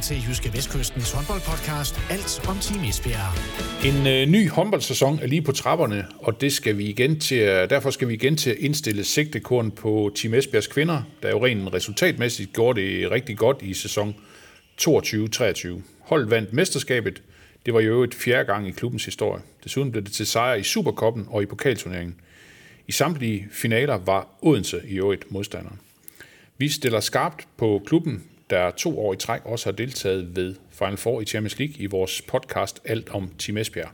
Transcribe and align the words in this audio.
til 0.00 0.16
Jyske 0.28 0.52
Vestkystens 0.52 1.12
håndboldpodcast 1.12 2.00
Alt 2.10 2.48
om 2.48 2.56
Team 2.58 2.84
Esbjerg. 2.84 3.32
En 3.86 4.06
øh, 4.06 4.26
ny 4.28 4.50
håndboldsæson 4.50 5.18
er 5.22 5.26
lige 5.26 5.42
på 5.42 5.52
trapperne, 5.52 6.06
og 6.18 6.40
det 6.40 6.52
skal 6.52 6.78
vi 6.78 6.84
igen 6.84 7.20
til, 7.20 7.38
derfor 7.70 7.90
skal 7.90 8.08
vi 8.08 8.14
igen 8.14 8.36
til 8.36 8.50
at 8.50 8.56
indstille 8.56 9.04
sigtekorn 9.04 9.70
på 9.70 10.12
Team 10.14 10.34
Esbjergs 10.34 10.66
kvinder, 10.66 11.02
der 11.22 11.30
jo 11.30 11.46
rent 11.46 11.74
resultatmæssigt 11.74 12.52
gjorde 12.52 12.80
det 12.80 13.10
rigtig 13.10 13.38
godt 13.38 13.56
i 13.62 13.74
sæson 13.74 14.14
22-23. 14.82 15.68
Holdet 16.00 16.30
vandt 16.30 16.52
mesterskabet. 16.52 17.22
Det 17.66 17.74
var 17.74 17.80
jo 17.80 18.02
et 18.02 18.14
fjerde 18.14 18.44
gang 18.44 18.68
i 18.68 18.70
klubbens 18.70 19.04
historie. 19.04 19.42
Desuden 19.64 19.92
blev 19.92 20.04
det 20.04 20.12
til 20.12 20.26
sejr 20.26 20.54
i 20.54 20.62
Superkoppen 20.62 21.26
og 21.28 21.42
i 21.42 21.46
pokalturneringen. 21.46 22.16
I 22.88 22.92
samtlige 22.92 23.48
finaler 23.52 23.98
var 23.98 24.28
Odense 24.42 24.80
i 24.88 24.94
øvrigt 24.94 25.32
modstanderen. 25.32 25.78
Vi 26.58 26.68
stiller 26.68 27.00
skarpt 27.00 27.48
på 27.56 27.82
klubben, 27.86 28.22
der 28.50 28.70
to 28.70 29.00
år 29.00 29.12
i 29.12 29.16
træk 29.16 29.40
også 29.44 29.66
har 29.66 29.72
deltaget 29.72 30.36
ved 30.36 30.54
Final 30.70 30.96
Four 30.96 31.20
i 31.20 31.24
Champions 31.24 31.58
League 31.58 31.74
i 31.78 31.86
vores 31.86 32.22
podcast 32.22 32.80
Alt 32.84 33.08
om 33.10 33.30
Team 33.38 33.56
Esbjerg. 33.56 33.88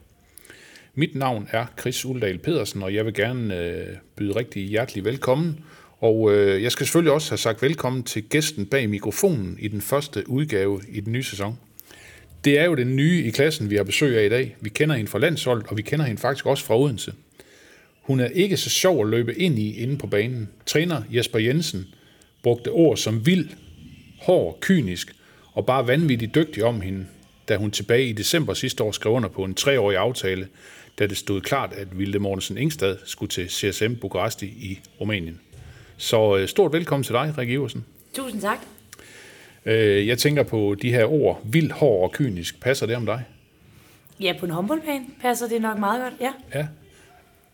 Mit 0.95 1.15
navn 1.15 1.49
er 1.53 1.67
Chris 1.81 2.05
Uldal 2.05 2.39
Pedersen, 2.39 2.83
og 2.83 2.95
jeg 2.95 3.05
vil 3.05 3.15
gerne 3.15 3.61
øh, 3.61 3.87
byde 4.17 4.37
rigtig 4.37 4.63
hjertelig 4.63 5.05
velkommen. 5.05 5.65
Og 5.99 6.33
øh, 6.33 6.63
jeg 6.63 6.73
skal 6.73 6.87
selvfølgelig 6.87 7.13
også 7.13 7.31
have 7.31 7.39
sagt 7.39 7.63
velkommen 7.63 8.03
til 8.03 8.23
gæsten 8.23 8.67
bag 8.67 8.91
mikrofonen 8.91 9.57
i 9.61 9.69
den 9.69 9.81
første 9.81 10.31
udgave 10.31 10.81
i 10.89 11.01
den 11.01 11.13
nye 11.13 11.23
sæson. 11.23 11.59
Det 12.45 12.59
er 12.59 12.65
jo 12.65 12.75
den 12.75 12.97
nye 12.97 13.25
i 13.25 13.31
klassen, 13.31 13.71
vi 13.71 13.77
har 13.77 13.85
besøg 13.85 14.19
af 14.19 14.25
i 14.25 14.29
dag. 14.29 14.57
Vi 14.61 14.69
kender 14.69 14.97
hende 14.97 15.11
fra 15.11 15.19
landsholdet, 15.19 15.67
og 15.67 15.77
vi 15.77 15.83
kender 15.83 16.05
hende 16.05 16.21
faktisk 16.21 16.47
også 16.47 16.65
fra 16.65 16.79
Odense. 16.79 17.13
Hun 18.03 18.21
er 18.21 18.29
ikke 18.29 18.57
så 18.57 18.71
sjov 18.71 19.03
at 19.05 19.11
løbe 19.11 19.39
ind 19.39 19.59
i 19.59 19.83
inde 19.83 19.99
på 19.99 20.07
banen. 20.07 20.49
Træner 20.67 21.03
Jesper 21.11 21.39
Jensen 21.39 21.85
brugte 22.43 22.69
ord 22.69 22.97
som 22.97 23.27
vild, 23.27 23.49
hård, 24.27 24.59
kynisk 24.61 25.17
og 25.53 25.67
bare 25.67 25.87
vanvittigt 25.87 26.35
dygtig 26.35 26.65
om 26.65 26.81
hende, 26.81 27.07
da 27.49 27.57
hun 27.57 27.71
tilbage 27.71 28.09
i 28.09 28.13
december 28.13 28.55
sidste 28.55 28.83
år 28.85 28.93
skrev 28.93 29.13
under 29.13 29.29
på 29.29 29.45
en 29.45 29.55
treårig 29.55 29.97
aftale, 29.97 30.49
da 30.99 31.07
det 31.07 31.17
stod 31.17 31.41
klart, 31.41 31.73
at 31.73 31.99
Vilde 31.99 32.19
Mortensen 32.19 32.59
Ingstad 32.59 32.97
skulle 33.05 33.31
til 33.31 33.49
CSM 33.51 33.95
Bukaresti 34.01 34.47
i 34.47 34.79
Rumænien. 35.01 35.41
Så 35.97 36.37
øh, 36.37 36.49
stort 36.49 36.73
velkommen 36.73 37.05
til 37.05 37.13
dig, 37.13 37.35
Rikke 37.39 37.53
Iversen. 37.53 37.85
Tusind 38.15 38.41
tak. 38.41 38.59
Øh, 39.67 40.07
Jeg 40.07 40.19
tænker 40.19 40.43
på 40.43 40.77
de 40.83 40.91
her 40.91 41.05
ord, 41.05 41.41
vild, 41.45 41.71
hård 41.71 42.03
og 42.03 42.13
kynisk. 42.13 42.61
Passer 42.61 42.87
det 42.87 42.97
om 42.97 43.07
dig? 43.07 43.23
Ja, 44.21 44.35
på 44.41 44.47
en 44.47 44.53
håndboldbane 44.53 45.05
passer 45.23 45.49
det 45.49 45.63
nok 45.63 45.79
meget 45.79 46.03
godt, 46.03 46.15
ja. 46.21 46.33
Ja. 46.59 46.67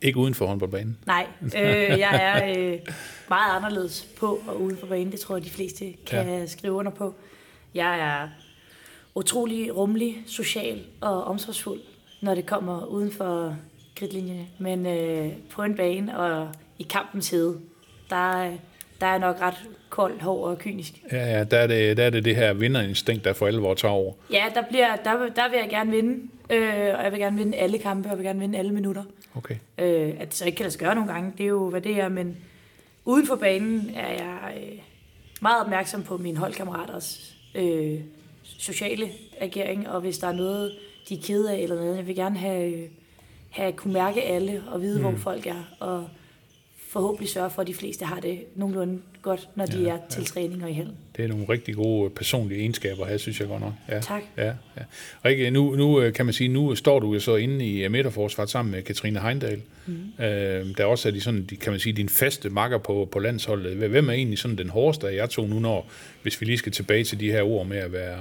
Ikke 0.02 0.18
uden 0.18 0.34
for 0.34 0.46
håndboldbanen. 0.46 0.98
Nej, 1.06 1.26
øh, 1.42 1.98
jeg 1.98 2.20
er 2.22 2.58
øh, 2.58 2.78
meget 3.28 3.56
anderledes 3.56 4.06
på 4.18 4.40
og 4.48 4.60
ude 4.60 4.76
på 4.76 4.86
banen. 4.86 5.12
Det 5.12 5.20
tror 5.20 5.36
jeg, 5.36 5.44
de 5.44 5.50
fleste 5.50 5.92
kan 6.06 6.26
Ja. 6.28 6.46
skrive 6.46 6.72
under 6.72 6.92
på. 6.92 7.14
Jeg 7.74 8.00
er 8.00 8.28
utrolig 9.14 9.76
rummelig, 9.76 10.16
social 10.26 10.80
og 11.00 11.24
omsorgsfuld, 11.24 11.80
når 12.20 12.34
det 12.34 12.46
kommer 12.46 12.84
uden 12.86 13.12
for 13.12 13.56
kridtlinjerne. 13.96 14.46
Men 14.58 14.86
øh, 14.86 15.28
på 15.50 15.62
en 15.62 15.76
bane 15.76 16.18
og 16.18 16.48
i 16.78 16.82
kampens 16.90 17.30
hede, 17.30 17.58
der, 18.10 18.50
der 19.00 19.06
er 19.06 19.10
jeg 19.10 19.18
nok 19.18 19.40
ret 19.40 19.54
kold, 19.90 20.20
hård 20.20 20.50
og 20.50 20.58
kynisk. 20.58 20.92
Ja, 21.12 21.38
ja 21.38 21.44
der, 21.44 21.58
er 21.58 21.66
det, 21.66 21.96
der 21.96 22.04
er 22.04 22.10
det 22.10 22.24
det 22.24 22.36
her 22.36 22.52
vinderinstinkt, 22.52 23.24
der 23.24 23.32
for 23.32 23.46
alvor 23.46 23.74
tager 23.74 23.92
over. 23.94 24.12
Ja, 24.32 24.44
der, 24.54 24.62
bliver, 24.70 24.96
der, 24.96 25.12
der 25.36 25.50
vil 25.50 25.58
jeg 25.58 25.68
gerne 25.70 25.90
vinde, 25.90 26.28
øh, 26.50 26.94
og 26.98 27.04
jeg 27.04 27.12
vil 27.12 27.20
gerne 27.20 27.36
vinde 27.36 27.56
alle 27.56 27.78
kampe, 27.78 28.06
og 28.08 28.10
jeg 28.10 28.18
vil 28.18 28.26
gerne 28.26 28.40
vinde 28.40 28.58
alle 28.58 28.72
minutter. 28.72 29.02
Okay. 29.34 29.56
Øh, 29.78 30.14
at 30.18 30.28
det 30.28 30.34
så 30.34 30.46
ikke 30.46 30.56
kan 30.56 30.64
lade 30.64 30.72
sig 30.72 30.80
gøre 30.80 30.94
nogle 30.94 31.12
gange, 31.12 31.32
det 31.38 31.44
er 31.44 31.48
jo, 31.48 31.70
hvad 31.70 31.80
det 31.80 32.00
er, 32.00 32.08
men 32.08 32.36
uden 33.04 33.26
for 33.26 33.36
banen 33.36 33.90
er 33.94 34.08
jeg 34.08 34.54
øh, 34.56 34.78
meget 35.42 35.62
opmærksom 35.62 36.02
på 36.02 36.16
mine 36.16 36.38
holdkammeraters 36.38 37.36
øh, 37.54 38.00
sociale 38.44 39.10
agering, 39.40 39.88
og 39.88 40.00
hvis 40.00 40.18
der 40.18 40.28
er 40.28 40.32
noget, 40.32 40.78
de 41.08 41.14
er 41.14 41.22
kede 41.22 41.52
af 41.52 41.58
eller 41.58 41.76
noget, 41.76 41.96
jeg 41.96 42.06
vil 42.06 42.14
gerne 42.14 42.38
have, 42.38 42.72
øh, 42.72 42.88
have 43.50 43.72
kunne 43.72 43.94
mærke 43.94 44.22
alle 44.22 44.62
og 44.68 44.82
vide, 44.82 44.98
mm. 44.98 45.04
hvor 45.04 45.16
folk 45.16 45.46
er, 45.46 45.64
og 45.80 46.08
forhåbentlig 46.92 47.28
sørge 47.28 47.50
for, 47.50 47.62
at 47.62 47.68
de 47.68 47.74
fleste 47.74 48.04
har 48.04 48.20
det 48.20 48.38
nogenlunde 48.56 48.98
godt, 49.22 49.48
når 49.54 49.66
de 49.66 49.88
er 49.88 49.98
til 50.10 50.24
træning 50.24 50.64
og 50.64 50.70
i 50.70 50.72
hallen. 50.72 50.94
Det 51.16 51.24
er 51.24 51.28
nogle 51.28 51.44
rigtig 51.48 51.74
gode 51.74 52.10
personlige 52.10 52.60
egenskaber 52.60 53.06
her, 53.06 53.16
synes 53.16 53.40
jeg 53.40 53.48
godt 53.48 53.60
nok. 53.60 53.72
Ja. 53.88 54.00
Tak. 54.00 54.22
Ja, 54.36 54.46
ja. 54.46 54.82
Rikke, 55.24 55.50
nu, 55.50 55.74
nu 55.74 56.00
øh, 56.00 56.12
kan 56.12 56.26
man 56.26 56.32
sige, 56.32 56.48
nu 56.48 56.74
står 56.74 57.00
du 57.00 57.14
jo 57.14 57.20
så 57.20 57.36
inde 57.36 57.66
i 57.66 57.84
øh, 57.84 57.90
midterforsvaret 57.90 58.50
sammen 58.50 58.72
med 58.72 58.82
Katrine 58.82 59.20
Heindal. 59.20 59.62
Mm. 59.86 60.24
Øh, 60.24 60.76
der 60.76 60.84
også 60.84 61.08
er 61.08 61.12
de 61.12 61.20
sådan, 61.20 61.46
de, 61.50 61.56
kan 61.56 61.72
man 61.72 61.80
sige, 61.80 61.92
din 61.92 62.08
faste 62.08 62.50
makker 62.50 62.78
på, 62.78 63.08
på 63.12 63.18
landsholdet. 63.18 63.76
Hvem 63.76 64.08
er 64.08 64.12
egentlig 64.12 64.38
sådan 64.38 64.58
den 64.58 64.68
hårdeste 64.68 65.08
af 65.08 65.14
jer 65.14 65.26
to 65.26 65.46
nu, 65.46 65.58
når, 65.58 65.90
hvis 66.22 66.40
vi 66.40 66.46
lige 66.46 66.58
skal 66.58 66.72
tilbage 66.72 67.04
til 67.04 67.20
de 67.20 67.30
her 67.30 67.42
ord 67.42 67.66
med 67.66 67.78
at 67.78 67.92
være, 67.92 68.20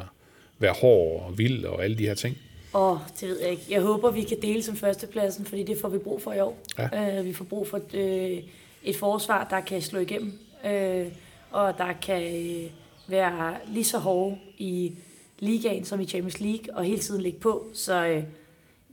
være 0.60 0.74
hård 0.82 1.26
og 1.28 1.38
vild 1.38 1.66
og 1.66 1.84
alle 1.84 1.98
de 1.98 2.08
her 2.08 2.14
ting? 2.14 2.38
Åh, 2.76 2.98
det 3.20 3.30
ved 3.30 3.40
jeg 3.42 3.52
ikke. 3.52 3.64
Jeg 3.70 3.82
håber, 3.82 4.12
vi 4.12 4.22
kan 4.22 4.38
dele 4.42 4.64
som 4.64 4.76
førstepladsen, 4.76 5.46
fordi 5.46 5.64
det 5.64 5.78
får 5.82 5.90
vi 5.90 5.98
brug 5.98 6.22
for 6.22 6.34
i 6.34 6.40
år. 6.40 6.60
Ja. 6.78 7.20
Øh, 7.20 7.26
vi 7.26 7.34
får 7.34 7.46
brug 7.46 7.68
for 7.68 7.82
øh, 7.94 8.38
et 8.84 8.96
forsvar, 8.96 9.48
der 9.50 9.60
kan 9.60 9.82
slå 9.82 10.00
igennem, 10.00 10.40
øh, 10.66 11.06
og 11.52 11.78
der 11.78 11.94
kan 12.02 12.24
øh, 12.24 12.70
være 13.08 13.56
lige 13.68 13.84
så 13.84 13.98
hårde 13.98 14.38
i 14.58 14.94
ligaen 15.40 15.86
som 15.86 16.02
i 16.02 16.06
Champions 16.06 16.40
League, 16.40 16.76
og 16.76 16.84
hele 16.84 17.00
tiden 17.00 17.22
ligge 17.22 17.40
på. 17.40 17.68
Så 17.74 18.06
øh, 18.06 18.24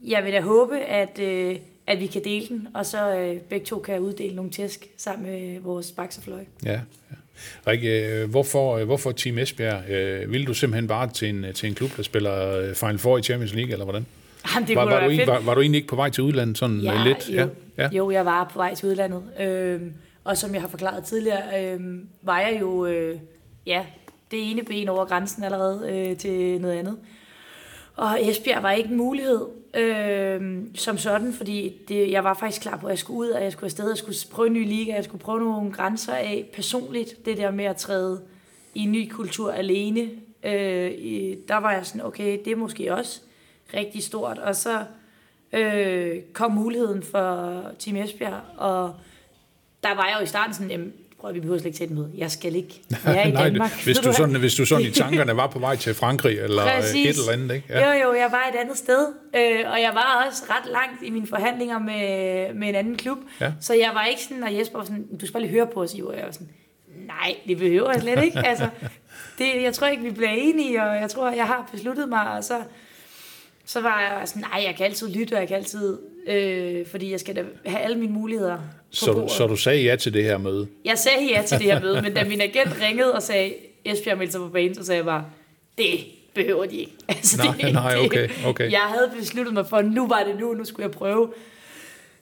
jeg 0.07 0.23
vil 0.23 0.33
da 0.33 0.41
håbe, 0.41 0.79
at, 0.79 1.19
øh, 1.19 1.55
at 1.87 1.99
vi 1.99 2.07
kan 2.07 2.23
dele 2.23 2.47
den, 2.47 2.67
og 2.73 2.85
så 2.85 3.15
øh, 3.15 3.41
begge 3.41 3.65
to 3.65 3.79
kan 3.79 3.99
uddele 3.99 4.35
nogle 4.35 4.51
tæsk 4.51 4.87
sammen 4.97 5.31
med 5.31 5.59
vores 5.59 5.91
bakserfløj. 5.91 6.43
Ja, 6.65 6.71
ja. 6.71 6.79
Rikke, 7.67 8.05
øh, 8.05 8.29
hvorfor, 8.29 8.77
øh, 8.77 8.85
hvorfor 8.85 9.11
Team 9.11 9.37
Esbjerg? 9.37 9.89
Øh, 9.89 10.31
vil 10.31 10.47
du 10.47 10.53
simpelthen 10.53 10.87
bare 10.87 11.09
til 11.09 11.29
en, 11.29 11.45
til 11.53 11.69
en 11.69 11.75
klub, 11.75 11.97
der 11.97 12.03
spiller 12.03 12.57
øh, 12.57 12.75
Final 12.75 12.97
Four 12.97 13.17
i 13.17 13.21
Champions 13.21 13.53
League, 13.53 13.71
eller 13.71 13.85
hvordan? 13.85 14.05
Jamen, 14.55 14.67
det 14.67 14.75
var, 14.75 14.85
var, 14.85 15.03
du 15.03 15.09
fedt. 15.09 15.27
var, 15.27 15.39
var 15.39 15.53
du 15.53 15.61
egentlig 15.61 15.77
ikke 15.77 15.87
på 15.87 15.95
vej 15.95 16.09
til 16.09 16.23
udlandet 16.23 16.57
sådan 16.57 16.79
Ja, 16.79 17.03
lidt? 17.03 17.29
Jo, 17.29 17.47
ja. 17.77 17.89
jo, 17.91 18.11
jeg 18.11 18.25
var 18.25 18.49
på 18.53 18.59
vej 18.59 18.75
til 18.75 18.89
udlandet. 18.89 19.23
Øhm, 19.39 19.93
og 20.23 20.37
som 20.37 20.53
jeg 20.53 20.61
har 20.61 20.67
forklaret 20.67 21.03
tidligere, 21.03 21.73
øhm, 21.73 22.07
var 22.21 22.39
jeg 22.39 22.57
jo 22.61 22.85
øh, 22.85 23.19
ja, 23.65 23.85
det 24.31 24.51
ene 24.51 24.63
ben 24.63 24.89
over 24.89 25.05
grænsen 25.05 25.43
allerede 25.43 25.89
øh, 25.91 26.17
til 26.17 26.61
noget 26.61 26.73
andet. 26.79 26.97
Og 27.95 28.29
Esbjerg 28.29 28.63
var 28.63 28.71
ikke 28.71 28.89
en 28.89 28.97
mulighed 28.97 29.45
øh, 29.73 30.57
som 30.75 30.97
sådan, 30.97 31.33
fordi 31.33 31.75
det, 31.87 32.11
jeg 32.11 32.23
var 32.23 32.33
faktisk 32.33 32.61
klar 32.61 32.77
på, 32.77 32.87
at 32.87 32.91
jeg 32.91 32.99
skulle 32.99 33.19
ud, 33.19 33.29
og 33.29 33.43
jeg 33.43 33.51
skulle 33.51 33.65
afsted, 33.67 33.87
jeg 33.89 33.97
skulle 33.97 34.17
prøve 34.31 34.47
en 34.47 34.53
ny 34.53 34.67
liga, 34.67 34.95
jeg 34.95 35.03
skulle 35.03 35.21
prøve 35.23 35.39
nogle 35.39 35.71
grænser 35.71 36.13
af 36.13 36.49
personligt. 36.53 37.25
Det 37.25 37.37
der 37.37 37.51
med 37.51 37.65
at 37.65 37.75
træde 37.75 38.21
i 38.75 38.79
en 38.79 38.91
ny 38.91 39.09
kultur 39.11 39.51
alene, 39.51 40.01
øh, 40.43 40.91
der 41.47 41.57
var 41.57 41.71
jeg 41.71 41.85
sådan, 41.85 42.05
okay, 42.05 42.39
det 42.45 42.51
er 42.51 42.55
måske 42.55 42.93
også 42.93 43.21
rigtig 43.73 44.03
stort. 44.03 44.37
Og 44.37 44.55
så 44.55 44.83
øh, 45.53 46.15
kom 46.33 46.51
muligheden 46.51 47.03
for 47.03 47.61
Team 47.79 47.95
Esbjerg, 47.95 48.41
og 48.57 48.93
der 49.83 49.95
var 49.95 50.05
jeg 50.07 50.15
jo 50.19 50.23
i 50.23 50.27
starten 50.27 50.53
sådan, 50.53 50.71
jamen, 50.71 50.93
prøv 51.19 51.29
at 51.29 51.35
vi 51.35 51.39
behøver 51.39 51.59
slet 51.59 51.65
ikke 51.65 51.77
tage 51.77 51.89
et 51.89 51.95
møde. 51.95 52.11
Jeg 52.17 52.31
skal 52.31 52.55
ikke 52.55 52.81
være 53.05 53.27
i 53.27 53.31
Nej, 53.31 53.43
Danmark. 53.43 53.83
hvis, 53.83 53.97
du 53.97 54.13
sådan, 54.13 54.35
hvis 54.35 54.55
du 54.55 54.65
sådan 54.65 54.85
i 54.85 54.91
tankerne 55.01 55.35
var 55.35 55.47
på 55.47 55.59
vej 55.59 55.75
til 55.75 55.93
Frankrig 55.93 56.39
eller 56.39 56.63
Præcis. 56.63 57.17
et 57.17 57.21
eller 57.21 57.43
andet, 57.43 57.55
ikke? 57.55 57.67
Ja. 57.69 57.91
Jo, 57.93 58.03
jo, 58.07 58.13
jeg 58.13 58.27
var 58.31 58.49
et 58.53 58.59
andet 58.59 58.77
sted, 58.77 59.07
øh, 59.35 59.71
og 59.71 59.81
jeg 59.81 59.91
var 59.93 60.25
også 60.27 60.43
ret 60.49 60.71
langt 60.71 61.03
i 61.03 61.09
mine 61.09 61.27
forhandlinger 61.27 61.79
med, 61.79 62.53
med 62.53 62.69
en 62.69 62.75
anden 62.75 62.95
klub. 62.95 63.17
Ja. 63.41 63.51
Så 63.61 63.73
jeg 63.73 63.91
var 63.93 64.05
ikke 64.05 64.21
sådan, 64.21 64.43
og 64.43 64.57
Jesper 64.57 64.77
var 64.77 64.85
sådan, 64.85 65.07
du 65.21 65.25
skal 65.25 65.33
bare 65.33 65.43
lige 65.43 65.51
høre 65.51 65.67
på 65.67 65.81
os, 65.81 65.93
Iver. 65.93 66.13
Jeg 66.13 66.25
var 66.25 66.31
sådan, 66.31 66.49
nej, 67.07 67.35
det 67.47 67.57
behøver 67.57 67.91
jeg 67.91 68.01
slet 68.01 68.23
ikke. 68.23 68.39
altså, 68.51 68.69
det, 69.37 69.63
jeg 69.63 69.73
tror 69.73 69.87
ikke, 69.87 70.03
vi 70.03 70.11
bliver 70.11 70.31
enige, 70.31 70.83
og 70.83 70.95
jeg 70.95 71.09
tror, 71.09 71.29
jeg 71.31 71.45
har 71.47 71.69
besluttet 71.71 72.09
mig, 72.09 72.31
og 72.31 72.43
så, 72.43 72.61
så 73.69 73.81
var 73.81 74.01
jeg 74.01 74.27
sådan, 74.27 74.41
nej, 74.41 74.63
jeg 74.65 74.75
kan 74.75 74.85
altid 74.85 75.09
lytte, 75.09 75.33
og 75.33 75.39
jeg 75.39 75.47
kan 75.47 75.57
altid, 75.57 75.97
øh, 76.27 76.87
fordi 76.87 77.11
jeg 77.11 77.19
skal 77.19 77.35
da 77.35 77.43
have 77.65 77.79
alle 77.79 77.97
mine 77.97 78.13
muligheder 78.13 78.55
på 78.57 78.61
Så, 78.91 79.05
du, 79.05 79.13
bordet. 79.13 79.31
så 79.31 79.47
du 79.47 79.55
sagde 79.55 79.83
ja 79.83 79.95
til 79.95 80.13
det 80.13 80.23
her 80.23 80.37
møde? 80.37 80.67
Jeg 80.85 80.97
sagde 80.97 81.27
ja 81.35 81.41
til 81.41 81.57
det 81.59 81.65
her 81.65 81.81
møde, 81.81 82.01
men 82.01 82.13
da 82.13 82.23
min 82.23 82.41
agent 82.49 82.81
ringede 82.81 83.13
og 83.13 83.23
sagde, 83.23 83.53
Esbjerg 83.85 84.17
meldte 84.17 84.31
sig 84.31 84.41
på 84.41 84.47
banen, 84.47 84.75
så 84.75 84.85
sagde 84.85 84.97
jeg 84.97 85.05
bare, 85.05 85.25
det 85.77 85.99
behøver 86.33 86.65
de 86.65 86.77
ikke. 86.77 86.91
Altså, 87.07 87.37
Nej, 87.37 87.71
nej, 87.71 87.95
okay, 88.05 88.29
okay. 88.45 88.71
Jeg 88.71 88.79
havde 88.79 89.11
besluttet 89.19 89.53
mig 89.53 89.67
for, 89.67 89.81
nu 89.81 90.07
var 90.07 90.23
det 90.23 90.39
nu, 90.39 90.53
nu 90.53 90.65
skulle 90.65 90.83
jeg 90.83 90.91
prøve. 90.91 91.33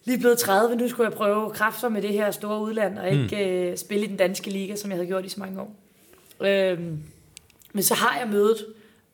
Lige 0.06 0.20
blevet 0.20 0.38
30, 0.38 0.76
nu 0.76 0.90
skulle 0.90 1.10
jeg 1.10 1.18
prøve 1.18 1.50
kræfter 1.50 1.90
med 1.90 2.02
det 2.02 2.14
her 2.14 2.32
store 2.32 2.62
udland, 2.62 2.98
og 2.98 3.10
ikke 3.10 3.36
mm. 3.36 3.52
øh, 3.52 3.78
spille 3.78 4.06
i 4.06 4.08
den 4.08 4.18
danske 4.18 4.50
liga, 4.50 4.76
som 4.76 4.92
jeg 4.92 4.98
havde 4.98 5.08
gjort 5.08 5.26
i 5.26 5.30
så 5.30 5.40
mange 5.40 5.62
år. 5.62 5.76
Øhm, 6.46 6.98
men 7.74 7.84
så 7.84 7.94
har 7.94 8.20
jeg 8.20 8.28
mødet, 8.30 8.66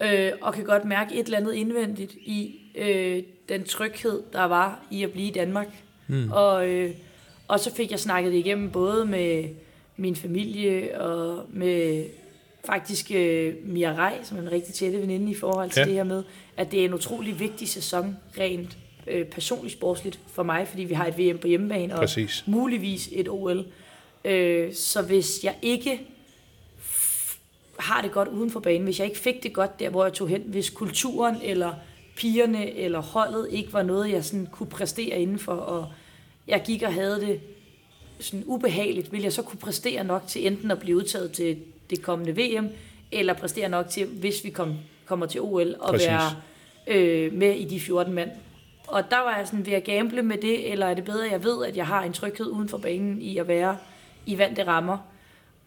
øh, 0.04 0.32
og 0.42 0.54
kan 0.54 0.64
godt 0.64 0.86
mærke 0.86 1.16
et 1.16 1.26
eller 1.26 1.38
andet 1.38 1.54
indvendigt 1.54 2.12
i 2.14 2.56
øh, 2.76 3.24
den 3.50 3.64
tryghed, 3.64 4.22
der 4.34 4.44
var 4.44 4.86
i 4.92 5.04
at 5.04 5.12
blive 5.12 5.28
i 5.28 5.32
Danmark. 5.32 5.68
Mm. 6.08 6.32
Og, 6.32 6.70
øh, 6.70 6.92
og 7.48 7.60
så 7.60 7.76
fik 7.76 7.92
jeg 7.92 8.00
snakket 8.00 8.32
det 8.34 8.40
igennem 8.40 8.70
både 8.70 9.06
med 9.06 9.44
min 9.98 10.16
familie 10.16 11.02
og 11.02 11.46
med 11.54 12.06
faktisk 12.66 13.12
øh, 13.16 13.54
Mia 13.66 13.94
Rej, 13.96 14.20
som 14.24 14.38
er 14.38 14.42
en 14.42 14.52
rigtig 14.52 14.74
tætte 14.74 15.02
veninde 15.02 15.32
i 15.32 15.36
forhold 15.36 15.70
til 15.70 15.80
Ja. 15.80 15.86
det 15.86 15.94
her 15.94 16.04
med, 16.04 16.24
at 16.58 16.72
det 16.72 16.82
er 16.82 16.86
en 16.86 16.94
utrolig 16.94 17.40
vigtig 17.40 17.68
sæson 17.70 18.18
rent 18.40 18.78
øh, 19.08 19.26
personligt 19.26 19.74
sportsligt 19.74 20.20
for 20.34 20.44
mig, 20.44 20.68
fordi 20.68 20.84
vi 20.84 20.94
har 20.94 21.06
et 21.08 21.18
VM 21.18 21.38
på 21.38 21.48
hjemmebane 21.48 21.94
og 21.94 22.00
Præcis. 22.00 22.44
muligvis 22.48 23.10
et 23.12 23.28
OL. 23.30 23.66
Øh, 24.26 24.74
så 24.74 25.02
hvis 25.02 25.44
jeg 25.44 25.56
ikke 25.62 26.02
har 27.80 28.02
det 28.02 28.12
godt 28.12 28.28
uden 28.28 28.52
for 28.52 28.60
banen, 28.60 28.84
hvis 28.84 29.00
jeg 29.00 29.08
ikke 29.08 29.20
fik 29.20 29.44
det 29.44 29.54
godt 29.54 29.80
der, 29.80 29.90
hvor 29.90 30.06
jeg 30.06 30.14
tog 30.14 30.28
hen, 30.28 30.42
hvis 30.46 30.70
kulturen 30.70 31.36
eller 31.44 31.74
pigerne 32.16 32.74
eller 32.76 33.02
holdet 33.02 33.48
ikke 33.52 33.74
var 33.74 33.84
noget, 33.84 34.12
jeg 34.12 34.24
sådan 34.24 34.48
kunne 34.52 34.70
præstere 34.70 35.20
indenfor, 35.20 35.54
og 35.54 35.88
jeg 36.48 36.64
gik 36.66 36.84
og 36.84 36.94
havde 36.94 37.22
det 37.22 37.40
sådan 38.20 38.44
ubehageligt, 38.46 39.12
ville 39.12 39.24
jeg 39.24 39.34
så 39.34 39.42
kunne 39.42 39.60
præstere 39.60 40.04
nok 40.04 40.28
til 40.28 40.48
enten 40.48 40.72
at 40.72 40.80
blive 40.80 40.98
udtaget 40.98 41.32
til 41.32 41.58
det 41.90 42.02
kommende 42.02 42.42
VM, 42.42 42.70
eller 43.12 43.34
præstere 43.34 43.70
nok 43.70 43.90
til, 43.90 44.08
hvis 44.08 44.44
vi 44.44 44.50
kom, 44.50 44.76
kommer 45.06 45.26
til 45.26 45.42
OL, 45.42 45.76
og 45.80 45.90
Præcis. 45.90 46.08
være 46.08 46.32
øh, 46.88 47.34
med 47.34 47.56
i 47.56 47.66
de 47.66 47.80
14 47.80 48.14
mand. 48.14 48.32
Og 48.88 49.12
der 49.12 49.18
var 49.20 49.38
jeg 49.38 49.48
sådan, 49.48 49.66
vil 49.66 49.72
jeg 49.72 49.84
gamble 49.84 50.22
med 50.22 50.38
det, 50.38 50.72
eller 50.72 50.86
er 50.86 50.94
det 50.94 51.04
bedre, 51.04 51.26
at 51.26 51.32
jeg 51.32 51.44
ved, 51.44 51.66
at 51.66 51.78
jeg 51.78 51.88
har 51.88 52.04
en 52.04 52.14
tryghed 52.14 52.48
uden 52.48 52.70
for 52.70 52.78
banen 52.78 53.22
i 53.22 53.38
at 53.38 53.48
være 53.48 53.78
i 54.26 54.38
vante 54.38 54.68
rammer, 54.68 54.98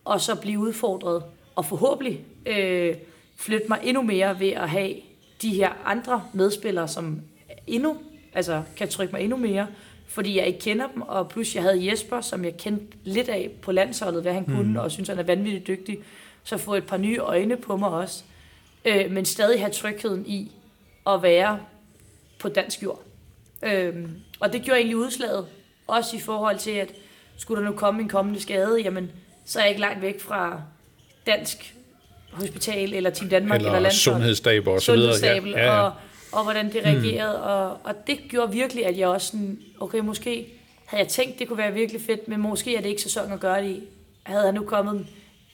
og 0.05 0.21
så 0.21 0.35
blive 0.35 0.59
udfordret, 0.59 1.23
og 1.57 1.65
forhåbentlig 1.65 2.25
øh, 2.47 2.95
flytte 3.37 3.69
mig 3.69 3.79
endnu 3.83 4.03
mere 4.03 4.41
ved 4.41 4.49
at 4.49 4.71
have 4.71 4.95
de 5.43 5.55
her 5.55 5.73
andre 5.85 6.25
medspillere, 6.33 6.89
som 6.89 7.21
endnu, 7.67 7.97
altså 8.33 8.63
kan 8.77 8.89
trykke 8.89 9.13
mig 9.13 9.23
endnu 9.23 9.37
mere, 9.37 9.67
fordi 10.09 10.39
jeg 10.39 10.47
ikke 10.47 10.59
kender 10.59 10.87
dem, 10.95 11.03
og 11.03 11.29
plus 11.29 11.55
jeg 11.55 11.63
havde 11.63 11.91
Jesper, 11.91 12.21
som 12.21 12.45
jeg 12.45 12.57
kendte 12.57 12.87
lidt 13.05 13.29
af 13.29 13.51
på 13.63 13.73
landsholdet, 13.73 14.23
hvad 14.23 14.33
han 14.33 14.45
mm. 14.47 14.57
kunne, 14.57 14.83
og 14.83 14.91
synes 14.91 15.09
han 15.09 15.19
er 15.19 15.23
vanvittigt 15.23 15.67
dygtig, 15.67 15.99
så 16.45 16.59
få 16.59 16.75
et 16.75 16.87
par 16.87 16.97
nye 16.97 17.19
øjne 17.19 17.57
på 17.57 17.77
mig 17.77 17.89
også, 17.89 18.25
øh, 18.85 19.11
men 19.11 19.25
stadig 19.25 19.61
have 19.61 19.73
trygheden 19.73 20.27
i 20.27 20.53
at 21.07 21.23
være 21.23 21.59
på 22.39 22.49
dansk 22.49 22.83
jord. 22.83 23.03
Øhm, 23.63 24.11
og 24.41 24.53
det 24.53 24.63
gjorde 24.63 24.79
egentlig 24.79 24.97
udslaget, 24.97 25.47
også 25.87 26.17
i 26.17 26.21
forhold 26.21 26.59
til, 26.59 26.71
at 26.71 26.93
skulle 27.37 27.63
der 27.63 27.71
nu 27.71 27.77
komme 27.77 28.03
en 28.03 28.09
kommende 28.09 28.41
skade, 28.41 28.81
jamen, 28.81 29.13
så 29.45 29.59
er 29.59 29.63
jeg 29.63 29.71
ikke 29.71 29.81
langt 29.81 30.03
væk 30.03 30.21
fra 30.21 30.63
dansk 31.27 31.75
hospital, 32.33 32.95
eller 32.95 33.11
Team 33.11 33.29
Danmark, 33.31 33.57
eller, 33.59 33.71
Eller 33.71 33.81
landshold. 33.81 34.15
sundhedsstaber 34.17 34.73
og 34.73 34.83
så 34.83 34.93
videre. 34.93 35.15
Ja, 35.23 35.35
ja, 35.35 35.65
ja. 35.65 35.81
Og, 35.81 35.93
og 36.33 36.43
hvordan 36.43 36.73
det 36.73 36.85
reagerede. 36.85 37.37
Mm. 37.37 37.43
Og, 37.43 37.71
og 37.71 37.95
det 38.07 38.19
gjorde 38.29 38.53
virkelig, 38.53 38.87
at 38.87 38.99
jeg 38.99 39.09
også 39.09 39.27
sådan, 39.27 39.59
okay, 39.81 39.99
måske 39.99 40.47
havde 40.87 41.03
jeg 41.03 41.09
tænkt, 41.09 41.39
det 41.39 41.49
kunne 41.49 41.59
være 41.59 41.73
virkelig 41.73 42.01
fedt, 42.03 42.29
men 42.29 42.41
måske 42.41 42.77
er 42.77 42.81
det 42.81 42.89
ikke 42.89 43.03
sæson 43.03 43.33
at 43.33 43.41
gøre 43.41 43.63
det 43.63 43.69
i. 43.71 43.83
Havde 44.23 44.45
jeg 44.45 44.53
nu 44.53 44.65
kommet, 44.65 45.07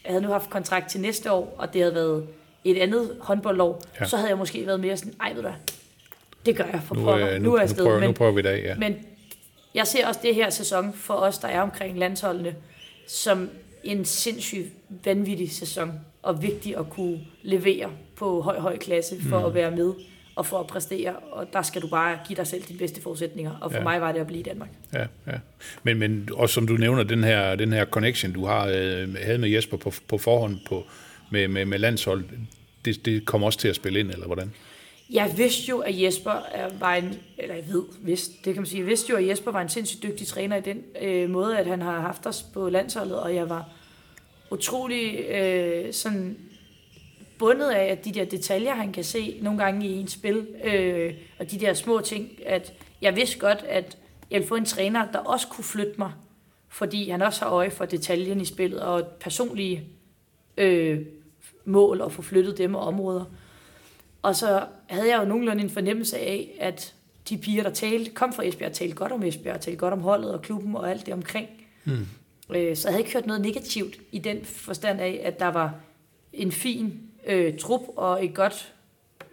havde 0.04 0.20
nu 0.22 0.28
haft 0.28 0.50
kontrakt 0.50 0.90
til 0.90 1.00
næste 1.00 1.32
år, 1.32 1.54
og 1.58 1.72
det 1.74 1.80
havde 1.80 1.94
været 1.94 2.26
et 2.64 2.78
andet 2.78 3.16
håndboldlov, 3.20 3.82
Ja. 4.00 4.06
så 4.06 4.16
havde 4.16 4.28
jeg 4.28 4.38
måske 4.38 4.66
været 4.66 4.80
mere 4.80 4.96
sådan, 4.96 5.14
ej 5.20 5.32
ved 5.32 5.42
du 5.42 5.48
det 6.46 6.56
gør 6.56 6.64
jeg 6.64 6.80
for 6.86 6.94
Nu, 6.94 7.04
pokker. 7.04 7.28
øh, 7.28 7.34
nu, 7.34 7.42
nu, 7.50 7.54
er 7.54 7.58
jeg 7.58 7.66
nu, 7.66 7.70
afsted. 7.70 7.84
prøver, 7.84 7.98
men, 8.00 8.08
nu 8.08 8.12
prøver 8.12 8.32
vi 8.32 8.42
det 8.42 8.48
af, 8.48 8.62
ja. 8.64 8.74
men 8.74 8.96
jeg 9.74 9.86
ser 9.86 10.06
også 10.08 10.20
det 10.22 10.34
her 10.34 10.50
sæson 10.50 10.92
for 10.94 11.14
os, 11.14 11.38
der 11.38 11.48
er 11.48 11.60
omkring 11.60 11.98
landsholdene, 11.98 12.54
som 13.08 13.50
en 13.84 14.04
sindssygt 14.04 14.68
vanvittig 15.04 15.52
sæson, 15.52 15.92
og 16.22 16.42
vigtig 16.42 16.76
at 16.76 16.90
kunne 16.90 17.20
levere 17.42 17.90
på 18.16 18.40
høj, 18.40 18.58
høj 18.58 18.78
klasse 18.78 19.22
for 19.22 19.38
mm. 19.38 19.44
at 19.44 19.54
være 19.54 19.70
med 19.70 19.92
og 20.36 20.46
for 20.46 20.60
at 20.60 20.66
præstere, 20.66 21.16
og 21.16 21.52
der 21.52 21.62
skal 21.62 21.82
du 21.82 21.88
bare 21.88 22.18
give 22.26 22.36
dig 22.36 22.46
selv 22.46 22.62
de 22.62 22.74
bedste 22.74 23.02
forudsætninger, 23.02 23.52
og 23.60 23.70
for 23.70 23.78
Ja. 23.78 23.84
mig 23.84 24.00
var 24.00 24.12
det 24.12 24.20
at 24.20 24.26
blive 24.26 24.40
i 24.40 24.42
Danmark. 24.42 24.68
Ja, 24.92 25.06
ja. 25.26 25.32
Men, 25.82 25.98
men 25.98 26.28
også 26.32 26.54
som 26.54 26.66
du 26.66 26.72
nævner, 26.76 27.02
den 27.02 27.24
her, 27.24 27.54
den 27.54 27.72
her 27.72 27.84
connection, 27.84 28.32
du 28.32 28.44
har 28.46 28.66
øh, 28.66 29.14
havde 29.22 29.38
med 29.38 29.48
Jesper 29.48 29.76
på, 29.76 29.92
på 30.08 30.18
forhånd 30.18 30.58
på, 30.68 30.84
med, 31.30 31.48
med, 31.48 31.64
med 31.64 31.78
landshold, 31.78 32.24
det, 32.84 33.04
det 33.06 33.26
kommer 33.26 33.46
også 33.46 33.58
til 33.58 33.68
at 33.68 33.76
spille 33.76 34.00
ind, 34.00 34.10
eller 34.10 34.26
hvordan? 34.26 34.52
Jeg 35.12 35.34
vidste 35.36 35.62
jo, 35.70 35.78
at 35.78 36.02
Jesper 36.02 36.30
er- 36.30 36.78
var 36.78 36.94
en, 36.94 37.14
eller 37.38 37.54
jeg 37.54 37.64
ved, 37.68 37.82
vidste, 38.00 38.34
det 38.44 38.54
kan 38.54 38.56
man 38.56 38.66
sige, 38.66 38.80
jeg 38.80 38.86
vidste 38.86 39.10
jo, 39.10 39.16
at 39.16 39.28
Jesper 39.28 39.50
var 39.50 39.60
en 39.62 39.68
sindssygt 39.68 40.02
dygtig 40.02 40.26
træner 40.26 40.56
i 40.56 40.60
den 40.60 40.82
øh, 41.02 41.30
måde, 41.30 41.58
at 41.58 41.66
han 41.66 41.82
har 41.82 42.00
haft 42.00 42.26
os 42.26 42.42
på 42.54 42.68
landsholdet, 42.68 43.20
og 43.20 43.34
jeg 43.34 43.48
var 43.48 43.68
utrolig 44.50 45.18
øh, 45.20 45.92
sådan 45.92 46.38
bundet 47.38 47.70
af, 47.70 47.84
at 47.84 48.04
de 48.04 48.12
der 48.12 48.24
detaljer, 48.24 48.74
han 48.74 48.92
kan 48.92 49.04
se 49.04 49.38
nogle 49.42 49.64
gange 49.64 49.86
i 49.86 49.92
en 50.00 50.08
spil, 50.08 50.46
øh, 50.64 51.14
og 51.38 51.50
de 51.50 51.60
der 51.60 51.74
små 51.74 52.00
ting, 52.00 52.28
at 52.46 52.72
jeg 53.02 53.16
vidste 53.16 53.38
godt, 53.38 53.64
at 53.68 53.98
jeg 54.30 54.36
ville 54.38 54.48
få 54.48 54.54
en 54.54 54.64
træner, 54.64 55.12
der 55.12 55.18
også 55.18 55.48
kunne 55.48 55.64
flytte 55.64 55.94
mig, 55.98 56.12
fordi 56.68 57.08
han 57.08 57.22
også 57.22 57.44
har 57.44 57.50
øje 57.52 57.70
for 57.70 57.84
detaljen 57.84 58.40
i 58.40 58.44
spillet, 58.44 58.80
og 58.80 59.06
personlige 59.20 59.84
øh, 60.56 61.00
mål, 61.64 62.00
og 62.00 62.12
få 62.12 62.22
flyttet 62.22 62.58
dem 62.58 62.74
og 62.74 62.82
områder. 62.82 63.24
Og 64.22 64.36
så 64.36 64.64
havde 64.86 65.08
jeg 65.08 65.20
jo 65.20 65.24
nogenlunde 65.24 65.62
en 65.62 65.70
fornemmelse 65.70 66.18
af, 66.18 66.56
at 66.60 66.94
de 67.28 67.38
piger, 67.38 67.62
der 67.62 67.70
talte, 67.70 68.10
kom 68.10 68.32
fra 68.32 68.44
Esbjerg, 68.46 68.72
talte 68.72 68.94
godt 68.94 69.12
om 69.12 69.22
Esbjerg, 69.22 69.60
talte 69.60 69.78
godt 69.78 69.94
om 69.94 70.00
holdet 70.00 70.30
og 70.30 70.42
klubben 70.42 70.76
og 70.76 70.90
alt 70.90 71.06
det 71.06 71.14
omkring. 71.14 71.48
Mm. 71.84 72.06
Øh, 72.54 72.76
så 72.76 72.88
jeg 72.88 72.92
havde 72.92 73.00
ikke 73.00 73.12
hørt 73.12 73.26
noget 73.26 73.42
negativt 73.42 73.96
i 74.12 74.18
den 74.18 74.44
forstand 74.44 75.00
af, 75.00 75.20
at 75.24 75.38
der 75.38 75.48
var 75.48 75.74
en 76.32 76.52
fin 76.52 77.00
øh, 77.26 77.58
trup 77.58 77.80
og 77.96 78.24
et 78.24 78.34
godt 78.34 78.72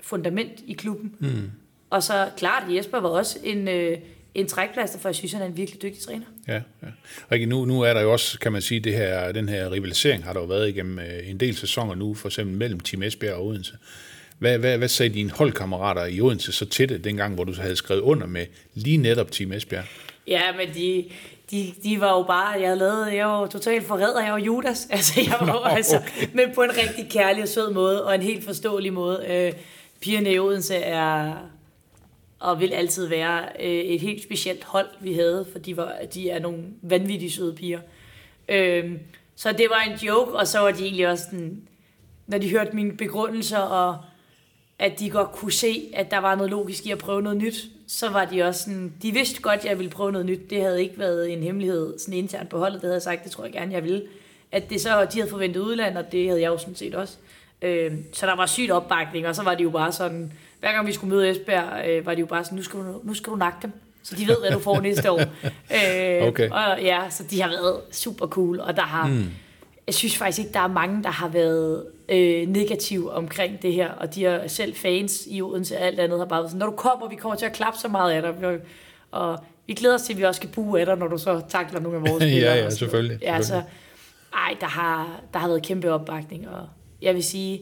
fundament 0.02 0.60
i 0.68 0.74
klubben. 0.74 1.16
Mm. 1.20 1.52
Og 1.90 2.04
så 2.04 2.30
klart, 2.38 2.64
Jesper 2.76 3.00
var 3.00 3.10
også 3.10 3.40
en, 3.44 3.68
øh, 3.68 3.98
en 4.36 4.48
trækplaster, 4.48 5.00
for 5.00 5.10
jeg 5.10 5.16
synes, 5.16 5.34
han 5.34 5.42
er 5.42 5.46
en 5.46 5.58
virkelig 5.58 5.82
dygtig 5.82 6.02
træner. 6.02 6.26
Ja, 6.48 6.54
ja. 6.54 6.88
Rikke, 7.32 7.46
nu, 7.46 7.66
nu 7.66 7.82
er 7.82 7.94
der 7.94 8.02
jo 8.02 8.12
også, 8.12 8.40
kan 8.40 8.52
man 8.52 8.62
sige, 8.62 8.80
det 8.80 8.94
her, 8.94 9.32
den 9.32 9.50
her 9.50 9.72
rivalisering 9.72 10.24
har 10.24 10.34
der 10.34 10.40
jo 10.40 10.46
været 10.46 10.70
igennem 10.70 11.00
øh, 11.00 11.30
en 11.30 11.40
del 11.40 11.56
sæsoner 11.56 11.96
nu, 11.96 12.14
for 12.14 12.28
eksempel 12.28 12.58
mellem 12.58 12.80
Team 12.80 13.04
Esbjerg 13.04 13.34
og 13.34 13.46
Odense. 13.46 13.78
Hvad, 14.40 14.58
hvad, 14.58 14.78
hvad 14.78 14.88
sagde 14.88 15.14
dine 15.14 15.32
holdkammerater 15.32 16.06
i 16.06 16.22
Odense 16.22 16.52
så 16.52 16.66
til 16.66 16.90
det, 16.90 17.04
dengang, 17.04 17.36
hvor 17.36 17.44
du 17.44 17.54
havde 17.54 17.76
skrevet 17.76 18.02
under 18.02 18.28
med 18.28 18.46
lige 18.74 18.98
netop 18.98 19.32
Team 19.32 19.52
Esbjerg? 19.52 19.84
Ja, 20.28 20.42
men 20.58 20.74
de, 20.74 21.06
de, 21.52 21.74
de 21.84 22.02
var 22.02 22.18
jo 22.18 22.24
bare, 22.24 22.62
jeg 22.62 22.78
lavet, 22.78 23.14
jeg 23.14 23.26
var 23.28 23.48
totalt 23.48 23.86
forræder, 23.86 24.24
jeg 24.24 24.34
var 24.34 24.40
Judas, 24.40 24.88
altså 24.92 25.22
jeg 25.22 25.36
var 25.40 25.46
Nå, 25.46 25.60
altså, 25.64 25.98
okay. 25.98 26.28
men 26.34 26.56
på 26.56 26.62
en 26.62 26.78
rigtig 26.78 27.10
kærlig 27.10 27.44
og 27.44 27.50
sød 27.50 27.74
måde, 27.74 28.06
og 28.06 28.16
en 28.16 28.22
helt 28.22 28.46
forståelig 28.46 28.94
måde. 28.94 29.26
Øh, 29.30 29.54
pigerne 30.02 30.34
i 30.34 30.40
Odense 30.40 30.76
er, 30.76 31.34
og 32.40 32.60
vil 32.60 32.74
altid 32.74 33.08
være 33.08 33.46
øh, 33.60 33.70
et 33.70 34.02
helt 34.02 34.24
specielt 34.24 34.64
hold, 34.64 34.88
vi 35.00 35.14
havde, 35.14 35.48
for 35.52 35.60
de, 35.60 35.78
var, 35.78 35.96
de 36.14 36.30
er 36.30 36.40
nogle 36.40 36.64
vanvittige 36.82 37.32
søde 37.32 37.56
piger. 37.56 37.80
Øh, 38.50 38.92
så 39.36 39.52
det 39.52 39.68
var 39.70 39.82
en 39.82 39.98
joke, 39.98 40.32
og 40.32 40.48
så 40.48 40.60
var 40.60 40.72
de 40.72 40.84
egentlig 40.84 41.08
også 41.08 41.24
sådan, 41.24 41.62
når 42.28 42.38
de 42.38 42.50
hørte 42.50 42.76
mine 42.76 42.98
begrundelser, 42.98 43.58
og 43.58 43.98
at 44.80 45.00
de 45.00 45.10
godt 45.10 45.32
kunne 45.32 45.52
se, 45.52 45.92
at 45.94 46.12
der 46.12 46.18
var 46.18 46.36
noget 46.36 46.50
logisk 46.52 46.86
i 46.86 46.92
at 46.92 46.98
prøve 46.98 47.22
noget 47.22 47.38
nyt, 47.38 47.56
så 47.88 48.10
var 48.10 48.26
de 48.26 48.44
også 48.44 48.64
sådan, 48.64 48.94
de 49.02 49.12
vidste 49.12 49.42
godt, 49.42 49.60
at 49.60 49.66
jeg 49.66 49.80
ville 49.80 49.90
prøve 49.92 50.12
noget 50.12 50.26
nyt. 50.26 50.50
Det 50.50 50.62
havde 50.62 50.82
ikke 50.82 51.00
været 51.00 51.34
en 51.34 51.44
hemmelighed 51.44 52.00
sådan 52.00 52.14
internt 52.14 52.50
på 52.50 52.58
holdet, 52.58 52.74
det 52.74 52.82
havde 52.82 52.94
jeg 52.94 53.02
sagt, 53.02 53.24
det 53.24 53.32
tror 53.32 53.44
jeg 53.44 53.54
gerne, 53.54 53.74
jeg 53.74 53.84
ville. 53.84 54.04
At 54.52 54.70
det 54.70 54.82
så, 54.82 55.06
de 55.14 55.20
havde 55.20 55.30
forventet 55.30 55.62
udland, 55.62 55.98
og 55.98 56.12
det 56.12 56.28
havde 56.28 56.42
jeg 56.42 56.48
jo 56.48 56.58
sådan 56.58 56.76
set 56.76 56.96
også. 56.96 57.18
Øh, 57.62 57.92
så 58.14 58.26
der 58.26 58.36
var 58.36 58.46
sygt 58.46 58.72
opbakning, 58.72 59.28
og 59.28 59.36
så 59.36 59.44
var 59.44 59.56
de 59.56 59.64
jo 59.64 59.70
bare 59.70 59.92
sådan, 59.92 60.32
hver 60.60 60.72
gang 60.72 60.88
vi 60.88 60.94
skulle 60.94 61.16
møde 61.16 61.30
Esbjerg, 61.30 61.88
øh, 61.90 62.06
var 62.06 62.14
de 62.14 62.20
jo 62.20 62.26
bare 62.26 62.44
sådan, 62.44 62.56
nu 62.56 62.64
skal 62.64 62.80
du, 62.80 63.00
nu 63.04 63.14
skal 63.14 63.32
du 63.32 63.38
nakke 63.38 63.58
dem, 63.62 63.72
så 64.04 64.16
de 64.16 64.28
ved, 64.28 64.36
hvad 64.42 64.52
du 64.52 64.60
får 64.60 64.80
næste 64.82 65.12
år. 65.12 65.22
Øh, 65.72 66.28
Okay. 66.28 66.50
Og 66.50 66.82
ja, 66.82 67.02
så 67.10 67.24
de 67.24 67.42
har 67.42 67.50
været 67.50 67.80
super 67.92 68.28
cool, 68.28 68.60
og 68.60 68.76
der 68.76 68.82
har, 68.82 69.08
mm. 69.08 69.26
Jeg 69.90 69.94
synes 69.96 70.18
faktisk 70.18 70.40
ikke, 70.40 70.52
der 70.54 70.60
er 70.60 70.68
mange, 70.68 71.04
der 71.04 71.10
har 71.10 71.28
været 71.28 71.86
øh, 72.10 72.48
negative 72.48 73.12
omkring 73.12 73.62
det 73.62 73.74
her, 73.74 73.92
og 73.92 74.16
de 74.16 74.26
er 74.26 74.48
selv 74.48 74.76
fans 74.76 75.28
i 75.28 75.42
Odense 75.42 75.78
og 75.78 75.82
alt 75.84 76.00
andet 76.00 76.20
har 76.20 76.26
bare 76.26 76.40
været 76.40 76.50
sådan, 76.52 76.60
når 76.60 76.66
du 76.66 76.76
kommer, 76.76 77.10
vi 77.10 77.16
kommer 77.16 77.36
til 77.38 77.46
at 77.46 77.54
klappe 77.54 77.80
så 77.80 77.88
meget 77.88 78.12
af 78.12 78.22
dig, 78.22 78.60
og 79.12 79.40
vi 79.68 79.74
glæder 79.74 79.96
os 79.96 80.02
til, 80.02 80.14
at 80.14 80.20
vi 80.20 80.24
også 80.24 80.40
skal 80.40 80.50
buge 80.50 80.80
af 80.80 80.86
dig, 80.86 80.98
når 80.98 81.08
du 81.08 81.18
så 81.18 81.42
takler 81.50 81.80
nogle 81.80 81.98
af 81.98 82.02
vores 82.02 82.24
Ja, 82.24 82.30
spillere. 82.30 82.52
ja, 82.54 82.58
sådan 82.60 82.72
selvfølgelig. 82.72 83.20
Ja, 83.22 83.38
så, 83.42 83.44
selvfølgelig. 83.44 83.72
ej, 84.34 84.56
der 84.62 84.68
har, 84.68 85.22
der 85.34 85.40
har 85.40 85.48
været 85.48 85.62
kæmpe 85.64 85.92
opbakning, 85.92 86.50
og 86.50 86.68
jeg 87.02 87.16
vil 87.16 87.24
sige, 87.24 87.62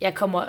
jeg 0.00 0.14
kommer 0.14 0.44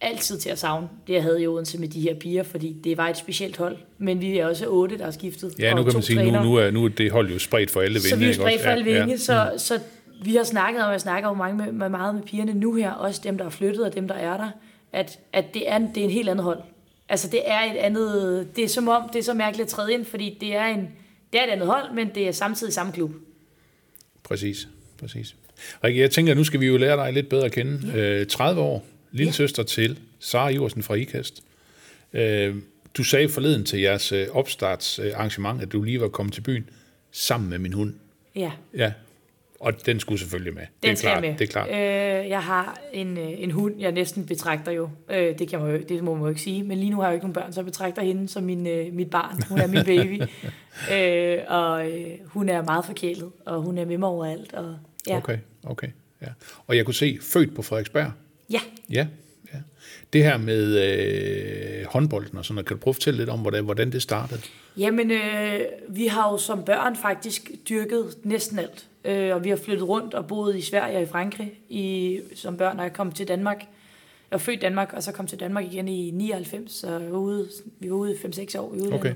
altid 0.00 0.38
til 0.38 0.50
at 0.50 0.58
savne 0.58 0.88
det, 1.06 1.12
jeg 1.14 1.22
havde 1.22 1.42
i 1.42 1.46
Odense 1.46 1.78
med 1.78 1.88
de 1.88 2.00
her 2.00 2.14
piger, 2.14 2.42
fordi 2.42 2.76
det 2.84 2.96
var 2.96 3.08
et 3.08 3.16
specielt 3.16 3.56
hold, 3.56 3.76
men 3.98 4.20
vi 4.20 4.38
er 4.38 4.46
også 4.46 4.66
otte, 4.66 4.98
der 4.98 5.06
er 5.06 5.10
skiftet. 5.10 5.54
Ja, 5.58 5.74
nu 5.74 5.84
kan 5.84 5.92
man 5.92 6.02
sige, 6.02 6.32
nu, 6.32 6.42
nu, 6.42 6.54
er, 6.54 6.70
nu 6.70 6.84
er 6.84 6.88
det 6.88 7.12
hold 7.12 7.32
jo 7.32 7.38
spredt 7.38 7.70
for 7.70 7.80
alle 7.80 7.94
vinde. 7.94 8.08
Så 8.08 8.16
vi 8.16 8.28
er 8.28 8.32
spredt 8.32 8.62
for 8.62 8.70
alle 8.70 8.90
Ja, 8.90 8.98
vinge, 8.98 9.10
ja. 9.12 9.16
så, 9.16 9.52
så 9.56 9.80
vi 10.22 10.36
har 10.36 10.44
snakket 10.44 10.84
om, 10.84 10.92
jeg 10.92 11.00
snakker 11.00 11.28
jo 11.28 11.34
mange 11.34 11.64
med, 11.64 11.72
med 11.72 11.88
meget 11.88 12.14
med 12.14 12.22
pigerne 12.22 12.54
nu 12.54 12.74
her, 12.74 12.90
også 12.90 13.20
dem, 13.24 13.38
der 13.38 13.44
er 13.44 13.50
flyttet 13.50 13.84
og 13.84 13.94
dem, 13.94 14.08
der 14.08 14.14
er 14.14 14.36
der, 14.36 14.50
at, 14.92 15.18
at 15.32 15.54
det, 15.54 15.70
er, 15.70 15.78
det 15.78 15.96
er 15.96 16.04
en 16.04 16.10
helt 16.10 16.28
andet 16.28 16.44
hold. 16.44 16.60
Altså 17.08 17.28
det 17.28 17.40
er 17.44 17.60
et 17.60 17.76
andet, 17.76 18.48
det 18.56 18.64
er 18.64 18.68
som 18.68 18.88
om, 18.88 19.08
det 19.12 19.18
er 19.18 19.22
så 19.22 19.34
mærkeligt 19.34 19.66
at 19.66 19.70
træde 19.70 19.92
ind, 19.92 20.04
fordi 20.04 20.38
det 20.40 20.54
er, 20.54 20.66
en, 20.66 20.88
det 21.32 21.40
er 21.40 21.44
et 21.44 21.50
andet 21.50 21.66
hold, 21.66 21.94
men 21.94 22.14
det 22.14 22.28
er 22.28 22.32
samtidig 22.32 22.72
samme 22.72 22.92
klub. 22.92 23.10
Præcis, 24.22 24.68
præcis. 24.98 25.36
Rikke, 25.84 26.00
jeg 26.00 26.10
tænker, 26.10 26.32
at 26.32 26.36
nu 26.36 26.44
skal 26.44 26.60
vi 26.60 26.66
jo 26.66 26.76
lære 26.76 26.96
dig 26.96 27.12
lidt 27.12 27.28
bedre 27.28 27.44
at 27.44 27.52
kende. 27.52 27.92
Øh, 27.94 28.26
30 28.26 28.60
år, 28.60 28.84
lille 29.12 29.32
søster 29.32 29.62
til 29.62 29.98
Sara 30.18 30.48
Iversen 30.48 30.82
fra 30.82 30.94
IKAST. 30.94 31.42
Øh, 32.12 32.56
du 32.96 33.04
sagde 33.04 33.28
forleden 33.28 33.64
til 33.64 33.80
jeres 33.80 34.12
øh, 34.12 34.26
opstartsarrangement, 34.32 35.62
at 35.62 35.72
du 35.72 35.82
lige 35.82 36.00
var 36.00 36.08
kommet 36.08 36.34
til 36.34 36.40
byen 36.40 36.68
sammen 37.10 37.50
med 37.50 37.58
min 37.58 37.72
hund. 37.72 37.94
Ja, 38.34 38.52
Ja, 38.76 38.92
og 39.60 39.86
den 39.86 40.00
skulle 40.00 40.18
selvfølgelig 40.18 40.54
med. 40.54 40.62
den 40.62 40.68
det 40.82 40.90
er 40.90 40.94
skal 40.94 41.10
klart, 41.10 41.22
med. 41.22 41.34
Det 41.34 41.40
er 41.40 41.46
klart. 41.46 41.68
Øh, 41.68 42.28
jeg 42.30 42.42
har 42.42 42.80
en, 42.92 43.18
øh, 43.18 43.42
en 43.42 43.50
hund, 43.50 43.74
jeg 43.78 43.92
næsten 43.92 44.26
betragter 44.26 44.72
jo. 44.72 44.90
Øh, 45.10 45.38
det, 45.38 45.48
kan 45.48 45.60
man 45.60 45.70
jo, 45.70 45.82
det 45.88 46.04
må 46.04 46.14
man 46.14 46.22
jo 46.22 46.28
ikke 46.28 46.40
sige, 46.40 46.62
men 46.62 46.78
lige 46.78 46.90
nu 46.90 46.96
har 46.96 47.04
jeg 47.04 47.12
jo 47.12 47.14
ikke 47.14 47.24
nogen 47.24 47.34
børn, 47.34 47.52
så 47.52 47.60
jeg 47.60 47.66
betragter 47.66 48.02
hende 48.02 48.28
som 48.28 48.42
min, 48.42 48.66
øh, 48.66 48.92
mit 48.92 49.10
barn. 49.10 49.42
Hun 49.48 49.58
er 49.58 49.66
min 49.66 49.84
baby. 49.96 50.22
øh, 50.92 51.38
og 51.48 51.90
øh, 51.90 52.06
hun 52.24 52.48
er 52.48 52.62
meget 52.62 52.84
forkælet, 52.84 53.30
og 53.46 53.62
hun 53.62 53.78
er 53.78 53.84
med 53.84 53.98
mig 53.98 54.08
overalt. 54.08 54.52
Og, 54.52 54.76
ja. 55.08 55.16
Okay, 55.16 55.38
okay. 55.64 55.88
Ja. 56.22 56.28
Og 56.66 56.76
jeg 56.76 56.84
kunne 56.84 56.94
se, 56.94 57.18
født 57.22 57.54
på 57.54 57.62
Frederiksberg. 57.62 58.12
Ja, 58.50 58.60
ja. 58.90 59.06
Det 60.12 60.24
her 60.24 60.36
med 60.36 60.78
øh, 61.80 61.86
håndbolden 61.86 62.38
og 62.38 62.44
sådan 62.44 62.54
noget, 62.54 62.66
kan 62.66 62.76
du 62.76 62.80
prøve 62.80 62.92
at 62.92 62.96
fortælle 62.96 63.18
lidt 63.18 63.30
om, 63.30 63.40
hvordan, 63.40 63.64
hvordan 63.64 63.92
det 63.92 64.02
startede? 64.02 64.40
Jamen, 64.76 65.10
øh, 65.10 65.60
vi 65.88 66.06
har 66.06 66.30
jo 66.30 66.38
som 66.38 66.64
børn 66.64 66.96
faktisk 66.96 67.50
dyrket 67.68 68.16
næsten 68.22 68.58
alt. 68.58 68.86
Øh, 69.04 69.34
og 69.34 69.44
vi 69.44 69.48
har 69.48 69.56
flyttet 69.56 69.88
rundt 69.88 70.14
og 70.14 70.26
boet 70.26 70.56
i 70.56 70.60
Sverige 70.60 70.96
og 70.96 71.02
i 71.02 71.06
Frankrig 71.06 71.52
i, 71.68 72.20
som 72.34 72.56
børn, 72.56 72.78
og 72.78 72.84
jeg 72.84 72.92
kom 72.92 73.12
til 73.12 73.28
Danmark. 73.28 73.58
Jeg 74.30 74.36
var 74.36 74.38
født 74.38 74.56
i 74.56 74.60
Danmark, 74.60 74.92
og 74.92 75.02
så 75.02 75.12
kom 75.12 75.26
til 75.26 75.40
Danmark 75.40 75.64
igen 75.64 75.88
i 75.88 76.10
99, 76.10 76.72
så 76.72 76.98
vi 76.98 77.12
var 77.12 77.18
ude, 77.18 77.48
vi 77.78 77.90
var 77.90 77.96
ude 77.96 78.12
i 78.12 78.16
5-6 78.16 78.58
år 78.58 78.74
i 78.74 78.76
udlandet. 78.76 79.00
Okay. 79.00 79.14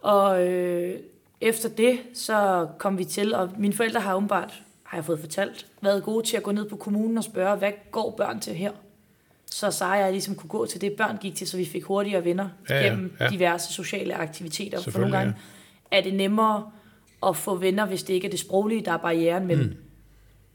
Og 0.00 0.46
øh, 0.48 0.94
efter 1.40 1.68
det, 1.68 1.98
så 2.14 2.68
kom 2.78 2.98
vi 2.98 3.04
til, 3.04 3.34
og 3.34 3.50
mine 3.58 3.74
forældre 3.74 4.00
har 4.00 4.14
åbenbart, 4.14 4.54
har 4.82 4.98
jeg 4.98 5.04
fået 5.04 5.20
fortalt, 5.20 5.66
været 5.82 6.02
gode 6.02 6.26
til 6.26 6.36
at 6.36 6.42
gå 6.42 6.52
ned 6.52 6.68
på 6.68 6.76
kommunen 6.76 7.18
og 7.18 7.24
spørge, 7.24 7.56
hvad 7.56 7.72
går 7.90 8.14
børn 8.16 8.40
til 8.40 8.54
her? 8.54 8.70
Så 9.56 9.70
Sara 9.70 9.92
og 9.96 10.00
jeg 10.00 10.12
ligesom 10.12 10.34
kunne 10.34 10.48
gå 10.48 10.66
til 10.66 10.80
det, 10.80 10.92
børn 10.92 11.16
gik 11.16 11.34
til, 11.34 11.46
så 11.46 11.56
vi 11.56 11.64
fik 11.64 11.84
hurtigere 11.84 12.24
venner 12.24 12.48
Ja, 12.68 12.74
ja, 12.74 12.80
ja, 12.80 12.88
gennem 12.90 13.16
ja. 13.20 13.28
diverse 13.28 13.72
sociale 13.72 14.14
aktiviteter. 14.14 14.80
For 14.80 14.98
nogle 14.98 15.16
gange 15.18 15.34
er 15.90 16.00
det 16.00 16.14
nemmere 16.14 16.70
at 17.26 17.36
få 17.36 17.54
venner, 17.54 17.86
hvis 17.86 18.02
det 18.02 18.14
ikke 18.14 18.26
er 18.26 18.30
det 18.30 18.40
sproglige, 18.40 18.84
der 18.84 18.92
er 18.92 18.96
barrieren, 18.96 19.46
men 19.46 19.58
mm. 19.58 19.74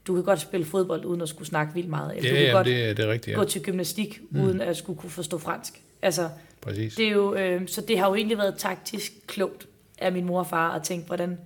du 0.06 0.14
kan 0.14 0.24
godt 0.24 0.40
spille 0.40 0.66
fodbold, 0.66 1.04
uden 1.04 1.20
at 1.20 1.28
skulle 1.28 1.48
snakke 1.48 1.74
vildt 1.74 1.88
meget. 1.88 2.16
Eller 2.16 2.30
Ja, 2.30 2.34
du 2.34 2.36
kan 2.36 2.46
ja 2.46 2.52
godt 2.52 2.66
det, 2.66 2.96
det 2.96 3.04
er 3.04 3.10
rigtigt, 3.12 3.34
ja. 3.34 3.38
gå 3.38 3.44
til 3.44 3.62
gymnastik, 3.62 4.20
mm. 4.30 4.40
uden 4.40 4.60
at 4.60 4.76
skulle 4.76 4.98
kunne 4.98 5.10
forstå 5.10 5.38
fransk. 5.38 5.82
Altså, 6.02 6.28
Præcis. 6.60 6.94
det 6.94 7.06
er 7.06 7.10
jo, 7.10 7.34
øh, 7.34 7.68
så 7.68 7.80
det 7.80 7.98
har 7.98 8.08
jo 8.08 8.14
egentlig 8.14 8.38
været 8.38 8.54
taktisk 8.58 9.12
klogt 9.26 9.68
af 9.98 10.12
min 10.12 10.24
mor 10.24 10.38
og 10.38 10.46
far 10.46 10.74
at 10.74 10.82
tænke, 10.82 11.06
hvordan 11.06 11.38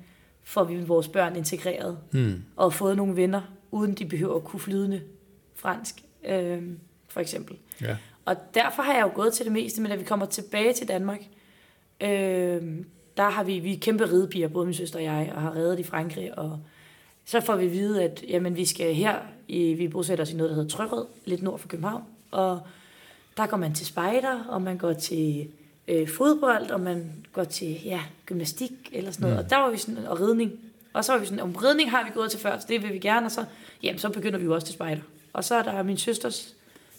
får 0.44 0.64
vi 0.64 0.80
vores 0.80 1.08
børn 1.08 1.36
integreret 1.36 1.98
Mm. 2.12 2.42
og 2.56 2.72
fået 2.74 2.96
nogle 2.96 3.16
venner, 3.16 3.40
uden 3.70 3.94
de 3.94 4.04
behøver 4.04 4.36
at 4.36 4.44
kunne 4.44 4.60
flydende 4.60 5.00
fransk, 5.54 5.94
øh, 6.28 6.62
for 7.16 7.20
eksempel. 7.20 7.56
Ja. 7.80 7.96
Og 8.24 8.36
derfor 8.54 8.82
har 8.82 8.94
jeg 8.94 9.02
jo 9.02 9.10
gået 9.14 9.32
til 9.32 9.44
det 9.44 9.52
meste, 9.52 9.82
men 9.82 9.90
da 9.90 9.96
vi 9.96 10.04
kommer 10.04 10.26
tilbage 10.26 10.72
til 10.72 10.88
Danmark, 10.88 11.20
øh, 12.00 12.62
der 13.16 13.28
har 13.30 13.44
vi, 13.44 13.58
vi 13.58 13.72
er 13.72 13.78
kæmpe 13.78 14.04
ridepiger, 14.04 14.48
både 14.48 14.66
min 14.66 14.74
søster 14.74 14.98
og 14.98 15.04
jeg, 15.04 15.32
og 15.34 15.42
har 15.42 15.56
reddet 15.56 15.78
i 15.78 15.82
Frankrig, 15.82 16.38
og 16.38 16.60
så 17.24 17.40
får 17.40 17.56
vi 17.56 17.64
at 17.66 17.72
vide, 17.72 18.04
at 18.04 18.24
jamen, 18.28 18.56
vi 18.56 18.64
skal 18.64 18.94
her, 18.94 19.18
i, 19.48 19.74
vi 19.74 19.88
bosætter 19.88 20.24
os 20.24 20.30
i 20.30 20.36
noget, 20.36 20.50
der 20.50 20.56
hedder 20.56 20.70
Trørød, 20.70 21.06
lidt 21.24 21.42
nord 21.42 21.58
for 21.58 21.68
København, 21.68 22.02
og 22.30 22.60
der 23.36 23.46
går 23.46 23.56
man 23.56 23.74
til 23.74 23.86
spejder, 23.86 24.44
og 24.44 24.62
man 24.62 24.78
går 24.78 24.92
til 24.92 25.48
øh, 25.88 26.08
fodbold, 26.08 26.70
og 26.70 26.80
man 26.80 27.26
går 27.32 27.44
til 27.44 27.80
ja, 27.84 28.00
gymnastik 28.26 28.72
eller 28.92 29.10
sådan 29.10 29.22
noget. 29.22 29.36
Mm. 29.36 29.44
Og 29.44 29.50
der 29.50 29.56
var 29.56 29.70
vi 29.70 29.76
sådan, 29.76 30.06
og 30.06 30.20
ridning. 30.20 30.52
Og 30.92 31.04
så 31.04 31.12
var 31.12 31.18
vi 31.18 31.26
sådan, 31.26 31.40
om 31.40 31.52
ridning 31.52 31.90
har 31.90 32.04
vi 32.04 32.10
gået 32.14 32.30
til 32.30 32.40
før, 32.40 32.58
så 32.58 32.66
det 32.68 32.82
vil 32.82 32.92
vi 32.92 32.98
gerne, 32.98 33.26
og 33.26 33.30
så, 33.30 33.44
jamen, 33.82 33.98
så 33.98 34.08
begynder 34.08 34.38
vi 34.38 34.44
jo 34.44 34.54
også 34.54 34.66
til 34.66 34.74
spejder. 34.74 35.02
Og 35.32 35.44
så 35.44 35.54
er 35.54 35.62
der 35.62 35.82
min 35.82 35.96
søsters, 35.96 36.55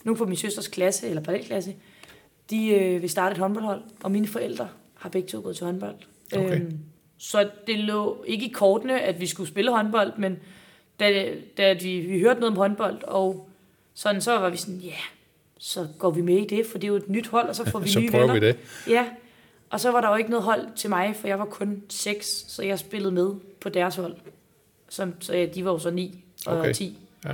nu 0.07 0.15
på 0.15 0.25
min 0.25 0.35
søsters 0.35 0.67
klasse, 0.67 1.09
eller 1.09 1.21
parallelklasse, 1.21 1.75
de 2.49 2.69
øh, 2.69 3.01
vil 3.01 3.09
starte 3.09 3.31
et 3.33 3.37
håndboldhold, 3.37 3.81
og 4.03 4.11
mine 4.11 4.27
forældre 4.27 4.69
har 4.93 5.09
begge 5.09 5.27
to 5.27 5.41
gået 5.41 5.55
til 5.57 5.65
håndbold. 5.65 5.95
Okay. 6.35 6.61
Øhm, 6.61 6.79
så 7.17 7.49
det 7.67 7.79
lå 7.79 8.23
ikke 8.27 8.45
i 8.45 8.49
kortene, 8.49 9.01
at 9.01 9.19
vi 9.19 9.27
skulle 9.27 9.49
spille 9.49 9.71
håndbold, 9.71 10.13
men 10.17 10.39
da, 10.99 11.33
da 11.57 11.73
vi, 11.73 11.99
vi 11.99 12.19
hørte 12.19 12.39
noget 12.39 12.51
om 12.51 12.57
håndbold, 12.57 13.03
og 13.03 13.49
sådan, 13.93 14.21
så 14.21 14.31
var 14.39 14.49
vi 14.49 14.57
sådan, 14.57 14.75
ja, 14.79 14.87
yeah, 14.87 14.97
så 15.57 15.87
går 15.99 16.09
vi 16.11 16.21
med 16.21 16.37
i 16.37 16.47
det, 16.47 16.65
for 16.65 16.77
det 16.77 16.83
er 16.83 16.91
jo 16.91 16.95
et 16.95 17.09
nyt 17.09 17.27
hold, 17.27 17.47
og 17.49 17.55
så 17.55 17.65
får 17.65 17.79
vi 17.85 17.89
Så 17.89 17.99
nye 17.99 18.11
prøver 18.11 18.21
venner. 18.27 18.39
vi 18.39 18.47
det. 18.47 18.57
Ja, 18.87 19.05
og 19.69 19.79
så 19.79 19.91
var 19.91 20.01
der 20.01 20.09
jo 20.09 20.15
ikke 20.15 20.29
noget 20.29 20.43
hold 20.43 20.61
til 20.75 20.89
mig, 20.89 21.15
for 21.15 21.27
jeg 21.27 21.39
var 21.39 21.45
kun 21.45 21.83
seks, 21.89 22.45
så 22.47 22.63
jeg 22.63 22.79
spillede 22.79 23.11
med 23.11 23.29
på 23.61 23.69
deres 23.69 23.95
hold. 23.95 24.15
Som, 24.89 25.13
så 25.21 25.33
ja, 25.35 25.45
de 25.45 25.65
var 25.65 25.71
jo 25.71 25.79
så 25.79 25.89
9 25.91 26.23
og 26.45 26.57
Okay. 26.59 26.73
10. 26.73 26.97
Ja. 27.25 27.31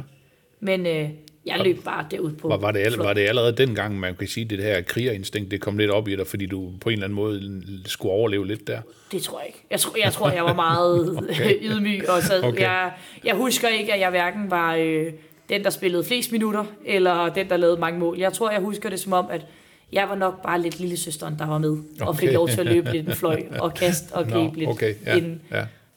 Men 0.60 0.86
øh, 0.86 1.10
jeg 1.46 1.60
løb 1.64 1.84
bare 1.86 2.06
derud 2.12 2.32
på. 2.32 2.48
Var, 2.48 2.58
var, 2.58 2.72
det, 2.72 2.80
all- 2.86 2.94
flot. 2.94 3.06
var 3.08 3.14
det 3.14 3.22
allerede 3.22 3.52
dengang, 3.58 4.00
man 4.00 4.16
kan 4.16 4.28
sige, 4.28 4.46
det 4.46 4.64
her 4.64 4.82
krigerinstinkt, 4.82 5.52
det 5.52 5.62
kom 5.62 5.78
lidt 5.78 5.92
op 5.92 6.08
i 6.08 6.16
dig, 6.16 6.28
fordi 6.28 6.46
du 6.46 6.72
på 6.82 6.90
en 6.90 6.94
eller 6.94 7.06
anden 7.06 7.16
måde 7.16 7.62
skulle 7.86 8.12
overleve 8.12 8.48
lidt 8.48 8.68
der? 8.68 8.80
Det 9.12 9.22
tror 9.22 9.40
jeg 9.40 9.48
ikke. 9.48 9.60
Jeg 9.72 9.80
tror, 9.80 9.96
jeg, 10.04 10.14
tror, 10.14 10.32
jeg 10.32 10.44
var 10.46 10.54
meget 10.54 11.10
okay. 11.18 11.56
ydmyg. 11.70 12.10
Og 12.10 12.22
så 12.22 12.42
Okay. 12.44 12.62
jeg, 12.62 12.92
jeg 13.24 13.36
husker 13.36 13.68
ikke, 13.68 13.94
at 13.94 14.00
jeg 14.00 14.10
hverken 14.10 14.52
var 14.52 14.76
øh, 14.76 15.06
den, 15.50 15.64
der 15.64 15.70
spillede 15.70 16.04
flest 16.04 16.32
minutter, 16.32 16.66
eller 16.86 17.30
den, 17.30 17.50
der 17.50 17.58
lavede 17.58 17.80
mange 17.80 18.00
mål. 18.00 18.18
Jeg 18.20 18.34
tror, 18.34 18.52
jeg 18.52 18.62
husker 18.62 18.90
det 18.90 19.00
som 19.00 19.14
om, 19.14 19.26
at 19.32 19.46
jeg 19.92 20.10
var 20.10 20.16
nok 20.16 20.42
bare 20.44 20.62
lidt 20.62 20.80
lille 20.80 20.98
søsteren, 20.98 21.36
der 21.40 21.48
var 21.48 21.58
med, 21.58 21.78
og 22.02 22.08
Okay. 22.08 22.20
fik 22.20 22.32
lov 22.34 22.50
til 22.50 22.60
at 22.60 22.66
løbe 22.66 22.92
lidt 22.92 23.08
en 23.10 23.16
fløj, 23.22 23.44
og 23.60 23.74
kaste 23.74 24.14
og 24.16 24.26
gribe 24.28 24.58
lidt 24.58 24.70
okay, 24.70 24.94
ja, 25.06 25.16
inden. 25.18 25.42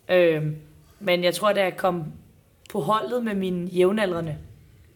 ja. 0.09 0.17
Øhm, 0.17 0.57
men 1.01 1.25
jeg 1.25 1.35
tror, 1.35 1.53
da 1.53 1.63
jeg 1.63 1.77
kom 1.77 2.05
på 2.73 2.81
holdet 2.81 3.25
med 3.25 3.35
mine 3.35 3.69
jævnaldrende, 3.69 4.35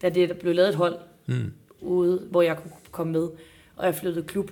da 0.03 0.09
det 0.09 0.29
der 0.29 0.35
blev 0.35 0.55
lavet 0.55 0.69
et 0.69 0.75
hold 0.75 0.97
Mm. 1.27 1.53
ude, 1.81 2.27
hvor 2.31 2.43
jeg 2.43 2.57
kunne 2.57 2.73
komme 2.91 3.13
med, 3.13 3.29
og 3.77 3.87
jeg 3.87 3.95
flyttede 3.95 4.27
klub, 4.27 4.51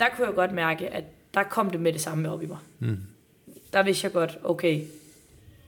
der 0.00 0.06
kunne 0.16 0.26
jeg 0.26 0.34
godt 0.34 0.52
mærke, 0.52 0.88
at 0.88 1.04
der 1.34 1.42
kom 1.42 1.70
det 1.70 1.80
med 1.80 1.92
det 1.92 2.00
samme 2.00 2.30
op 2.32 2.42
i 2.42 2.46
mig. 2.46 2.58
Mm. 2.78 2.96
Der 3.72 3.82
vidste 3.82 4.04
jeg 4.04 4.12
godt, 4.12 4.38
okay, 4.44 4.82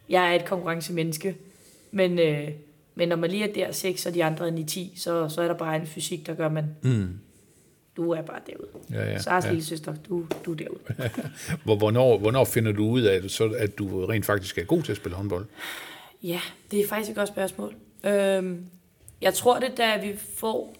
jeg 0.08 0.30
er 0.30 0.34
et 0.40 0.44
konkurrencemenneske, 0.44 1.36
men, 1.90 2.18
øh, 2.18 2.48
men 2.94 3.08
når 3.08 3.16
man 3.16 3.30
lige 3.30 3.48
er 3.48 3.52
der 3.52 3.72
6, 3.72 4.06
og 4.06 4.14
de 4.14 4.24
andre 4.24 4.48
er 4.48 4.52
9-10, 4.52 4.98
så, 5.00 5.28
så 5.28 5.42
er 5.42 5.46
der 5.46 5.54
bare 5.54 5.76
en 5.76 5.86
fysik, 5.86 6.26
der 6.26 6.34
gør, 6.34 6.48
man, 6.48 6.64
Mm. 6.82 7.08
du 7.96 8.10
er 8.10 8.22
bare 8.22 8.40
derude. 8.46 8.68
Ja, 8.90 9.04
ja, 9.10 9.18
ja. 9.26 9.34
ja. 9.44 9.48
lille 9.50 9.64
søster, 9.64 9.94
du, 10.08 10.26
du 10.46 10.52
er 10.52 10.56
derude. 10.56 10.78
Hvor- 11.64 11.76
Hvornår, 11.76 12.18
hvornår 12.18 12.44
finder 12.44 12.72
du 12.72 12.84
ud 12.88 13.02
af, 13.02 13.14
at, 13.16 13.30
så, 13.30 13.44
at 13.58 13.78
du 13.78 14.06
rent 14.06 14.26
faktisk 14.26 14.58
er 14.58 14.64
god 14.64 14.82
til 14.82 14.92
at 14.92 14.96
spille 14.96 15.16
håndbold? 15.16 15.46
Ja, 16.22 16.40
det 16.70 16.80
er 16.80 16.86
faktisk 16.88 17.10
et 17.10 17.16
godt 17.16 17.28
spørgsmål. 17.28 17.74
Øhm, 18.04 18.64
jeg 19.20 19.34
tror 19.34 19.58
det, 19.58 19.76
da 19.78 19.96
vi 20.02 20.14
får... 20.34 20.74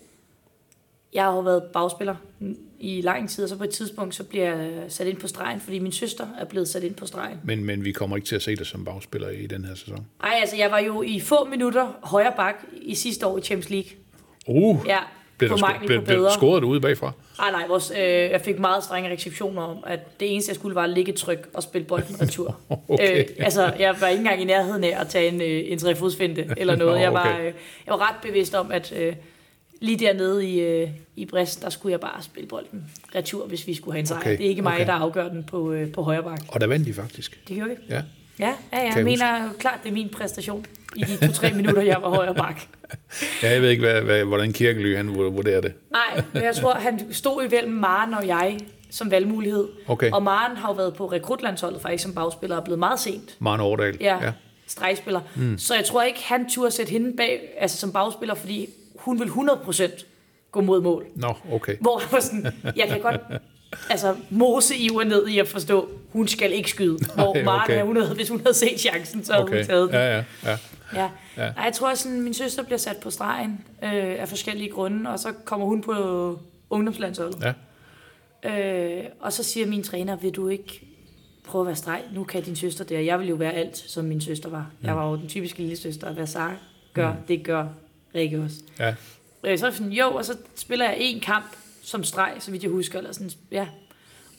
Jeg 1.12 1.24
har 1.24 1.32
jo 1.32 1.40
været 1.40 1.62
bagspiller 1.62 2.16
i 2.78 3.00
lang 3.00 3.30
tid, 3.30 3.44
og 3.44 3.48
så 3.48 3.56
på 3.56 3.64
et 3.64 3.70
tidspunkt, 3.70 4.14
så 4.14 4.24
bliver 4.24 4.56
jeg 4.56 4.84
sat 4.88 5.06
ind 5.06 5.16
på 5.16 5.28
stregen, 5.28 5.60
fordi 5.60 5.78
min 5.78 5.92
søster 5.92 6.26
er 6.38 6.44
blevet 6.44 6.68
sat 6.68 6.82
ind 6.82 6.94
på 6.94 7.06
stregen. 7.06 7.38
Men, 7.44 7.64
men 7.64 7.84
vi 7.84 7.92
kommer 7.92 8.16
ikke 8.16 8.28
til 8.28 8.36
at 8.36 8.42
se 8.42 8.56
dig 8.56 8.66
som 8.66 8.84
bagspiller 8.84 9.28
i 9.28 9.46
den 9.46 9.64
her 9.64 9.74
sæson. 9.74 10.06
Ej, 10.22 10.38
altså 10.40 10.56
jeg 10.56 10.70
var 10.70 10.78
jo 10.78 11.02
i 11.02 11.20
få 11.20 11.44
minutter 11.44 11.92
højre 12.02 12.32
bak 12.36 12.54
i 12.82 12.94
sidste 12.94 13.26
år 13.26 13.38
i 13.38 13.40
Champions 13.40 13.70
League. 13.70 13.90
Uh, 14.46 14.86
Ja, 14.86 14.98
blev 15.48 15.58
der, 15.58 15.66
mangel 15.66 15.86
blev, 15.86 16.02
blev 16.04 16.26
scoret 16.36 16.62
du 16.62 16.68
ude 16.68 16.80
bagfra? 16.80 17.12
Ej, 17.38 17.50
nej, 17.50 17.64
vores, 17.68 17.92
øh, 17.96 17.98
jeg 18.06 18.40
fik 18.44 18.58
meget 18.58 18.84
strenge 18.84 19.10
receptioner 19.10 19.62
om, 19.62 19.76
at 19.86 20.20
det 20.20 20.32
eneste, 20.32 20.50
jeg 20.50 20.56
skulle, 20.56 20.74
var 20.74 20.82
at 20.84 20.90
ligge 20.90 21.12
tryk 21.12 21.48
og 21.54 21.62
spille 21.62 21.86
bolden 21.86 22.20
retur. 22.20 22.56
Okay. 22.88 23.18
øh, 23.18 23.24
altså, 23.38 23.72
jeg 23.78 23.94
var 24.00 24.08
ikke 24.08 24.18
engang 24.20 24.40
i 24.40 24.44
nærheden 24.44 24.84
af 24.84 25.00
at 25.00 25.08
tage 25.08 25.28
en, 25.28 25.42
øh, 25.42 25.72
en 25.72 25.78
trefodsfinte 25.78 26.46
eller 26.56 26.76
noget. 26.82 26.94
Nå, 26.94 27.00
Jeg, 27.00 27.12
var, 27.12 27.34
okay. 27.34 27.40
øh, 27.40 27.52
jeg 27.86 27.92
var 27.92 28.08
ret 28.08 28.16
bevidst 28.22 28.54
om, 28.54 28.70
at 28.72 28.92
øh, 28.96 29.14
lige 29.80 29.98
dernede 29.98 30.48
i, 30.48 30.60
øh, 30.60 30.88
i 31.16 31.26
Brest, 31.26 31.62
der 31.62 31.70
skulle 31.70 31.90
jeg 31.92 32.00
bare 32.00 32.22
spille 32.22 32.48
bolden 32.48 32.84
retur, 33.14 33.46
hvis 33.46 33.66
vi 33.66 33.74
skulle 33.74 33.92
have 33.94 34.00
en 34.00 34.06
sejr. 34.06 34.20
Okay, 34.20 34.38
Det 34.38 34.44
er 34.46 34.48
ikke 34.48 34.62
mig, 34.62 34.74
okay. 34.74 34.86
der 34.86 34.92
afgør 34.92 35.28
den 35.28 35.44
på, 35.44 35.72
øh, 35.72 35.92
på 35.92 36.02
højre 36.02 36.22
bak. 36.22 36.40
Og 36.48 36.60
der 36.60 36.66
vandt 36.66 36.86
de 36.86 36.94
faktisk. 36.94 37.40
Det 37.48 37.56
gjorde 37.56 37.70
vi. 37.70 37.76
Ja. 37.94 38.02
Ja, 38.40 38.54
ja, 38.72 38.78
ja 38.78 38.92
jeg 38.96 39.04
mener 39.04 39.44
jo 39.44 39.48
klart, 39.58 39.78
det 39.82 39.88
er 39.88 39.92
min 39.92 40.08
præstation 40.08 40.66
i 40.96 41.02
de 41.02 41.26
to-tre 41.26 41.52
minutter, 41.58 41.82
jeg 41.82 41.96
var 42.02 42.08
højre 42.08 42.34
bak. 42.34 42.60
ja, 43.42 43.52
jeg 43.52 43.62
ved 43.62 43.70
ikke, 43.70 43.82
hvad, 43.82 44.02
hvad, 44.02 44.24
hvordan 44.24 44.52
Kirkely 44.52 44.96
han 44.96 45.14
vurderer 45.14 45.60
det. 45.60 45.72
Nej, 45.90 46.24
men 46.32 46.42
jeg 46.42 46.56
tror, 46.56 46.74
han 46.74 47.12
stod 47.12 47.44
imellem 47.44 47.72
Maren 47.72 48.14
og 48.14 48.26
jeg 48.26 48.58
som 48.90 49.10
valgmulighed. 49.10 49.68
Okay. 49.88 50.10
Og 50.10 50.22
Maren 50.22 50.56
har 50.56 50.68
jo 50.68 50.74
været 50.74 50.94
på 50.94 51.06
rekrutlandsholdet 51.06 51.82
faktisk 51.82 52.02
som 52.02 52.14
bagspiller 52.14 52.56
og 52.56 52.60
er 52.60 52.64
blevet 52.64 52.78
meget 52.78 53.00
sent. 53.00 53.36
Maren 53.38 53.60
Overdal. 53.60 53.96
Ja, 54.00 54.24
ja. 54.24 54.32
stregspiller. 54.66 55.20
Mm. 55.36 55.58
Så 55.58 55.74
jeg 55.74 55.84
tror 55.84 56.02
ikke, 56.02 56.20
han 56.24 56.50
turde 56.50 56.70
sætte 56.70 56.92
hende 56.92 57.16
bag, 57.16 57.40
altså 57.58 57.76
som 57.76 57.92
bagspiller, 57.92 58.34
fordi 58.34 58.68
hun 58.96 59.20
vil 59.20 59.26
100% 59.26 60.04
gå 60.52 60.60
mod 60.60 60.80
mål. 60.80 61.06
Nå, 61.14 61.34
okay. 61.52 61.76
Hvor 61.80 62.00
jeg 62.00 62.08
var 62.12 62.20
sådan, 62.20 62.46
jeg 62.76 62.88
kan 62.88 63.00
godt 63.00 63.20
altså, 63.90 64.16
mose 64.30 64.76
Iver 64.76 65.04
ned 65.04 65.28
i 65.28 65.38
at 65.38 65.48
forstå, 65.48 65.88
hun 66.12 66.28
skal 66.28 66.52
ikke 66.52 66.70
skyde. 66.70 66.98
Hvor 67.14 67.44
Maren, 67.44 67.60
okay. 67.70 67.82
hun 67.82 67.96
havde, 67.96 68.14
hvis 68.14 68.28
hun 68.28 68.40
havde 68.40 68.54
set 68.54 68.80
chancen, 68.80 69.24
så 69.24 69.32
havde 69.32 69.44
okay. 69.44 69.56
hun 69.56 69.66
taget 69.66 69.88
den. 69.88 69.94
Ja, 69.94 70.16
ja, 70.16 70.24
ja. 70.44 70.56
Ja. 70.94 71.10
Ja. 71.36 71.62
jeg 71.62 71.72
tror, 71.74 71.94
sådan, 71.94 72.20
min 72.20 72.34
søster 72.34 72.62
bliver 72.62 72.78
sat 72.78 72.96
på 72.96 73.10
stregen 73.10 73.64
øh, 73.82 73.90
af 73.92 74.28
forskellige 74.28 74.70
grunde, 74.70 75.10
og 75.10 75.18
så 75.18 75.32
kommer 75.44 75.66
hun 75.66 75.82
på 75.82 76.38
ungdomslandsholdet. 76.70 77.42
ja. 77.42 77.52
Øh, 78.44 79.04
og 79.20 79.32
så 79.32 79.42
siger 79.42 79.66
min 79.66 79.82
træner, 79.82 80.16
vil 80.16 80.30
du 80.30 80.48
ikke 80.48 80.80
prøve 81.44 81.62
at 81.62 81.66
være 81.66 81.76
streg? 81.76 82.02
Nu 82.14 82.24
kan 82.24 82.42
din 82.42 82.56
søster 82.56 82.84
det, 82.84 82.96
og 82.96 83.06
jeg 83.06 83.20
vil 83.20 83.28
jo 83.28 83.34
være 83.34 83.52
alt, 83.52 83.76
som 83.76 84.04
min 84.04 84.20
søster 84.20 84.48
var. 84.48 84.70
Mm. 84.80 84.86
Jeg 84.86 84.96
var 84.96 85.10
jo 85.10 85.16
den 85.16 85.28
typiske 85.28 85.58
lille 85.58 85.76
søster, 85.76 86.06
og 86.06 86.14
hvad 86.14 86.26
Sara 86.26 86.54
gør, 86.94 87.12
mm. 87.12 87.18
det 87.28 87.44
gør 87.44 87.66
Rikke 88.14 88.42
også. 88.42 88.56
ja. 88.78 88.94
Øh, 89.44 89.58
så 89.58 89.66
er 89.66 89.70
jeg 89.70 89.76
sådan, 89.76 89.92
jo, 89.92 90.06
og 90.06 90.24
så 90.24 90.36
spiller 90.56 90.84
jeg 90.84 90.96
en 90.98 91.20
kamp 91.20 91.46
som 91.82 92.04
streg, 92.04 92.32
så 92.38 92.50
vidt 92.50 92.62
jeg 92.62 92.70
husker, 92.70 92.98
eller 92.98 93.12
sådan, 93.12 93.30
ja. 93.50 93.66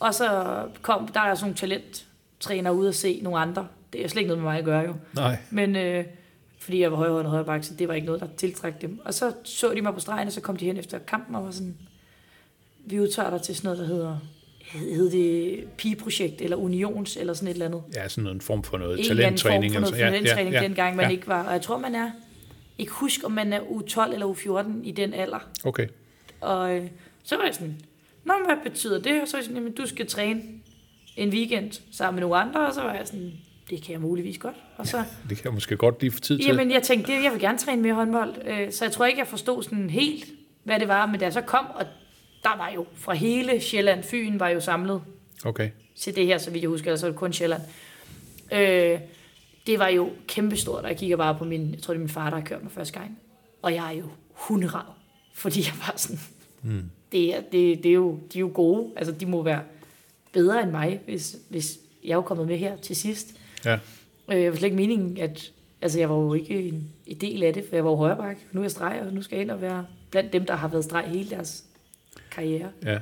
Og 0.01 0.13
så 0.13 0.55
kom, 0.81 1.07
der 1.07 1.19
er 1.19 1.35
sådan 1.35 1.45
nogle 1.45 1.57
talenttræner 1.57 2.71
ude 2.71 2.87
at 2.87 2.95
se 2.95 3.19
nogle 3.23 3.39
andre. 3.39 3.67
Det 3.93 4.03
er 4.03 4.07
slet 4.07 4.19
ikke 4.19 4.27
noget 4.27 4.43
med 4.43 4.51
mig 4.51 4.59
at 4.59 4.65
gøre 4.65 4.81
jo. 4.81 4.93
Nej. 5.15 5.37
Men 5.49 5.75
øh, 5.75 6.05
fordi 6.59 6.81
jeg 6.81 6.91
var 6.91 6.97
højere 6.97 7.15
og 7.15 7.25
højere 7.25 7.45
bak, 7.45 7.63
så 7.63 7.73
det 7.73 7.87
var 7.87 7.93
ikke 7.93 8.05
noget, 8.05 8.21
der 8.21 8.27
tiltræk 8.37 8.81
dem. 8.81 8.99
Og 9.05 9.13
så 9.13 9.33
så 9.43 9.73
de 9.73 9.81
mig 9.81 9.93
på 9.93 9.99
stregen, 9.99 10.27
og 10.27 10.33
så 10.33 10.41
kom 10.41 10.57
de 10.57 10.65
hen 10.65 10.77
efter 10.77 10.99
kampen 10.99 11.35
og 11.35 11.43
var 11.43 11.51
sådan, 11.51 11.77
vi 12.85 12.99
udtager 12.99 13.29
dig 13.29 13.41
til 13.41 13.55
sådan 13.55 13.67
noget, 13.67 13.79
der 13.79 13.85
hedder, 13.95 14.17
hed 14.59 15.11
det 15.11 15.63
pigeprojekt, 15.77 16.41
eller 16.41 16.57
unions, 16.57 17.17
eller 17.17 17.33
sådan 17.33 17.47
et 17.47 17.53
eller 17.53 17.65
andet. 17.65 17.83
Ja, 17.95 18.07
sådan 18.07 18.29
en 18.29 18.41
form 18.41 18.63
for 18.63 18.77
noget 18.77 18.99
En 18.99 19.05
eller 19.09 19.27
anden 19.27 19.39
form 19.39 19.51
talenttræning. 19.51 19.73
for 19.73 19.79
noget 19.79 19.93
altså. 19.93 20.05
talenttræning, 20.05 20.53
ja, 20.53 20.61
ja, 20.61 20.67
dengang 20.67 20.95
man 20.95 21.05
ja. 21.05 21.11
ikke 21.11 21.27
var. 21.27 21.43
Og 21.43 21.53
jeg 21.53 21.61
tror, 21.61 21.77
man 21.77 21.95
er, 21.95 22.11
ikke 22.77 22.91
huske, 22.91 23.25
om 23.25 23.31
man 23.31 23.53
er 23.53 23.59
U12 23.59 24.13
eller 24.13 24.33
U14 24.33 24.67
i 24.83 24.91
den 24.91 25.13
alder. 25.13 25.49
Okay. 25.63 25.87
Og 26.41 26.75
øh, 26.75 26.87
så 27.23 27.35
var 27.35 27.43
jeg 27.43 27.53
sådan, 27.53 27.81
Nå, 28.25 28.33
men 28.37 28.45
hvad 28.45 28.71
betyder 28.71 28.99
det? 29.01 29.21
Og 29.21 29.27
så 29.27 29.33
var 29.33 29.39
jeg 29.39 29.45
sådan, 29.45 29.57
jamen, 29.57 29.73
du 29.75 29.85
skal 29.87 30.07
træne 30.07 30.41
en 31.17 31.29
weekend 31.29 31.71
sammen 31.91 32.15
med 32.15 32.21
nogle 32.21 32.35
andre, 32.43 32.67
og 32.67 32.73
så 32.73 32.81
var 32.81 32.93
jeg 32.93 33.07
sådan, 33.07 33.31
det 33.69 33.83
kan 33.83 33.91
jeg 33.93 34.01
muligvis 34.01 34.37
godt. 34.37 34.55
Og 34.77 34.87
så, 34.87 34.97
Det 35.29 35.37
kan 35.37 35.45
jeg 35.45 35.53
måske 35.53 35.77
godt 35.77 36.01
lige 36.01 36.11
få 36.11 36.19
tid 36.19 36.37
til. 36.37 36.45
Jamen, 36.47 36.71
jeg 36.71 36.83
tænkte, 36.83 37.13
jeg 37.23 37.31
vil 37.31 37.39
gerne 37.39 37.57
træne 37.57 37.81
mere 37.81 37.93
håndbold. 37.93 38.35
Øh, 38.45 38.71
Så 38.71 38.85
jeg 38.85 38.91
tror 38.91 39.05
ikke, 39.05 39.19
jeg 39.19 39.27
forstod 39.27 39.63
sådan 39.63 39.89
helt, 39.89 40.25
hvad 40.63 40.79
det 40.79 40.87
var. 40.87 41.05
Men 41.05 41.19
da 41.19 41.25
jeg 41.25 41.33
så 41.33 41.41
kom, 41.41 41.65
og 41.75 41.85
der 42.43 42.57
var 42.57 42.71
jo 42.75 42.85
fra 42.95 43.13
hele 43.13 43.61
Sjælland, 43.61 44.03
Fyn 44.03 44.39
var 44.39 44.49
jo 44.49 44.59
samlet 44.59 45.01
Okay. 45.45 45.69
til 45.95 46.15
det 46.15 46.25
her, 46.25 46.37
så 46.37 46.51
vidt 46.51 46.61
jeg 46.61 46.69
husker, 46.69 46.95
så 46.95 47.05
var 47.05 47.11
det 47.11 47.19
kun 47.19 47.33
Sjælland. 47.33 47.61
Øh, 48.53 48.99
det 49.67 49.79
var 49.79 49.87
jo 49.87 50.09
kæmpestort, 50.27 50.83
og 50.83 50.89
jeg 50.89 50.97
kigger 50.97 51.17
bare 51.17 51.35
på 51.37 51.45
min, 51.45 51.73
jeg 51.73 51.81
tror 51.81 51.93
det 51.93 51.97
er 51.97 52.01
min 52.01 52.09
far, 52.09 52.29
der 52.29 52.37
har 52.37 52.43
kørt 52.45 52.63
mig 52.63 52.71
første 52.71 52.99
gang. 52.99 53.17
Og 53.61 53.73
jeg 53.75 53.87
er 53.93 53.97
jo 53.99 54.05
hunderav, 54.31 54.93
fordi 55.33 55.59
jeg 55.59 55.73
var 55.87 55.93
sådan, 55.97 56.19
mm. 56.63 56.89
Det, 57.11 57.35
er, 57.35 57.41
det, 57.41 57.83
det 57.83 57.89
er 57.89 57.93
jo, 57.93 58.19
de 58.33 58.37
er 58.37 58.41
jo 58.41 58.51
gode, 58.53 58.91
altså 58.95 59.11
de 59.13 59.25
må 59.25 59.43
være 59.43 59.61
bedre 60.31 60.63
end 60.63 60.71
mig, 60.71 61.01
hvis, 61.05 61.37
hvis 61.49 61.79
jeg 62.03 62.17
er 62.17 62.21
kommet 62.21 62.47
med 62.47 62.57
her 62.57 62.77
til 62.77 62.95
sidst. 62.95 63.35
Ja. 63.65 63.79
Øh, 64.31 64.37
det 64.37 64.49
var 64.51 64.55
slet 64.57 64.63
ikke 64.63 64.75
meningen, 64.75 65.17
at... 65.17 65.51
Altså, 65.83 65.99
jeg 65.99 66.09
var 66.09 66.15
jo 66.15 66.33
ikke 66.33 66.61
en, 66.61 66.87
en 67.07 67.17
del 67.17 67.43
af 67.43 67.53
det, 67.53 67.65
for 67.69 67.75
jeg 67.75 67.85
var 67.85 67.91
jo 67.91 67.95
højreback. 67.95 68.39
Nu 68.51 68.59
er 68.59 68.63
jeg 68.63 68.71
streg, 68.71 69.03
og 69.07 69.13
nu 69.13 69.21
skal 69.21 69.35
jeg 69.35 69.41
ind 69.41 69.51
og 69.51 69.61
være 69.61 69.85
blandt 70.11 70.33
dem, 70.33 70.45
der 70.45 70.55
har 70.55 70.67
været 70.67 70.83
streg 70.83 71.03
hele 71.07 71.29
deres 71.29 71.63
karriere. 72.31 72.69
Ja. 72.85 72.99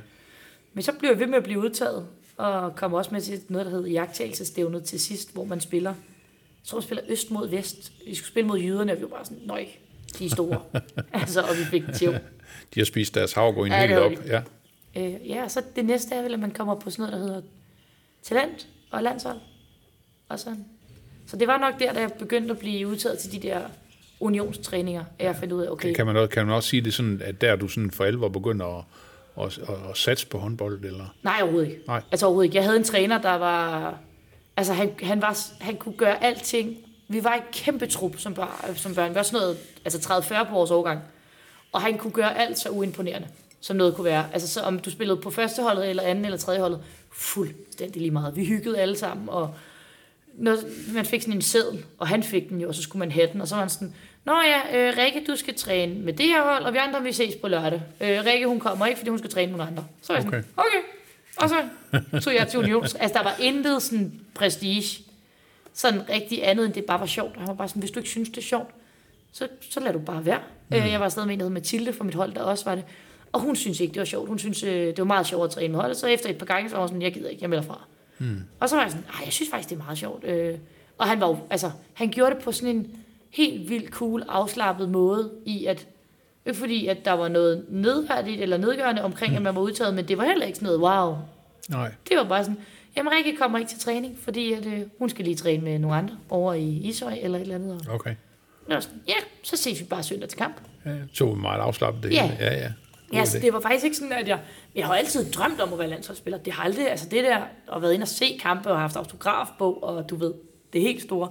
Men 0.72 0.82
så 0.82 0.92
blev 0.98 1.10
jeg 1.10 1.18
ved 1.18 1.26
med 1.26 1.36
at 1.36 1.42
blive 1.42 1.60
udtaget, 1.60 2.06
og 2.36 2.76
kom 2.76 2.94
også 2.94 3.10
med 3.12 3.20
til 3.20 3.40
noget, 3.48 3.66
der 3.66 3.72
hedder 3.72 3.90
jagttagelsestævnet 3.90 4.84
til 4.84 5.00
sidst, 5.00 5.32
hvor 5.32 5.44
man 5.44 5.60
spiller... 5.60 5.90
Jeg 5.90 6.64
tror, 6.64 6.78
man 6.78 6.82
spiller 6.82 7.04
øst 7.08 7.30
mod 7.30 7.48
vest. 7.48 7.92
Vi 8.06 8.14
skulle 8.14 8.28
spille 8.28 8.48
mod 8.48 8.58
jyderne, 8.58 8.92
og 8.92 8.98
vi 8.98 9.02
var 9.02 9.08
bare 9.08 9.24
sådan, 9.24 9.42
nøj, 9.44 9.66
de 10.18 10.26
er 10.26 10.30
store. 10.30 10.60
altså, 11.12 11.40
og 11.40 11.56
vi 11.58 11.64
fik 11.64 11.82
tæv. 11.94 12.12
De 12.74 12.80
har 12.80 12.84
spist 12.84 13.14
deres 13.14 13.32
havgryn 13.32 13.70
Ja, 13.70 13.86
helt 13.86 13.98
op. 13.98 14.12
Ja. 14.26 14.42
Øh, 14.96 15.28
ja, 15.28 15.48
så 15.48 15.62
det 15.76 15.84
næste 15.84 16.14
er 16.14 16.22
vel, 16.22 16.34
at 16.34 16.40
man 16.40 16.50
kommer 16.50 16.74
på 16.74 16.90
sådan 16.90 17.02
noget, 17.02 17.12
der 17.12 17.26
hedder 17.26 17.42
talent 18.22 18.66
og 18.90 19.02
landshold. 19.02 19.38
Og 20.28 20.38
sådan. 20.38 20.64
Så 21.26 21.36
det 21.36 21.48
var 21.48 21.58
nok 21.58 21.80
der, 21.80 21.92
da 21.92 22.00
jeg 22.00 22.12
begyndte 22.12 22.50
at 22.50 22.58
blive 22.58 22.88
udtaget 22.88 23.18
til 23.18 23.32
de 23.32 23.48
der 23.48 23.60
unionstræninger, 24.20 25.04
at 25.18 25.26
jeg 25.26 25.36
fandt 25.36 25.52
ud 25.52 25.62
af, 25.62 25.70
okay, 25.70 25.94
Kan 25.94 26.06
man, 26.06 26.16
også, 26.16 26.30
kan 26.30 26.46
man 26.46 26.54
også 26.54 26.68
sige 26.68 26.82
det 26.82 26.94
sådan, 26.94 27.20
at 27.24 27.40
der 27.40 27.52
er 27.52 27.56
du 27.56 27.68
sådan 27.68 27.90
for 27.90 28.04
alvor 28.04 28.28
begynder 28.28 28.78
at, 28.78 28.84
at, 29.44 29.58
at, 29.58 29.90
at 29.90 29.96
satse 29.96 30.26
på 30.26 30.38
håndbold? 30.38 30.84
Eller? 30.84 31.14
nej 31.22 31.38
overhovedet 31.42 31.68
ikke. 31.70 31.82
Nej. 31.86 32.02
Altså 32.10 32.26
overhovedet 32.26 32.46
ikke. 32.46 32.56
Jeg 32.56 32.64
havde 32.64 32.76
en 32.76 32.84
træner, 32.84 33.18
der 33.22 33.34
var, 33.34 33.98
altså 34.56 34.72
han, 34.72 34.90
han, 35.02 35.22
var, 35.22 35.38
han 35.60 35.76
kunne 35.76 35.94
gøre 35.96 36.24
alting. 36.24 36.76
Vi 37.10 37.24
var 37.24 37.34
en 37.34 37.42
kæmpe 37.52 37.86
trup 37.86 38.18
som, 38.18 38.34
børn, 38.34 38.76
som 38.76 38.94
børn. 38.94 39.10
Vi 39.10 39.14
var 39.14 39.22
sådan 39.22 39.40
noget, 39.40 39.58
altså 39.84 40.12
30-40 40.12 40.44
på 40.44 40.54
vores 40.54 40.70
årgang. 40.70 41.00
Og 41.72 41.82
han 41.82 41.98
kunne 41.98 42.12
gøre 42.12 42.38
alt 42.38 42.58
så 42.58 42.68
uimponerende, 42.68 43.28
som 43.60 43.76
noget 43.76 43.94
kunne 43.94 44.04
være. 44.04 44.26
Altså 44.32 44.48
så 44.48 44.60
om 44.60 44.78
du 44.78 44.90
spillede 44.90 45.20
på 45.20 45.30
første 45.30 45.62
holdet, 45.62 45.90
eller 45.90 46.02
anden 46.02 46.24
eller 46.24 46.38
tredje 46.38 46.60
holdet, 46.60 46.80
fuldstændig 47.12 48.02
lige 48.02 48.10
meget. 48.10 48.36
Vi 48.36 48.44
hyggede 48.44 48.78
alle 48.78 48.96
sammen, 48.98 49.28
og 49.28 49.54
når 50.34 50.56
man 50.94 51.04
fik 51.04 51.22
sådan 51.22 51.34
en 51.34 51.42
seddel, 51.42 51.84
og 51.98 52.08
han 52.08 52.22
fik 52.22 52.48
den 52.48 52.60
jo, 52.60 52.68
og 52.68 52.74
så 52.74 52.82
skulle 52.82 53.00
man 53.00 53.12
have 53.12 53.28
den, 53.32 53.40
og 53.40 53.48
så 53.48 53.54
var 53.54 53.62
han 53.62 53.70
sådan, 53.70 53.94
Nå 54.24 54.32
ja, 54.32 54.88
øh, 54.88 54.94
Rikke, 54.98 55.24
du 55.26 55.36
skal 55.36 55.54
træne 55.54 55.94
med 55.94 56.12
det 56.12 56.26
her 56.26 56.42
hold, 56.42 56.64
og 56.64 56.72
vi 56.72 56.78
andre, 56.78 57.02
vi 57.02 57.12
ses 57.12 57.34
på 57.34 57.48
lørdag. 57.48 57.82
Øh, 58.00 58.24
Rikke, 58.24 58.46
hun 58.46 58.60
kommer 58.60 58.86
ikke, 58.86 58.98
fordi 58.98 59.10
hun 59.10 59.18
skal 59.18 59.30
træne 59.30 59.52
med 59.52 59.58
nogle 59.58 59.70
andre. 59.70 59.84
Så 60.02 60.12
var 60.12 60.20
jeg 60.20 60.22
sådan, 60.22 60.44
okay. 60.56 60.78
Og 61.36 61.48
så 61.48 62.20
tog 62.20 62.34
jeg 62.34 62.48
til 62.48 62.58
Union. 62.58 62.82
Altså, 62.82 63.10
der 63.14 63.22
var 63.22 63.36
intet 63.40 63.82
sådan 63.82 64.20
prestige, 64.34 65.02
sådan 65.74 66.08
rigtig 66.08 66.48
andet, 66.48 66.66
end 66.66 66.74
det 66.74 66.84
bare 66.84 67.00
var 67.00 67.06
sjovt. 67.06 67.36
Han 67.36 67.48
var 67.48 67.54
bare 67.54 67.68
sådan, 67.68 67.80
hvis 67.80 67.90
du 67.90 67.98
ikke 67.98 68.10
synes, 68.10 68.28
det 68.28 68.38
er 68.38 68.42
sjovt, 68.42 68.70
så, 69.32 69.48
så 69.70 69.80
lad 69.80 69.92
du 69.92 69.98
bare 69.98 70.26
være. 70.26 70.40
Mm. 70.68 70.76
Øh, 70.76 70.90
jeg 70.90 71.00
var 71.00 71.06
afsted 71.06 71.24
med 71.24 71.34
en, 71.34 71.40
der 71.40 71.44
hed 71.46 71.52
Mathilde 71.52 71.92
fra 71.92 72.04
mit 72.04 72.14
hold, 72.14 72.32
der 72.32 72.42
også 72.42 72.64
var 72.64 72.74
det. 72.74 72.84
Og 73.32 73.40
hun 73.40 73.56
synes 73.56 73.80
ikke, 73.80 73.92
det 73.94 74.00
var 74.00 74.06
sjovt. 74.06 74.28
Hun 74.28 74.38
synes, 74.38 74.62
øh, 74.62 74.86
det 74.86 74.98
var 74.98 75.04
meget 75.04 75.26
sjovt 75.26 75.44
at 75.44 75.50
træne 75.50 75.72
med 75.72 75.80
holdet. 75.80 75.96
Så 75.96 76.06
efter 76.06 76.30
et 76.30 76.38
par 76.38 76.46
gange, 76.46 76.70
så 76.70 76.76
var 76.76 76.82
hun 76.82 76.88
sådan, 76.88 77.02
jeg 77.02 77.12
gider 77.12 77.28
ikke, 77.28 77.42
jeg 77.42 77.50
melder 77.50 77.64
fra. 77.64 77.84
Mm. 78.18 78.42
Og 78.60 78.68
så 78.68 78.76
var 78.76 78.82
jeg 78.82 78.90
sådan, 78.90 79.06
nej, 79.06 79.24
jeg 79.24 79.32
synes 79.32 79.50
faktisk, 79.50 79.68
det 79.70 79.80
er 79.80 79.84
meget 79.84 79.98
sjovt. 79.98 80.24
Øh, 80.24 80.58
og 80.98 81.06
han 81.06 81.20
var 81.20 81.28
jo, 81.28 81.38
altså, 81.50 81.70
han 81.94 82.08
gjorde 82.08 82.34
det 82.34 82.44
på 82.44 82.52
sådan 82.52 82.76
en 82.76 82.96
helt 83.30 83.70
vildt 83.70 83.90
cool, 83.90 84.24
afslappet 84.28 84.88
måde, 84.88 85.30
i 85.44 85.66
at, 85.66 85.86
ikke 86.46 86.58
fordi, 86.58 86.86
at 86.86 87.04
der 87.04 87.12
var 87.12 87.28
noget 87.28 87.64
nedværdigt 87.68 88.40
eller 88.40 88.56
nedgørende 88.56 89.02
omkring, 89.02 89.32
mm. 89.32 89.36
at 89.36 89.42
man 89.42 89.54
var 89.54 89.60
udtaget, 89.60 89.94
men 89.94 90.08
det 90.08 90.18
var 90.18 90.24
heller 90.24 90.46
ikke 90.46 90.58
sådan 90.58 90.66
noget, 90.66 90.80
wow. 90.80 91.16
Nej. 91.68 91.92
Det 92.08 92.16
var 92.16 92.24
bare 92.24 92.44
sådan, 92.44 92.58
jamen 93.00 93.12
Rikke 93.12 93.36
kommer 93.38 93.58
ikke 93.58 93.68
til 93.68 93.78
træning, 93.78 94.18
fordi 94.22 94.52
at, 94.52 94.66
øh, 94.66 94.80
hun 94.98 95.08
skal 95.10 95.24
lige 95.24 95.36
træne 95.36 95.62
med 95.64 95.78
nogle 95.78 95.96
andre 95.96 96.16
over 96.28 96.54
i 96.54 96.68
Ishøj 96.68 97.18
eller 97.22 97.38
et 97.38 97.42
eller 97.42 97.54
andet. 97.54 97.86
Og 97.88 97.94
Okay. 97.94 98.14
var 98.74 98.80
sådan, 98.80 99.00
ja, 99.08 99.14
så 99.42 99.56
ses 99.56 99.80
vi 99.80 99.84
bare 99.84 100.02
søndag 100.02 100.28
til 100.28 100.38
kamp. 100.38 100.54
Ja, 100.86 100.90
tog 101.14 101.38
meget 101.38 101.60
afslappet 101.60 102.02
det 102.02 102.12
Ja. 102.12 102.22
hele. 102.26 102.36
Ja, 102.40 102.54
ja. 102.54 102.72
God 103.10 103.18
Ja, 103.18 103.24
så 103.24 103.38
det 103.38 103.52
var 103.52 103.60
faktisk 103.60 103.84
ikke 103.84 103.96
sådan, 103.96 104.12
at 104.12 104.28
jeg... 104.28 104.40
Jeg 104.74 104.86
har 104.86 104.94
altid 104.94 105.32
drømt 105.32 105.60
om 105.60 105.72
at 105.72 105.78
være 105.78 105.88
landsholdsspiller. 105.88 106.38
Det 106.38 106.52
har 106.52 106.64
aldrig... 106.64 106.90
Altså 106.90 107.08
det 107.08 107.24
der, 107.24 107.38
at 107.76 107.82
været 107.82 107.92
inde 107.94 108.04
og 108.04 108.08
se 108.08 108.38
kampe 108.42 108.70
og 108.70 108.80
haft 108.80 108.96
autografbog, 108.96 109.82
og 109.84 110.10
du 110.10 110.16
ved, 110.16 110.34
det 110.72 110.80
helt 110.80 111.02
store. 111.02 111.28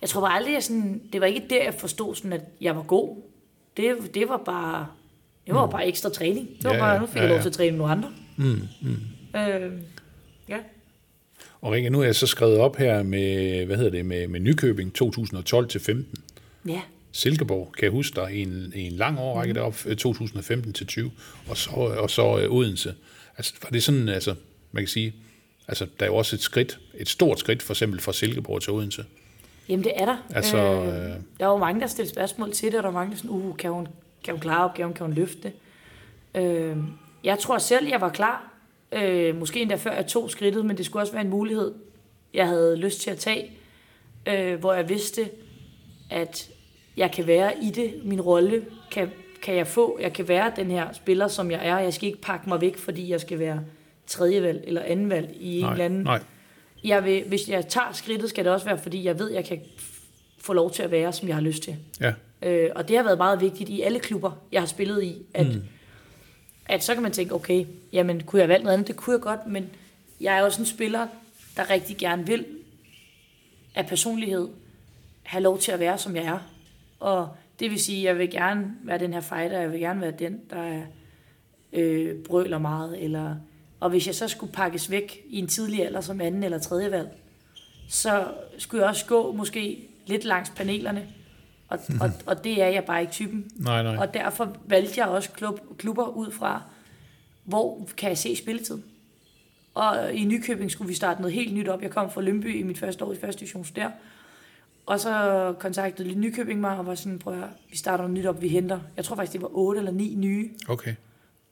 Jeg 0.00 0.08
tror 0.08 0.20
bare 0.20 0.32
aldrig, 0.36 0.54
jeg 0.54 0.62
sådan... 0.62 1.02
Det 1.12 1.20
var 1.20 1.26
ikke 1.26 1.46
der, 1.50 1.64
jeg 1.64 1.74
forstod 1.74 2.14
sådan, 2.14 2.32
at 2.32 2.42
jeg 2.60 2.76
var 2.76 2.82
god. 2.82 3.16
Det, 3.76 4.14
det 4.14 4.28
var 4.28 4.36
bare... 4.36 4.86
Det 5.46 5.54
var 5.54 5.66
bare 5.66 5.86
ekstra 5.86 6.10
træning. 6.10 6.48
Det 6.48 6.64
var 6.64 6.70
Mm. 6.72 6.76
Ja, 6.76 6.82
bare, 6.84 7.00
nu 7.00 7.06
fik 7.06 7.16
Ja, 7.16 7.20
jeg 7.20 7.28
lov 7.28 7.36
ja. 7.36 7.42
til 7.42 7.48
at 7.48 7.54
træne 7.54 7.70
med 7.70 7.78
nogle 7.78 7.92
andre. 7.92 8.10
Mm, 8.36 8.60
mm. 8.82 9.38
Øh, 9.40 9.72
ja. 10.48 10.58
Og 11.62 11.72
Rikke, 11.72 11.90
nu 11.90 12.00
er 12.00 12.04
jeg 12.04 12.14
så 12.14 12.26
skrevet 12.26 12.58
op 12.58 12.76
her 12.76 13.02
med, 13.02 13.64
hvad 13.66 13.76
hedder 13.76 13.90
det, 13.90 14.06
med, 14.06 14.28
med 14.28 14.40
Nykøbing 14.40 14.94
2012 14.94 15.68
til 15.68 15.80
15. 15.80 16.24
Ja. 16.68 16.80
Silkeborg, 17.12 17.72
kan 17.72 17.84
jeg 17.84 17.92
huske 17.92 18.20
dig, 18.20 18.32
i 18.32 18.42
en, 18.42 18.72
i 18.74 18.86
en 18.86 18.92
lang 18.92 19.18
årrække 19.18 19.54
deroppe, 19.54 19.94
2015 19.94 20.72
til 20.72 20.86
20, 20.86 21.10
og 21.48 21.56
så, 21.56 21.70
og 21.70 22.10
så 22.10 22.38
øh, 22.38 22.52
Odense. 22.52 22.94
Altså, 23.36 23.54
var 23.62 23.70
det 23.70 23.82
sådan, 23.82 24.08
altså, 24.08 24.34
man 24.72 24.82
kan 24.82 24.88
sige, 24.88 25.14
altså, 25.68 25.86
der 26.00 26.06
er 26.06 26.10
jo 26.10 26.16
også 26.16 26.36
et 26.36 26.42
skridt, 26.42 26.78
et 26.94 27.08
stort 27.08 27.38
skridt, 27.38 27.62
for 27.62 27.72
eksempel 27.72 28.00
fra 28.00 28.12
Silkeborg 28.12 28.62
til 28.62 28.72
Odense. 28.72 29.04
Jamen, 29.68 29.84
det 29.84 29.92
er 29.96 30.04
der. 30.04 30.16
Altså, 30.34 30.56
øh, 30.56 30.86
øh, 30.86 30.92
der 31.40 31.46
var 31.46 31.52
jo 31.52 31.58
mange, 31.58 31.80
der 31.80 31.86
stillede 31.86 32.12
spørgsmål 32.12 32.52
til 32.52 32.68
det, 32.68 32.78
og 32.78 32.82
der 32.82 32.88
var 32.88 32.98
mange, 32.98 33.10
der 33.10 33.16
sådan, 33.16 33.30
uh, 33.30 33.56
kan 33.56 33.70
hun, 33.70 33.88
kan 34.24 34.34
hun 34.34 34.40
klare 34.40 34.64
opgaven, 34.64 34.94
kan 34.94 35.06
hun 35.06 35.14
løfte 35.14 35.38
det? 35.42 35.52
Øh, 36.42 36.76
jeg 37.24 37.38
tror 37.38 37.58
selv, 37.58 37.88
jeg 37.88 38.00
var 38.00 38.08
klar. 38.08 38.51
Øh, 38.92 39.36
måske 39.36 39.60
endda 39.62 39.74
før 39.74 39.92
jeg 39.92 40.06
tog 40.06 40.30
skridtet, 40.30 40.66
men 40.66 40.76
det 40.76 40.86
skulle 40.86 41.02
også 41.02 41.12
være 41.12 41.24
en 41.24 41.30
mulighed, 41.30 41.74
jeg 42.34 42.46
havde 42.46 42.76
lyst 42.76 43.00
til 43.00 43.10
at 43.10 43.18
tage, 43.18 43.50
øh, 44.28 44.60
hvor 44.60 44.72
jeg 44.72 44.88
vidste, 44.88 45.28
at 46.10 46.50
jeg 46.96 47.12
kan 47.12 47.26
være 47.26 47.52
i 47.62 47.70
det. 47.70 47.94
Min 48.04 48.20
rolle 48.20 48.64
kan, 48.90 49.10
kan 49.42 49.54
jeg 49.54 49.66
få. 49.66 49.98
Jeg 50.00 50.12
kan 50.12 50.28
være 50.28 50.52
den 50.56 50.70
her 50.70 50.92
spiller, 50.92 51.28
som 51.28 51.50
jeg 51.50 51.66
er. 51.68 51.78
Jeg 51.78 51.94
skal 51.94 52.08
ikke 52.08 52.20
pakke 52.20 52.48
mig 52.48 52.60
væk, 52.60 52.76
fordi 52.76 53.10
jeg 53.10 53.20
skal 53.20 53.38
være 53.38 53.60
tredjevalg 54.06 54.64
eller 54.66 54.82
andenvalg 54.82 55.36
i 55.40 55.56
en 55.56 55.62
nej, 55.62 55.72
eller 55.72 55.84
anden 55.84 56.02
nej, 56.02 56.20
jeg 56.84 57.04
vil, 57.04 57.24
hvis 57.28 57.48
jeg 57.48 57.68
tager 57.68 57.92
skridtet, 57.92 58.30
skal 58.30 58.44
det 58.44 58.52
også 58.52 58.66
være, 58.66 58.78
fordi 58.78 59.04
jeg 59.04 59.18
ved, 59.18 59.30
jeg 59.30 59.44
kan 59.44 59.60
få 60.38 60.52
lov 60.52 60.70
til 60.70 60.82
at 60.82 60.90
være, 60.90 61.12
som 61.12 61.28
jeg 61.28 61.36
har 61.36 61.42
lyst 61.42 61.62
til. 61.62 61.76
ja, 62.00 62.12
Øh, 62.42 62.70
og 62.74 62.88
det 62.88 62.96
har 62.96 63.04
været 63.04 63.18
meget 63.18 63.40
vigtigt 63.40 63.70
i 63.70 63.80
alle 63.80 64.00
klubber, 64.00 64.30
jeg 64.52 64.60
har 64.60 64.66
spillet 64.66 65.02
i, 65.02 65.22
at, 65.34 65.46
mm 65.46 65.62
at 66.66 66.84
så 66.84 66.94
kan 66.94 67.02
man 67.02 67.12
tænke, 67.12 67.34
okay, 67.34 67.66
jamen 67.92 68.22
kunne 68.22 68.38
jeg 68.38 68.44
have 68.44 68.52
valgt 68.52 68.64
noget 68.64 68.74
andet? 68.74 68.88
Det 68.88 68.96
kunne 68.96 69.14
jeg 69.14 69.22
godt, 69.22 69.46
men 69.46 69.70
jeg 70.20 70.38
er 70.38 70.42
også 70.42 70.62
en 70.62 70.66
spiller, 70.66 71.06
der 71.56 71.70
rigtig 71.70 71.96
gerne 71.96 72.26
vil 72.26 72.46
af 73.74 73.86
personlighed 73.86 74.48
have 75.22 75.42
lov 75.42 75.58
til 75.58 75.72
at 75.72 75.80
være, 75.80 75.98
som 75.98 76.16
jeg 76.16 76.24
er. 76.24 76.38
Og 77.00 77.28
det 77.60 77.70
vil 77.70 77.80
sige, 77.80 77.98
at 77.98 78.04
jeg 78.04 78.18
vil 78.18 78.30
gerne 78.30 78.72
være 78.82 78.98
den 78.98 79.12
her 79.12 79.20
fighter, 79.20 79.60
jeg 79.60 79.72
vil 79.72 79.80
gerne 79.80 80.00
være 80.00 80.10
den, 80.10 80.40
der 80.50 80.62
er, 80.62 80.82
øh, 81.72 82.16
brøler 82.16 82.58
meget, 82.58 83.04
eller, 83.04 83.36
og 83.80 83.90
hvis 83.90 84.06
jeg 84.06 84.14
så 84.14 84.28
skulle 84.28 84.52
pakkes 84.52 84.90
væk 84.90 85.22
i 85.28 85.38
en 85.38 85.46
tidlig 85.46 85.86
alder 85.86 86.00
som 86.00 86.20
anden 86.20 86.42
eller 86.42 86.58
tredje 86.58 86.90
valg, 86.90 87.08
så 87.88 88.34
skulle 88.58 88.82
jeg 88.82 88.88
også 88.88 89.06
gå 89.06 89.32
måske 89.32 89.88
lidt 90.06 90.24
langs 90.24 90.50
panelerne, 90.50 91.08
og, 91.72 91.78
og, 92.00 92.10
og 92.26 92.44
det 92.44 92.62
er 92.62 92.66
jeg 92.66 92.84
bare 92.84 93.00
ikke 93.00 93.12
typen. 93.12 93.50
nej, 93.56 93.82
nej. 93.82 93.96
Og 93.96 94.14
derfor 94.14 94.56
valgte 94.66 95.00
jeg 95.00 95.08
også 95.08 95.30
klub, 95.30 95.60
klubber 95.78 96.06
ud 96.06 96.30
fra, 96.30 96.62
hvor 97.44 97.88
kan 97.96 98.08
jeg 98.08 98.18
se 98.18 98.36
spilletid. 98.36 98.78
Og 99.74 100.14
i 100.14 100.24
Nykøbing 100.24 100.70
skulle 100.70 100.88
vi 100.88 100.94
starte 100.94 101.20
noget 101.20 101.34
helt 101.34 101.54
nyt 101.54 101.68
op. 101.68 101.82
Jeg 101.82 101.90
kom 101.90 102.10
fra 102.10 102.20
Lønby 102.20 102.60
i 102.60 102.62
mit 102.62 102.78
første 102.78 103.04
år 103.04 103.12
i 103.12 103.16
første 103.16 103.40
division 103.40 103.66
der. 103.76 103.90
Og 104.86 105.00
så 105.00 105.54
kontaktede 105.58 106.14
Nykøbing 106.14 106.60
mig 106.60 106.78
og 106.78 106.86
var 106.86 106.94
sådan, 106.94 107.18
prøv 107.18 107.32
at 107.32 107.38
høre, 107.38 107.48
vi 107.70 107.76
starter 107.76 108.04
noget 108.04 108.18
nyt 108.18 108.26
op, 108.26 108.42
vi 108.42 108.48
henter. 108.48 108.80
Jeg 108.96 109.04
tror 109.04 109.16
faktisk, 109.16 109.32
det 109.32 109.42
var 109.42 109.50
otte 109.52 109.78
eller 109.78 109.92
ni 109.92 110.14
nye. 110.14 110.50
Okay, 110.68 110.94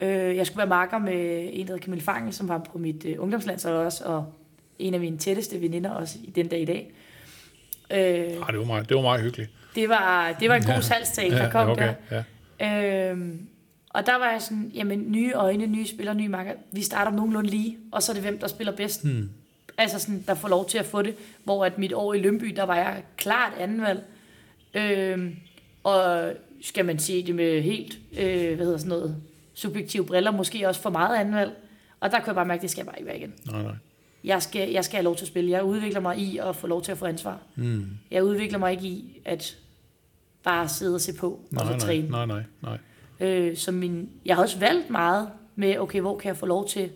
Øh, 0.00 0.36
jeg 0.36 0.46
skulle 0.46 0.58
være 0.58 0.66
marker 0.66 0.98
med 0.98 1.48
en, 1.52 1.66
der 1.66 1.72
hedder 1.72 1.84
Camille 1.84 2.04
Fangel, 2.04 2.32
som 2.32 2.48
var 2.48 2.58
på 2.58 2.78
mit 2.78 3.04
øh, 3.04 3.16
ungdomslandshold 3.18 3.76
også, 3.76 4.04
og 4.04 4.32
en 4.78 4.94
af 4.94 5.00
mine 5.00 5.18
tætteste 5.18 5.60
veninder 5.60 5.90
også 5.90 6.18
i 6.24 6.30
den 6.30 6.48
dag 6.48 6.60
i 6.60 6.64
dag. 6.64 6.92
Øh, 7.90 7.98
ah, 7.98 8.50
det, 8.50 8.58
var 8.58 8.64
meget, 8.64 8.88
det 8.88 8.96
var 8.96 9.02
meget 9.02 9.22
hyggeligt. 9.22 9.50
Det, 9.74 9.88
var, 9.88 10.36
det 10.40 10.48
var 10.48 10.54
en 10.54 10.62
god 10.62 10.82
salgstale, 10.82 11.36
der 11.36 11.50
kom 11.50 11.68
okay, 11.70 11.94
der. 12.10 12.22
ja. 12.60 13.10
Øhm, 13.10 13.46
og 13.90 14.06
der 14.06 14.18
var 14.18 14.30
jeg 14.30 14.42
sådan, 14.42 14.70
jamen 14.74 15.12
nye 15.12 15.32
øjne, 15.32 15.66
nye 15.66 15.86
spillere, 15.86 16.14
nye 16.14 16.28
marker. 16.28 16.52
Vi 16.72 16.82
starter 16.82 17.12
nogenlunde 17.12 17.50
lige, 17.50 17.78
og 17.92 18.02
så 18.02 18.12
er 18.12 18.14
det 18.14 18.22
hvem, 18.22 18.38
der 18.38 18.48
spiller 18.48 18.76
bedst. 18.76 19.04
Hmm. 19.04 19.30
Altså 19.78 19.98
sådan, 19.98 20.24
der 20.26 20.34
får 20.34 20.48
lov 20.48 20.68
til 20.68 20.78
at 20.78 20.86
få 20.86 21.02
det. 21.02 21.14
Hvor 21.44 21.64
at 21.64 21.78
mit 21.78 21.92
år 21.92 22.14
i 22.14 22.18
Lønby, 22.20 22.46
der 22.56 22.62
var 22.62 22.76
jeg 22.76 23.02
klart 23.16 23.52
andenvalg. 23.60 24.02
Øhm, 24.74 25.36
Og 25.84 26.32
skal 26.62 26.84
man 26.84 26.98
se 26.98 27.26
det 27.26 27.34
med 27.34 27.62
helt, 27.62 27.98
øh, 28.18 28.56
hvad 28.56 28.64
hedder 28.66 28.78
sådan 28.78 28.88
noget, 28.88 29.16
subjektive 29.54 30.06
briller, 30.06 30.30
måske 30.30 30.68
også 30.68 30.80
for 30.80 30.90
meget 30.90 31.16
anvalg. 31.16 31.52
Og 32.00 32.10
der 32.10 32.18
kunne 32.18 32.26
jeg 32.28 32.34
bare 32.34 32.44
mærke, 32.46 32.58
at 32.58 32.62
det 32.62 32.70
skal 32.70 32.80
jeg 32.80 32.86
bare 32.86 32.98
ikke 32.98 33.06
være 33.08 33.18
igen. 33.18 33.32
Nej, 33.50 33.62
nej. 33.62 33.72
Jeg 34.24 34.42
skal, 34.42 34.70
jeg 34.70 34.84
skal 34.84 34.96
have 34.96 35.04
lov 35.04 35.16
til 35.16 35.24
at 35.24 35.28
spille. 35.28 35.50
Jeg 35.50 35.64
udvikler 35.64 36.00
mig 36.00 36.18
i 36.18 36.38
at 36.38 36.56
få 36.56 36.66
lov 36.66 36.82
til 36.82 36.92
at 36.92 36.98
få 36.98 37.06
ansvar. 37.06 37.38
Mm. 37.56 37.86
Jeg 38.10 38.24
udvikler 38.24 38.58
mig 38.58 38.72
ikke 38.72 38.86
i 38.86 39.20
at 39.24 39.58
bare 40.42 40.68
sidde 40.68 40.94
og 40.94 41.00
se 41.00 41.12
på 41.14 41.30
og 41.30 41.40
Nej, 41.50 41.64
så 41.64 41.70
nej, 41.70 41.78
træne. 41.78 42.08
nej, 42.10 42.26
nej, 42.26 42.42
nej. 42.62 42.78
Øh, 43.20 43.56
så 43.56 43.72
min, 43.72 44.10
jeg 44.24 44.36
har 44.36 44.42
også 44.42 44.58
valgt 44.58 44.90
meget 44.90 45.30
med, 45.56 45.78
okay, 45.78 46.00
hvor 46.00 46.18
kan 46.18 46.28
jeg 46.28 46.36
få 46.36 46.46
lov 46.46 46.68
til 46.68 46.90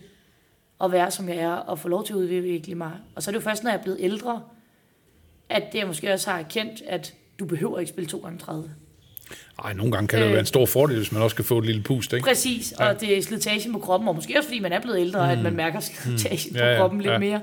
at 0.81 0.91
være, 0.91 1.11
som 1.11 1.29
jeg 1.29 1.37
er, 1.37 1.51
og 1.51 1.79
få 1.79 1.87
lov 1.87 2.05
til 2.05 2.13
at 2.13 2.17
udvikle 2.17 2.75
mig. 2.75 2.91
Og 3.15 3.23
så 3.23 3.29
er 3.29 3.31
det 3.31 3.39
jo 3.39 3.43
først, 3.43 3.63
når 3.63 3.71
jeg 3.71 3.77
er 3.77 3.83
blevet 3.83 3.97
ældre, 4.01 4.41
at 5.49 5.63
det 5.71 5.79
jeg 5.79 5.87
måske 5.87 6.13
også 6.13 6.29
har 6.31 6.39
erkendt, 6.39 6.81
at 6.87 7.13
du 7.39 7.45
behøver 7.45 7.79
ikke 7.79 7.89
spille 7.89 8.09
2 8.09 8.17
gange 8.17 8.39
30. 8.39 8.71
Ej, 9.63 9.73
nogle 9.73 9.91
gange 9.91 10.07
kan 10.07 10.19
det 10.19 10.25
Øh. 10.25 10.31
være 10.31 10.39
en 10.39 10.45
stor 10.45 10.65
fordel, 10.65 10.97
hvis 10.97 11.11
man 11.11 11.21
også 11.21 11.35
kan 11.35 11.45
få 11.45 11.57
et 11.57 11.65
lille 11.65 11.83
pust, 11.83 12.13
ikke? 12.13 12.25
Præcis, 12.25 12.71
og 12.71 13.01
det 13.01 13.17
er 13.17 13.21
slitagen 13.21 13.73
på 13.73 13.79
kroppen, 13.79 14.09
og 14.09 14.15
måske 14.15 14.37
også 14.37 14.49
fordi 14.49 14.59
man 14.59 14.71
er 14.71 14.81
blevet 14.81 14.99
ældre, 14.99 15.25
mm. 15.25 15.31
at 15.31 15.43
man 15.43 15.55
mærker 15.55 15.79
slitagen 15.79 16.55
Ja, 16.55 16.61
på 16.61 16.65
ja, 16.67 16.77
kroppen 16.77 17.01
lidt 17.01 17.11
ja. 17.13 17.17
mere. 17.17 17.41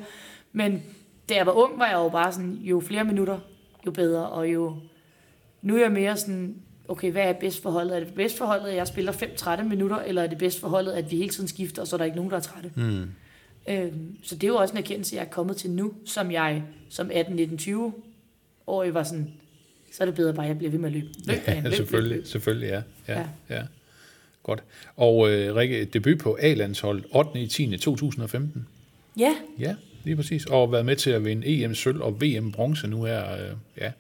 Men 0.53 0.83
da 1.29 1.35
jeg 1.35 1.47
var 1.47 1.53
ung, 1.53 1.79
var 1.79 1.87
jeg 1.87 1.95
jo 1.95 2.09
bare 2.09 2.33
sådan, 2.33 2.53
jo 2.63 2.81
flere 2.81 3.05
minutter, 3.05 3.39
jo 3.87 3.91
bedre, 3.91 4.29
og 4.29 4.49
jo... 4.53 4.77
Nu 5.63 5.77
er 5.77 5.81
jeg 5.81 5.93
mere 5.93 6.17
sådan, 6.17 6.55
okay, 6.89 7.13
hvad 7.13 7.23
er 7.23 7.33
bedst 7.33 7.63
for 7.63 7.71
holdet? 7.71 7.97
Er 7.97 8.01
det 8.01 8.15
bedst 8.15 8.39
for 8.39 8.45
holdet, 8.45 8.67
at 8.67 8.77
jeg 8.77 8.87
spiller 8.87 9.13
5-13 9.13 9.63
minutter, 9.63 9.97
eller 9.99 10.23
er 10.23 10.27
det 10.27 10.39
bedst 10.39 10.61
for 10.61 10.69
holdet, 10.69 10.93
at 10.93 11.11
vi 11.11 11.17
hele 11.17 11.29
tiden 11.29 11.49
skifter, 11.49 11.83
og 11.83 11.89
så 11.89 11.97
er 11.97 11.99
der 11.99 12.05
ikke 12.05 12.17
nogen, 12.17 12.31
der 12.31 12.37
er 12.37 12.41
trætte? 12.41 12.71
Mm. 12.77 13.11
Øhm, 13.69 14.17
så 14.23 14.35
det 14.35 14.45
er 14.45 14.49
jo 14.49 14.57
også 14.57 14.73
en 14.75 14.79
erkendelse, 14.79 15.17
jeg 15.17 15.23
er 15.23 15.29
kommet 15.29 15.57
til 15.57 15.71
nu, 15.71 15.93
som 16.07 16.31
jeg 16.31 16.63
som 16.91 17.11
18-19-20 17.11 17.73
år 18.67 18.91
var 18.91 19.03
sådan, 19.03 19.29
så 19.93 20.03
er 20.03 20.05
det 20.05 20.15
bedre 20.15 20.35
bare, 20.35 20.45
at 20.45 20.49
jeg 20.49 20.59
bliver 20.59 20.71
ved 20.71 20.79
med 20.79 20.89
at 20.89 20.93
løbe. 20.93 21.07
Løb, 21.27 21.39
Ja, 21.47 21.61
løb, 21.61 21.73
selvfølgelig, 21.73 22.11
løb, 22.11 22.19
løb. 22.23 22.27
selvfølgelig, 22.27 22.69
ja. 22.69 22.83
Ja, 23.09 23.21
ja. 23.21 23.27
Ja. 23.51 23.57
ja. 23.57 23.63
Godt. 24.43 24.63
Og 24.97 25.31
øh, 25.31 25.55
Rikke, 25.55 25.85
debut 25.85 26.19
på 26.19 26.39
A-landshold 26.41 27.03
8. 27.15 27.41
i 27.41 27.47
10. 27.47 27.77
2015. 27.77 28.67
Ja, 29.19 29.35
Ja, 29.59 29.75
lige 30.05 30.17
præcis. 30.17 30.47
Og 30.47 30.73
været 30.73 30.87
med 30.87 30.97
til 30.97 31.11
at 31.11 31.25
vinde 31.25 31.47
EM 31.47 31.75
sølv 31.75 32.01
og 32.03 32.21
VM 32.21 32.53
bronze 32.53 32.87
nu 32.89 33.05
her. 33.05 33.33
Øh, 33.33 33.57
ja, 33.81 33.93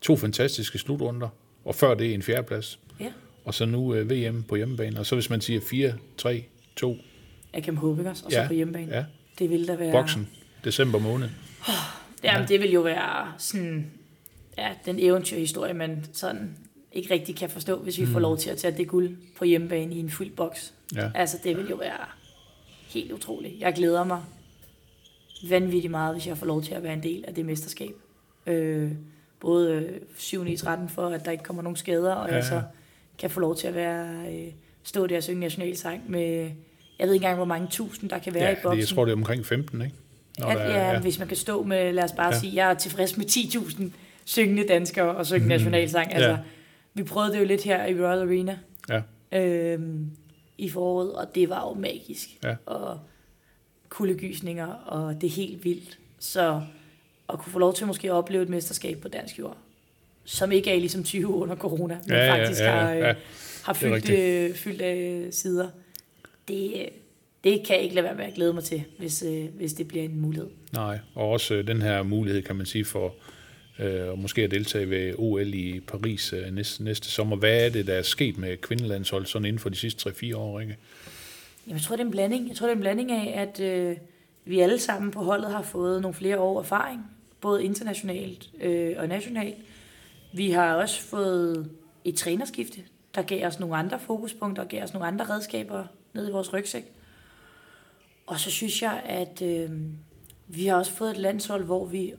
to 0.00 0.16
fantastiske 0.16 0.78
slutrunder. 0.78 1.28
Og 1.64 1.74
før 1.74 1.94
det 1.94 2.14
en 2.14 2.22
fjerdeplads. 2.22 2.78
ja. 3.00 3.12
Og 3.44 3.54
så 3.54 3.66
nu 3.66 3.94
øh, 3.94 4.10
VM 4.10 4.42
på 4.42 4.56
hjemmebane. 4.56 4.98
Og 5.00 5.06
så 5.06 5.16
hvis 5.16 5.30
man 5.30 5.40
siger 5.40 5.60
4, 5.70 5.92
3, 6.16 6.44
2, 6.76 6.96
Jeg 7.54 7.62
kan 7.62 7.76
håbe, 7.76 8.00
ikke 8.00 8.10
også? 8.10 8.24
Og 8.26 8.32
så 8.32 8.40
ja, 8.40 8.46
på 8.46 8.52
hjemmebane. 8.54 8.94
ja, 8.96 9.04
Det 9.38 9.50
vil 9.50 9.68
da 9.68 9.74
være... 9.76 9.92
boksen, 9.92 10.28
december 10.64 10.98
måned. 10.98 11.28
Jamen, 12.24 12.48
det 12.48 12.60
vil 12.60 12.70
jo 12.72 12.80
være 12.80 13.32
sådan... 13.38 13.86
Ja, 14.58 14.70
den 14.86 14.98
eventyrhistorie, 14.98 15.74
man 15.74 16.04
sådan 16.12 16.56
ikke 16.92 17.14
rigtig 17.14 17.36
kan 17.36 17.50
forstå, 17.50 17.76
hvis 17.78 17.98
vi 17.98 18.04
mm. 18.04 18.12
får 18.12 18.20
lov 18.20 18.38
til 18.38 18.50
at 18.50 18.56
tage 18.56 18.76
det 18.76 18.88
guld 18.88 19.16
på 19.38 19.44
hjemmebane 19.44 19.94
i 19.94 19.98
en 19.98 20.10
fuld 20.10 20.30
boks. 20.30 20.74
Ja. 20.94 21.10
Altså, 21.14 21.36
det 21.44 21.56
vil 21.56 21.66
jo 21.70 21.76
være 21.76 21.98
helt 22.88 23.12
utroligt. 23.12 23.54
Jeg 23.60 23.72
glæder 23.74 24.04
mig 24.04 24.22
vanvittigt 25.48 25.90
meget, 25.90 26.14
hvis 26.14 26.26
jeg 26.26 26.38
får 26.38 26.46
lov 26.46 26.62
til 26.62 26.74
at 26.74 26.82
være 26.82 26.92
en 26.92 27.02
del 27.02 27.24
af 27.28 27.34
det 27.34 27.44
mesterskab. 27.46 27.92
Øh, 28.46 28.90
både 29.40 29.72
øh, 29.74 30.00
7. 30.16 30.46
i 30.46 30.56
13 30.56 30.88
for, 30.88 31.06
at 31.08 31.24
der 31.24 31.30
ikke 31.30 31.44
kommer 31.44 31.62
nogen 31.62 31.76
skader, 31.76 32.12
og 32.14 32.26
Ja, 32.28 32.32
ja, 32.34 32.36
jeg 32.38 32.44
så 32.48 32.62
kan 33.18 33.30
få 33.30 33.40
lov 33.40 33.56
til 33.56 33.66
at 33.66 33.74
være, 33.74 34.32
øh, 34.32 34.46
stå 34.82 35.06
der 35.06 35.16
og 35.16 35.22
synge 35.22 35.40
nationalsang 35.40 36.10
med, 36.10 36.50
jeg 36.98 37.06
ved 37.06 37.14
ikke 37.14 37.24
engang, 37.24 37.36
hvor 37.36 37.44
mange 37.44 37.68
tusind, 37.70 38.10
der 38.10 38.18
kan 38.18 38.34
være 38.34 38.44
Ja, 38.44 38.52
i 38.52 38.56
boksen. 38.62 38.78
jeg 38.80 38.88
tror, 38.88 39.04
det 39.04 39.12
er 39.12 39.16
omkring 39.16 39.46
15, 39.46 39.82
ikke? 39.82 39.94
Når 40.38 40.46
At, 40.46 40.56
der 40.56 40.62
er- 40.62 40.86
ja, 40.86 40.92
ja. 40.92 41.00
hvis 41.00 41.18
man 41.18 41.28
kan 41.28 41.36
stå 41.36 41.62
med, 41.62 41.92
lad 41.92 42.04
os 42.04 42.12
bare 42.12 42.34
ja. 42.34 42.38
sige, 42.40 42.54
jeg 42.54 42.70
er 42.70 42.74
tilfreds 42.74 43.16
med 43.16 43.26
10.000 43.26 43.82
syngende 44.28 44.68
danskere 44.68 45.16
og 45.16 45.26
synge 45.26 45.48
nationalsang. 45.48 46.12
Altså, 46.12 46.30
Ja. 46.30 46.36
Vi 46.94 47.02
prøvede 47.02 47.32
det 47.32 47.38
jo 47.40 47.44
lidt 47.44 47.62
her 47.64 47.86
i 47.86 47.94
Royal 47.94 48.18
Arena 48.28 48.58
Ja. 48.88 49.02
øhm, 49.38 50.10
i 50.58 50.68
foråret, 50.70 51.12
og 51.12 51.34
det 51.34 51.48
var 51.48 51.68
jo 51.68 51.80
magisk. 51.80 52.28
Ja. 52.44 52.54
Og 52.66 52.98
kuldegysninger, 53.88 54.66
og 54.66 55.20
det 55.20 55.26
er 55.26 55.30
helt 55.30 55.64
vildt. 55.64 55.98
Så 56.18 56.62
at 57.32 57.38
kunne 57.38 57.52
få 57.52 57.58
lov 57.58 57.74
til 57.74 57.86
måske 57.86 58.08
at 58.08 58.12
opleve 58.12 58.42
et 58.42 58.48
mesterskab 58.48 58.98
på 58.98 59.08
dansk 59.08 59.38
jord, 59.38 59.56
som 60.24 60.52
ikke 60.52 60.70
er 60.70 60.78
ligesom 60.78 61.04
20 61.04 61.28
under 61.28 61.56
corona, 61.56 61.98
men 62.06 62.16
Ja, 62.16 62.24
ja, 62.24 62.34
faktisk 62.42 62.60
ja, 62.60 62.70
har, 62.70 62.90
ja. 62.92 63.08
øh, 63.10 63.14
har 63.64 63.72
Det 63.72 63.82
er 63.82 64.00
fyldt, 64.00 64.10
øh, 64.50 64.54
fyldt 64.54 64.82
af 64.82 65.28
sider. 65.30 65.68
Det, 66.48 66.72
øh, 66.76 66.84
det 67.44 67.66
kan 67.66 67.76
jeg 67.76 67.82
ikke 67.82 67.94
lade 67.94 68.04
være 68.04 68.14
med 68.14 68.24
at 68.24 68.34
glæde 68.34 68.52
mig 68.52 68.64
til, 68.64 68.84
hvis, 68.98 69.22
øh, 69.22 69.44
hvis 69.54 69.72
det 69.72 69.88
bliver 69.88 70.04
en 70.04 70.20
mulighed. 70.20 70.48
Nej, 70.72 70.98
og 71.14 71.28
også 71.30 71.54
øh, 71.54 71.66
den 71.66 71.82
her 71.82 72.02
mulighed, 72.02 72.42
kan 72.42 72.56
man 72.56 72.66
sige, 72.66 72.84
for 72.84 73.14
øh, 73.78 74.08
og 74.08 74.18
måske 74.18 74.42
at 74.42 74.50
deltage 74.50 74.90
ved 74.90 75.14
OL 75.18 75.54
i 75.54 75.80
Paris 75.80 76.32
øh, 76.32 76.54
næste, 76.54 76.84
næste 76.84 77.08
sommer. 77.08 77.36
Hvad 77.36 77.66
er 77.66 77.70
det, 77.70 77.86
der 77.86 77.94
er 77.94 78.02
sket 78.02 78.38
med 78.38 78.56
kvindelandshold 78.56 79.26
sådan 79.26 79.46
inden 79.46 79.58
for 79.58 79.68
de 79.68 79.76
sidste 79.76 80.10
3-4 80.10 80.36
år, 80.36 80.60
ikke? 80.60 80.76
Jamen, 81.66 81.76
jeg 81.76 81.82
tror, 81.82 81.96
det 81.96 82.02
er 82.02 82.06
en 82.06 82.10
blanding. 82.10 82.48
Jeg 82.48 82.56
tror, 82.56 82.66
det 82.66 82.72
er 82.72 82.76
en 82.76 82.80
blanding 82.80 83.12
af, 83.12 83.40
at 83.40 83.60
øh, 83.60 83.96
vi 84.44 84.60
alle 84.60 84.78
sammen 84.78 85.10
på 85.10 85.22
holdet 85.22 85.50
har 85.50 85.62
fået 85.62 86.02
nogle 86.02 86.14
flere 86.14 86.38
år 86.38 86.60
erfaring, 86.60 87.10
både 87.40 87.64
internationalt 87.64 88.50
øh, 88.60 88.94
og 88.98 89.08
nationalt. 89.08 89.56
Vi 90.32 90.50
har 90.50 90.74
også 90.74 91.02
fået 91.02 91.70
et 92.04 92.14
trænerskifte, 92.14 92.80
der 93.14 93.22
gav 93.22 93.46
os 93.46 93.60
nogle 93.60 93.76
andre 93.76 94.00
fokuspunkter, 94.00 94.64
gav 94.64 94.82
os 94.82 94.92
nogle 94.92 95.06
andre 95.06 95.24
redskaber 95.24 95.84
ned 96.14 96.28
i 96.28 96.32
vores 96.32 96.52
rygsæk. 96.52 96.84
Og 98.26 98.40
så 98.40 98.50
synes 98.50 98.82
jeg, 98.82 99.02
at 99.04 99.42
øh, 99.42 99.70
vi 100.48 100.66
har 100.66 100.76
også 100.76 100.92
fået 100.92 101.10
et 101.10 101.16
landshold, 101.16 101.64
hvor 101.64 101.86
vi 101.86 102.12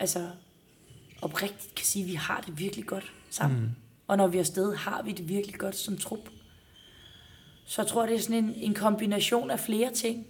altså 0.00 0.28
oprigtigt 1.22 1.74
kan 1.74 1.86
sige, 1.86 2.02
at 2.02 2.10
vi 2.10 2.14
har 2.14 2.40
det 2.40 2.58
virkelig 2.58 2.86
godt 2.86 3.12
sammen. 3.30 3.60
Mm. 3.60 3.70
Og 4.06 4.16
når 4.16 4.26
vi 4.26 4.36
er 4.36 4.40
afsted, 4.40 4.74
har 4.74 5.02
vi 5.02 5.12
det 5.12 5.28
virkelig 5.28 5.58
godt 5.58 5.76
som 5.76 5.98
trup. 5.98 6.28
Så 7.64 7.82
jeg 7.82 7.88
tror, 7.88 8.06
det 8.06 8.14
er 8.14 8.20
sådan 8.20 8.44
en, 8.44 8.54
en 8.56 8.74
kombination 8.74 9.50
af 9.50 9.60
flere 9.60 9.92
ting. 9.92 10.26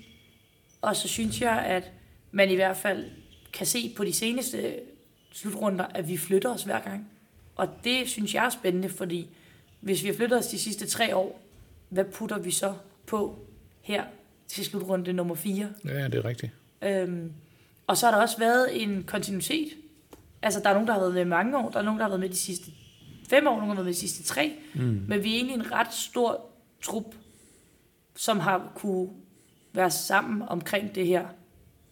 Og 0.83 0.97
så 0.97 1.09
synes 1.09 1.41
jeg, 1.41 1.59
at 1.59 1.93
man 2.31 2.51
i 2.51 2.55
hvert 2.55 2.77
fald 2.77 3.05
kan 3.53 3.67
se 3.67 3.95
på 3.97 4.05
de 4.05 4.13
seneste 4.13 4.75
slutrunder, 5.33 5.85
at 5.85 6.09
vi 6.09 6.17
flytter 6.17 6.55
os 6.55 6.63
hver 6.63 6.81
gang. 6.81 7.11
Og 7.57 7.69
det 7.85 8.09
synes 8.09 8.35
jeg 8.35 8.45
er 8.47 8.51
spændende, 8.51 8.89
fordi 8.89 9.29
hvis 9.81 10.03
vi 10.03 10.09
har 10.09 10.15
flyttet 10.15 10.39
os 10.39 10.47
de 10.47 10.59
sidste 10.59 10.87
tre 10.87 11.17
år, 11.17 11.41
hvad 11.89 12.05
putter 12.05 12.39
vi 12.39 12.51
så 12.51 12.75
på 13.07 13.39
her 13.81 14.05
til 14.49 14.65
slutrunde 14.65 15.13
nummer 15.13 15.35
4? 15.35 15.73
Ja, 15.85 16.05
det 16.05 16.15
er 16.15 16.25
rigtigt. 16.25 16.53
Øhm, 16.83 17.33
og 17.87 17.97
så 17.97 18.07
har 18.07 18.15
der 18.15 18.23
også 18.23 18.39
været 18.39 18.83
en 18.83 19.05
kontinuitet. 19.05 19.69
Altså, 20.43 20.61
der 20.61 20.69
er 20.69 20.73
nogen, 20.73 20.87
der 20.87 20.93
har 20.93 21.01
været 21.01 21.15
med 21.15 21.23
i 21.23 21.29
mange 21.29 21.59
år, 21.59 21.71
der 21.71 21.79
er 21.79 21.83
nogen, 21.83 21.99
der 21.99 22.05
har 22.05 22.11
været 22.11 22.21
med 22.21 22.29
de 22.29 22.37
sidste 22.37 22.71
fem 23.29 23.47
år, 23.47 23.51
nogen, 23.51 23.61
der 23.61 23.67
har 23.67 23.75
været 23.75 23.85
med 23.85 23.93
de 23.93 23.99
sidste 23.99 24.23
tre. 24.23 24.53
Mm. 24.75 25.05
Men 25.09 25.25
vi 25.25 25.33
er 25.33 25.37
egentlig 25.37 25.55
en 25.55 25.73
ret 25.73 25.95
stor 25.95 26.47
trup, 26.83 27.15
som 28.17 28.41
har 28.41 28.73
kunne 28.75 29.09
være 29.73 29.91
sammen 29.91 30.43
omkring 30.49 30.95
det 30.95 31.07
her 31.07 31.27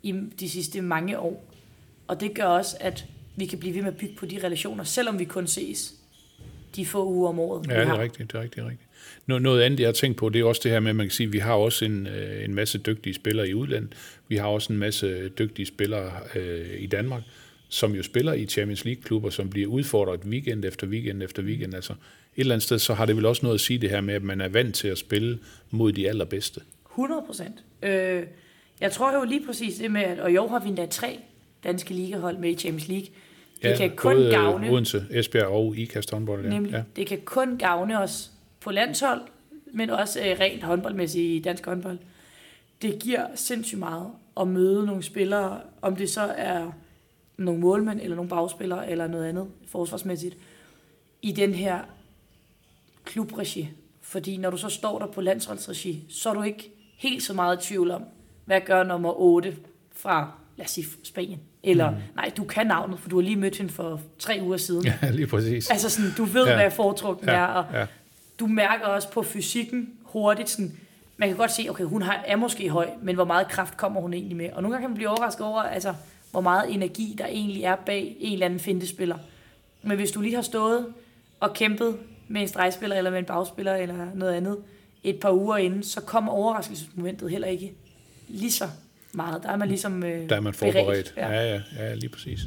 i 0.03 0.13
de 0.41 0.49
sidste 0.49 0.83
mange 0.83 1.19
år. 1.19 1.45
Og 2.07 2.21
det 2.21 2.35
gør 2.35 2.45
også, 2.45 2.77
at 2.81 3.07
vi 3.37 3.47
kan 3.47 3.59
blive 3.59 3.75
ved 3.75 3.83
med 3.83 3.93
at 3.93 3.97
bygge 3.97 4.15
på 4.17 4.27
de 4.27 4.41
relationer, 4.45 4.85
selvom 4.85 5.19
vi 5.19 5.25
kun 5.25 5.47
ses 5.47 5.95
de 6.77 6.87
få 6.87 7.07
uger 7.07 7.29
om 7.29 7.39
året, 7.39 7.67
Ja, 7.69 7.81
det 7.81 7.89
er 7.89 7.99
rigtigt, 7.99 8.33
det 8.33 8.39
er 8.39 8.43
rigtigt, 8.43 8.57
det 8.57 8.63
er 8.63 8.71
rigtigt. 8.71 8.91
Noget, 9.27 9.43
noget 9.43 9.63
andet, 9.63 9.81
jeg 9.81 9.89
har 9.89 9.93
tænkt 9.93 10.19
på, 10.19 10.29
det 10.29 10.41
er 10.41 10.45
også 10.45 10.61
det 10.65 10.73
her 10.73 10.81
med, 10.81 10.91
at 10.91 10.97
man 10.97 11.07
kan 11.07 11.11
sige, 11.11 11.27
at 11.27 11.33
vi 11.33 11.39
har 11.39 11.53
også 11.53 11.85
en, 11.85 12.07
øh, 12.07 12.45
en 12.45 12.55
masse 12.55 12.79
dygtige 12.79 13.15
spillere 13.15 13.49
i 13.49 13.55
udlandet. 13.55 13.95
Vi 14.29 14.37
har 14.37 14.47
også 14.47 14.73
en 14.73 14.79
masse 14.79 15.29
dygtige 15.29 15.67
spillere 15.67 16.13
øh, 16.35 16.81
i 16.83 16.87
Danmark, 16.87 17.23
som 17.75 17.95
jo 17.95 18.03
spiller 18.03 18.33
i 18.33 18.47
Champions 18.47 18.85
League-klubber, 18.85 19.31
som 19.31 19.51
bliver 19.51 19.69
udfordret 19.69 20.21
weekend 20.25 20.65
efter 20.65 20.87
weekend 20.87 21.23
efter 21.23 21.43
weekend. 21.43 21.75
Altså, 21.75 21.93
et 21.93 21.97
eller 22.37 22.55
andet 22.55 22.63
sted, 22.63 22.79
så 22.79 22.95
har 22.95 23.07
det 23.07 23.17
vel 23.17 23.27
også 23.27 23.41
noget 23.43 23.55
at 23.55 23.61
sige 23.61 23.79
det 23.79 23.91
her 23.91 24.01
med, 24.01 24.15
at 24.15 24.23
man 24.23 24.41
er 24.41 24.49
vant 24.49 24.75
til 24.75 24.89
at 24.89 24.99
spille 24.99 25.39
mod 25.71 25.93
de 25.93 26.09
allerbedste. 26.09 26.61
100 26.91 27.23
procent. 27.27 27.65
Øh, 27.83 28.23
jeg 28.81 28.93
tror 28.93 29.15
jo 29.19 29.25
lige 29.25 29.47
præcis 29.47 29.75
det 29.79 29.91
med, 29.91 30.01
at 30.03 30.19
og 30.21 30.33
år 30.39 30.49
har 30.49 30.59
vi 30.61 30.69
endda 30.69 30.87
tre 30.87 31.19
danske 31.65 31.95
ligahold 31.95 32.39
med 32.39 32.51
i 32.51 32.55
Champions 32.55 32.89
League. 32.89 33.07
Det 33.63 33.77
kan 33.79 33.91
kun 33.97 34.17
både 34.17 34.31
gavne, 34.31 34.71
Odense, 34.71 35.05
Esbjerg 35.11 35.47
og 35.47 35.77
IKAST 35.77 36.11
håndbold. 36.11 36.45
Ja. 36.45 36.51
nemlig, 36.51 36.73
Ja. 36.73 36.83
det 36.97 37.07
kan 37.07 37.21
kun 37.25 37.59
gavne 37.59 38.01
os 38.01 38.31
på 38.61 38.71
landshold, 38.71 39.21
men 39.73 39.91
også 39.91 40.21
øh, 40.21 40.37
rent 40.41 40.63
håndboldmæssigt 40.63 41.25
i 41.25 41.39
dansk 41.45 41.67
håndbold. 41.67 41.99
Det 42.83 42.99
giver 42.99 43.27
sindssygt 43.35 43.79
meget 43.79 44.07
at 44.41 44.49
møde 44.49 44.87
nogle 44.87 45.03
spillere, 45.03 45.61
om 45.83 45.97
det 45.97 46.11
så 46.11 46.21
er 46.37 46.73
nogle 47.37 47.61
målmænd, 47.61 48.01
eller 48.01 48.16
nogle 48.16 48.31
bagspillere, 48.31 48.90
eller 48.90 49.07
noget 49.07 49.27
andet 49.29 49.47
forsvarsmæssigt, 49.68 50.37
i 51.23 51.33
den 51.33 51.55
her 51.55 51.79
klubregi. 53.05 53.70
Fordi 54.01 54.37
når 54.37 54.51
du 54.51 54.57
så 54.57 54.68
står 54.68 54.99
der 54.99 55.07
på 55.07 55.20
landsholdsregi, 55.20 56.05
så 56.09 56.31
er 56.31 56.35
du 56.35 56.42
ikke 56.42 56.70
helt 56.97 57.23
så 57.23 57.35
meget 57.35 57.62
i 57.64 57.68
tvivl 57.68 57.90
om, 57.90 58.03
hvad 58.44 58.61
gør 58.61 58.83
nummer 58.83 59.20
8 59.20 59.57
fra, 59.97 60.33
lad 60.57 60.64
os 60.66 60.70
sige, 60.70 60.87
Spanien. 61.05 61.40
Eller, 61.62 61.90
mm. 61.90 61.97
nej, 62.16 62.31
du 62.37 62.44
kan 62.44 62.66
navnet, 62.66 62.99
for 62.99 63.09
du 63.09 63.16
har 63.16 63.23
lige 63.23 63.37
mødt 63.37 63.57
hende 63.57 63.73
for 63.73 64.01
tre 64.18 64.38
uger 64.42 64.57
siden. 64.57 64.87
ja, 65.03 65.11
lige 65.11 65.27
præcis. 65.27 65.70
Altså 65.70 65.90
sådan, 65.90 66.11
du 66.16 66.25
ved, 66.25 66.47
Ja. 66.47 66.55
hvad 66.55 66.70
foretrukken 66.70 67.29
Ja, 67.29 67.35
er, 67.35 67.44
og 67.47 67.66
ja. 67.75 67.87
du 68.40 68.47
mærker 68.47 68.85
også 68.87 69.11
på 69.11 69.23
fysikken 69.23 69.90
hurtigt, 70.03 70.49
sådan, 70.51 70.79
man 71.16 71.29
kan 71.29 71.37
godt 71.38 71.51
se, 71.51 71.66
okay, 71.70 71.85
hun 71.85 72.03
har, 72.03 72.23
er 72.27 72.37
måske 72.37 72.68
høj, 72.68 72.90
men 73.03 73.14
hvor 73.14 73.25
meget 73.25 73.49
kraft 73.49 73.77
kommer 73.77 74.01
hun 74.01 74.12
egentlig 74.14 74.37
med? 74.37 74.51
Og 74.53 74.62
nogle 74.62 74.75
gange 74.75 74.83
kan 74.83 74.90
man 74.90 74.97
blive 74.97 75.09
overrasket 75.09 75.47
over, 75.47 75.62
altså, 75.62 75.94
hvor 76.35 76.40
meget 76.40 76.75
energi 76.75 77.14
der 77.18 77.27
egentlig 77.27 77.62
er 77.62 77.77
bag 77.87 78.16
en 78.20 78.33
eller 78.33 78.47
anden 78.47 78.61
fintespiller. 78.61 79.18
Men 79.83 79.97
hvis 79.97 80.11
du 80.11 80.20
lige 80.20 80.35
har 80.35 80.42
stået 80.42 80.87
og 81.40 81.53
kæmpet 81.55 81.97
med 82.29 82.40
en 82.42 82.49
stregspiller 82.49 82.97
eller 82.97 83.11
med 83.11 83.18
en 83.18 83.25
bagspiller 83.25 83.75
eller 83.75 84.07
noget 84.14 84.35
andet 84.35 84.59
et 85.05 85.20
par 85.20 85.31
uger 85.33 85.57
inden, 85.57 85.83
så 85.83 86.01
kommer 86.01 86.33
overraskelsesmomentet 86.33 87.31
heller 87.31 87.49
ikke 87.49 87.73
lige 88.29 88.53
så 88.53 88.68
meget. 89.12 89.42
Der 89.42 89.49
er 89.49 89.57
man 89.57 89.68
ligesom 89.68 90.03
øh, 90.05 90.29
Der 90.29 90.37
er 90.37 90.40
man 90.40 90.55
forberedt. 90.55 90.87
beredt. 90.87 91.14
Ja, 91.16 91.53
ja, 91.55 91.61
ja, 91.79 91.94
lige 91.94 92.09
præcis. 92.09 92.40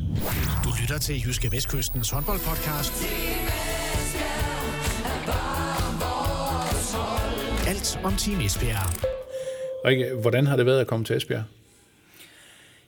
Du 0.63 0.69
lytter 0.81 0.97
til 1.01 1.21
Jyske 1.27 1.51
Vestkystens 1.51 2.09
håndboldpodcast. 2.09 2.93
Alt 7.67 7.99
om 8.03 8.13
Team 8.13 8.41
Esbjerg. 8.41 9.07
Rikke, 9.85 10.13
hvordan 10.21 10.47
har 10.47 10.55
det 10.55 10.65
været 10.65 10.79
at 10.79 10.87
komme 10.87 11.05
til 11.05 11.17
Esbjerg? 11.17 11.43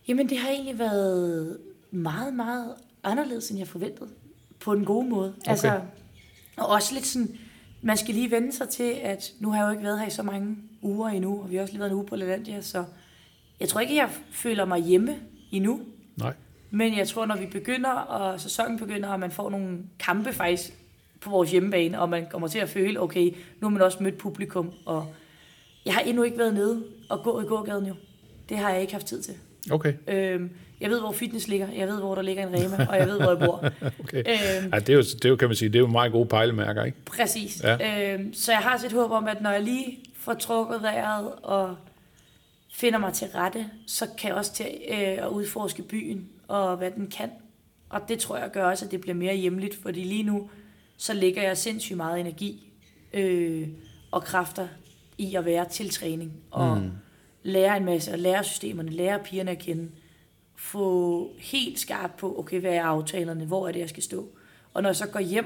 Jamen, 0.10 0.30
det 0.30 0.38
har 0.38 0.50
egentlig 0.50 0.80
været 0.80 1.58
meget, 1.92 2.34
meget 2.34 2.74
anderledes, 3.04 3.50
end 3.50 3.60
jeg 3.60 3.68
forventede. 3.68 4.10
På 4.60 4.76
den 4.76 4.86
gode 4.86 5.10
måde. 5.10 5.34
Okay. 5.42 5.52
Altså, 5.52 5.82
og 6.58 6.68
også 6.68 6.94
lidt 6.94 7.06
sådan, 7.06 7.38
man 7.82 7.98
skal 7.98 8.14
lige 8.14 8.32
vende 8.32 8.52
sig 8.52 8.70
til, 8.70 8.98
at 9.02 9.34
nu 9.40 9.52
har 9.52 9.58
jeg 9.58 9.66
jo 9.66 9.72
ikke 9.72 9.84
været 9.84 10.00
her 10.00 10.08
i 10.08 10.10
så 10.10 10.24
mange 10.24 10.58
uger 10.82 11.10
endnu, 11.10 11.42
og 11.42 11.50
vi 11.50 11.56
har 11.56 11.62
også 11.62 11.74
lige 11.74 11.80
været 11.80 11.92
en 11.92 11.98
uge 11.98 12.06
på 12.06 12.16
Lelandia, 12.16 12.62
så 12.62 12.86
jeg 13.60 13.70
tror 13.70 13.82
ikke, 13.82 13.96
jeg 13.96 14.10
føler 14.32 14.66
mig 14.66 14.82
hjemme 14.82 15.16
endnu. 15.52 15.82
Nej. 16.18 16.34
Men 16.72 16.98
jeg 16.98 17.08
tror, 17.08 17.26
når 17.26 17.38
vi 17.38 17.46
begynder, 17.46 17.92
og 17.92 18.42
sæsonen 18.42 18.80
begynder, 18.80 19.10
og 19.10 19.20
man 19.20 19.32
får 19.32 19.50
nogle 19.50 19.78
kampe 20.00 20.34
faktisk 20.34 20.74
på 21.22 21.30
vores 21.30 21.52
hjemmebane, 21.52 22.02
og 22.02 22.10
man 22.10 22.28
kommer 22.32 22.48
til 22.48 22.60
at 22.60 22.70
føle, 22.70 23.02
okay, 23.02 23.36
nu 23.60 23.68
har 23.68 23.70
man 23.70 23.82
også 23.82 24.04
mødt 24.04 24.18
publikum, 24.18 24.72
og 24.86 25.08
jeg 25.86 25.94
har 25.94 26.02
endnu 26.02 26.24
ikke 26.24 26.38
været 26.38 26.54
nede 26.54 26.84
og 27.10 27.24
gå 27.24 27.42
i 27.42 27.46
gågaden 27.46 27.86
jo. 27.86 27.94
Det 28.50 28.58
har 28.58 28.70
jeg 28.70 28.82
ikke 28.82 28.94
haft 28.94 29.06
tid 29.06 29.22
til. 29.22 29.36
Okay. 29.72 29.94
Øhm, 30.08 30.50
jeg 30.82 30.90
ved, 30.90 31.00
hvor 31.00 31.12
fitness 31.12 31.48
ligger, 31.48 31.68
jeg 31.78 31.88
ved, 31.88 32.00
hvor 32.00 32.16
der 32.16 32.22
ligger 32.22 32.48
en 32.48 32.54
Rema, 32.54 32.86
og 32.90 32.98
jeg 32.98 33.08
ved, 33.08 33.18
hvor 33.18 33.30
jeg 33.30 33.40
bor. 33.40 33.64
okay. 34.04 34.18
Øhm, 34.18 34.74
Ja, 34.74 34.80
det, 34.80 34.90
er 34.90 34.94
jo, 34.94 35.02
det 35.02 35.26
er 35.26 35.30
jo, 35.30 35.36
kan 35.36 35.48
man 35.48 35.56
sige, 35.56 35.70
det 35.70 35.76
er 35.76 35.80
jo 35.80 35.88
meget 35.88 36.12
gode 36.12 36.26
pejlemærker, 36.26 36.84
ikke? 36.84 36.98
Præcis. 37.06 37.64
Ja. 37.64 38.14
Øhm, 38.14 38.34
så 38.34 38.52
jeg 38.52 38.60
har 38.60 38.86
et 38.86 38.92
håb 38.92 39.12
om, 39.12 39.28
at 39.28 39.42
når 39.42 39.50
jeg 39.50 39.62
lige 39.62 40.00
får 40.18 40.34
trukket 40.34 40.82
vejret 40.82 41.32
og 41.44 41.76
finder 42.74 43.00
mig 43.00 43.14
til 43.14 43.28
rette, 43.28 43.66
så 43.88 44.08
kan 44.18 44.28
jeg 44.30 44.38
også 44.38 44.54
til 44.54 44.66
øh, 44.90 44.98
at 44.98 45.28
udforske 45.28 45.82
byen 45.82 46.30
og 46.48 46.78
hvad 46.78 46.92
den 46.92 47.08
kan. 47.08 47.30
Og 47.90 48.02
det 48.10 48.20
tror 48.20 48.38
jeg 48.38 48.52
gør 48.52 48.66
også, 48.66 48.86
at 48.86 48.92
det 48.92 49.02
bliver 49.02 49.16
mere 49.16 49.36
hjemligt, 49.36 49.82
fordi 49.82 50.04
lige 50.04 50.24
nu, 50.24 50.50
så 50.98 51.14
lægger 51.14 51.42
jeg 51.44 51.58
sindssygt 51.58 51.98
meget 51.98 52.20
energi 52.20 52.72
øh, 53.14 53.68
og 54.12 54.24
kræfter 54.24 54.68
i 55.18 55.36
at 55.36 55.46
være 55.46 55.66
til 55.70 55.90
træning 55.90 56.32
og 56.52 56.78
mm. 56.78 56.92
Lære 57.44 57.78
en 57.78 57.86
masse, 57.86 58.12
og 58.12 58.20
lære 58.20 58.44
systemerne, 58.44 58.92
lære 58.92 59.20
pigerne 59.24 59.52
at 59.52 59.60
kende, 59.60 59.90
få 60.56 61.30
helt 61.38 61.80
skarpt 61.80 62.18
på, 62.18 62.40
okay, 62.40 62.60
hvad 62.60 62.74
er 62.74 62.84
aftalerne, 62.84 63.46
hvor 63.46 63.68
er 63.68 63.72
det, 63.72 63.80
jeg 63.80 63.90
skal 63.90 64.04
stå. 64.04 64.30
Og 64.74 64.82
når 64.82 64.90
jeg 64.90 64.96
så 64.96 65.08
går 65.08 65.20
hjem, 65.20 65.46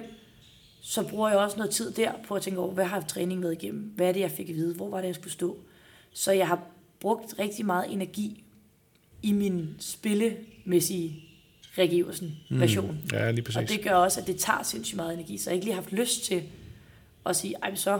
så 0.81 1.07
bruger 1.07 1.29
jeg 1.29 1.37
også 1.37 1.57
noget 1.57 1.71
tid 1.71 1.91
der 1.91 2.11
på 2.27 2.35
at 2.35 2.41
tænke 2.41 2.59
over, 2.59 2.73
hvad 2.73 2.85
har 2.85 3.01
træningen 3.01 3.43
været 3.43 3.63
igennem? 3.63 3.81
Hvad 3.95 4.07
er 4.07 4.11
det, 4.11 4.19
jeg 4.19 4.31
fik 4.31 4.49
at 4.49 4.55
vide? 4.55 4.75
Hvor 4.75 4.89
var 4.89 5.01
det, 5.01 5.07
jeg 5.07 5.15
skulle 5.15 5.33
stå? 5.33 5.57
Så 6.13 6.31
jeg 6.31 6.47
har 6.47 6.59
brugt 6.99 7.35
rigtig 7.39 7.65
meget 7.65 7.93
energi 7.93 8.43
i 9.21 9.31
min 9.31 9.75
spillemæssige 9.79 11.29
Regiversen 11.77 12.31
version. 12.49 12.97
Ja, 13.13 13.31
lige 13.31 13.43
præcis. 13.43 13.57
Og 13.57 13.69
det 13.69 13.83
gør 13.83 13.91
også, 13.91 14.21
at 14.21 14.27
det 14.27 14.37
tager 14.37 14.63
sindssygt 14.63 14.95
meget 14.95 15.13
energi. 15.13 15.37
Så 15.37 15.49
jeg 15.49 15.51
har 15.51 15.55
ikke 15.55 15.65
lige 15.65 15.75
haft 15.75 15.91
lyst 15.91 16.23
til 16.23 16.43
at 17.25 17.35
sige, 17.35 17.55
ej, 17.63 17.75
så 17.75 17.99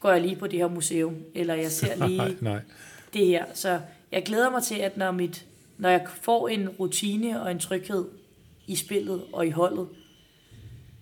går 0.00 0.10
jeg 0.10 0.20
lige 0.20 0.36
på 0.36 0.46
det 0.46 0.58
her 0.58 0.68
museum, 0.68 1.16
eller 1.34 1.54
jeg 1.54 1.70
ser 1.72 1.96
lige 2.06 2.18
Nej, 2.18 2.34
nej. 2.40 2.60
Det 3.14 3.26
her. 3.26 3.44
Så 3.54 3.80
jeg 4.12 4.22
glæder 4.22 4.50
mig 4.50 4.62
til, 4.62 4.74
at 4.74 4.96
når, 4.96 5.10
mit, 5.10 5.46
når 5.78 5.88
jeg 5.88 6.06
får 6.22 6.48
en 6.48 6.68
rutine 6.68 7.42
og 7.42 7.50
en 7.50 7.58
tryghed 7.58 8.04
i 8.66 8.76
spillet 8.76 9.22
og 9.32 9.46
i 9.46 9.50
holdet, 9.50 9.88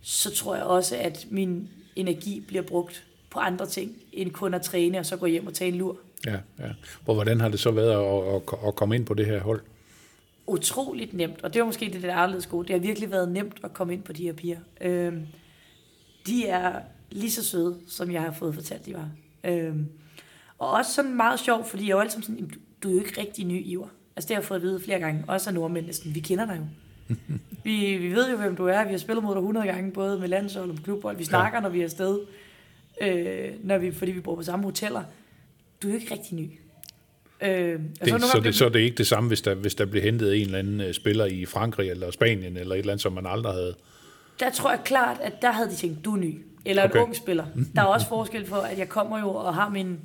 så 0.03 0.35
tror 0.35 0.55
jeg 0.55 0.65
også, 0.65 0.97
at 0.97 1.27
min 1.31 1.69
energi 1.97 2.41
bliver 2.41 2.63
brugt 2.63 3.05
på 3.31 3.39
andre 3.39 3.67
ting, 3.67 3.93
end 4.13 4.31
kun 4.31 4.55
at 4.55 4.63
træne 4.63 4.99
og 4.99 5.07
så 5.07 5.17
gå 5.17 5.27
hjem 5.27 5.47
og 5.47 5.55
tage 5.55 5.69
en 5.69 5.79
lur. 5.79 5.97
Ja, 6.27 6.39
ja. 6.59 6.69
Hvor, 7.05 7.15
hvordan 7.15 7.41
har 7.41 7.49
det 7.49 7.61
så 7.61 7.71
været 7.71 7.91
at, 7.91 8.35
at, 8.35 8.69
at 8.69 8.77
komme 8.77 8.95
ind 8.95 9.07
på 9.07 9.15
det 9.15 9.27
her 9.27 9.41
hold? 9.41 9.61
utroligt 10.47 11.15
nemt, 11.15 11.43
og 11.43 11.55
det 11.55 11.61
var 11.61 11.67
måske 11.67 11.91
det 11.93 12.03
der 12.03 12.15
anderledes 12.15 12.47
gode. 12.47 12.67
Det 12.67 12.75
har 12.75 12.81
virkelig 12.81 13.11
været 13.11 13.33
nemt 13.33 13.59
at 13.65 13.73
komme 13.73 13.93
ind 13.93 14.03
på 14.03 14.13
de 14.13 14.23
her 14.23 14.33
piger. 14.33 14.59
Øhm, 14.81 15.27
de 16.27 16.47
er 16.47 16.81
lige 17.11 17.31
så 17.31 17.45
søde, 17.45 17.77
som 17.89 18.11
jeg 18.11 18.23
har 18.23 18.33
fået 18.33 18.55
fortalt, 18.55 18.87
de 18.87 18.95
var. 18.95 19.11
Øhm, 19.45 19.87
og 20.59 20.71
også 20.71 20.93
sådan 20.93 21.17
meget 21.17 21.41
sjovt, 21.41 21.67
fordi 21.69 21.85
jeg 21.85 21.91
er 21.91 21.97
jo 21.97 22.01
altid 22.01 22.23
sådan, 22.23 22.35
"Jamen, 22.37 22.51
du, 22.51 22.59
du 22.83 22.89
er 22.89 22.93
jo 22.93 22.99
ikke 22.99 23.21
rigtig 23.21 23.45
ny, 23.47 23.63
Ivar. 23.67 23.89
Altså 24.17 24.29
det 24.29 24.35
har 24.37 24.41
jeg 24.41 24.47
fået 24.47 24.59
at 24.59 24.63
vide 24.63 24.81
flere 24.81 24.99
gange, 24.99 25.25
også 25.29 25.51
af 25.51 25.55
nordmænd 25.55 25.87
næsten. 25.87 26.15
Vi 26.15 26.21
kender 26.21 26.47
dig 26.47 26.57
jo. 26.59 26.65
vi, 27.65 27.97
vi 27.97 28.15
ved 28.15 28.31
jo, 28.31 28.37
hvem 28.37 28.57
du 28.57 28.67
er. 28.67 28.85
Vi 28.85 28.91
har 28.91 28.99
spillet 28.99 29.25
mod 29.25 29.35
dig 29.35 29.39
100 29.41 29.67
gange, 29.67 29.93
både 29.93 30.19
med 30.19 30.29
landshold 30.29 30.69
og 30.69 30.75
med 30.75 30.83
klubbold. 30.85 31.17
Vi 31.17 31.25
snakker, 31.25 31.59
ja. 31.59 31.63
når 31.63 31.69
vi 31.69 31.81
er 31.81 31.85
afsted, 31.85 32.19
øh, 33.01 33.49
når 33.63 33.79
vi, 33.79 33.93
fordi 33.93 34.13
vi 34.13 34.21
bor 34.21 34.35
på 34.37 34.43
samme 34.43 34.65
hoteller. 34.65 35.03
Du 35.83 35.89
er 35.89 35.93
jo 35.93 35.99
ikke 35.99 36.15
rigtig 36.15 36.37
ny. 36.37 36.51
Øh, 37.43 37.75
og 38.01 38.07
Det, 38.07 38.09
så, 38.09 38.19
gange 38.33 38.45
det, 38.45 38.55
så 38.55 38.65
er 38.65 38.69
det 38.69 38.81
ikke 38.81 38.97
det 38.97 39.07
samme, 39.07 39.29
hvis 39.29 39.43
der, 39.43 39.55
hvis 39.55 39.75
der 39.75 39.85
blev 39.87 40.03
hentet 40.03 40.37
en 40.37 40.43
eller 40.47 40.59
anden 40.59 40.81
øh, 40.81 40.95
spiller 40.95 41.25
i 41.25 41.45
Frankrig 41.47 41.91
eller 41.91 42.11
Spanien, 42.11 42.57
eller 42.57 42.75
et 42.75 42.79
eller 42.79 42.93
andet, 42.93 43.03
som 43.03 43.13
man 43.13 43.27
aldrig 43.27 43.53
havde. 43.53 43.75
der 44.41 44.51
tror 44.51 44.71
jeg 44.71 44.81
klart, 44.85 45.17
at 45.23 45.43
der 45.43 45.51
havde 45.51 45.69
de 45.69 45.75
tænkt, 45.75 46.05
du 46.05 46.13
er 46.13 46.17
ny. 46.17 46.43
Eller 46.65 46.83
okay. 46.83 46.91
Okay. 46.91 46.99
en 46.99 47.05
ung 47.05 47.17
spiller. 47.17 47.45
Der 47.75 47.83
er 47.83 47.87
også 47.87 48.09
forskel 48.09 48.45
på, 48.45 48.57
at 48.57 48.79
jeg 48.79 48.89
kommer 48.89 49.19
jo 49.21 49.29
og 49.35 49.55
har 49.55 49.69
min 49.69 49.99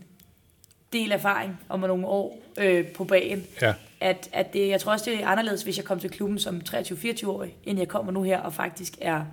del 0.94 1.12
erfaring 1.12 1.60
om 1.70 1.80
nogle 1.80 2.08
år 2.08 2.40
øh, 2.60 2.88
på 2.88 3.04
bagen. 3.04 3.44
Ja, 3.62 3.74
At, 4.00 4.30
at 4.34 4.54
det, 4.54 4.68
jeg 4.68 4.82
tror 4.82 4.92
også, 4.92 5.10
det 5.10 5.24
er 5.24 5.28
anderledes, 5.28 5.64
hvis 5.64 5.78
jeg 5.78 5.86
kom 5.86 6.00
til 6.00 6.10
klubben 6.10 6.40
som 6.40 6.62
23-24-årig, 6.70 7.56
end 7.64 7.80
jeg 7.80 7.88
kommer 7.88 8.12
nu 8.12 8.24
her 8.24 8.40
og 8.40 8.54
faktisk 8.54 8.94
er 9.02 9.26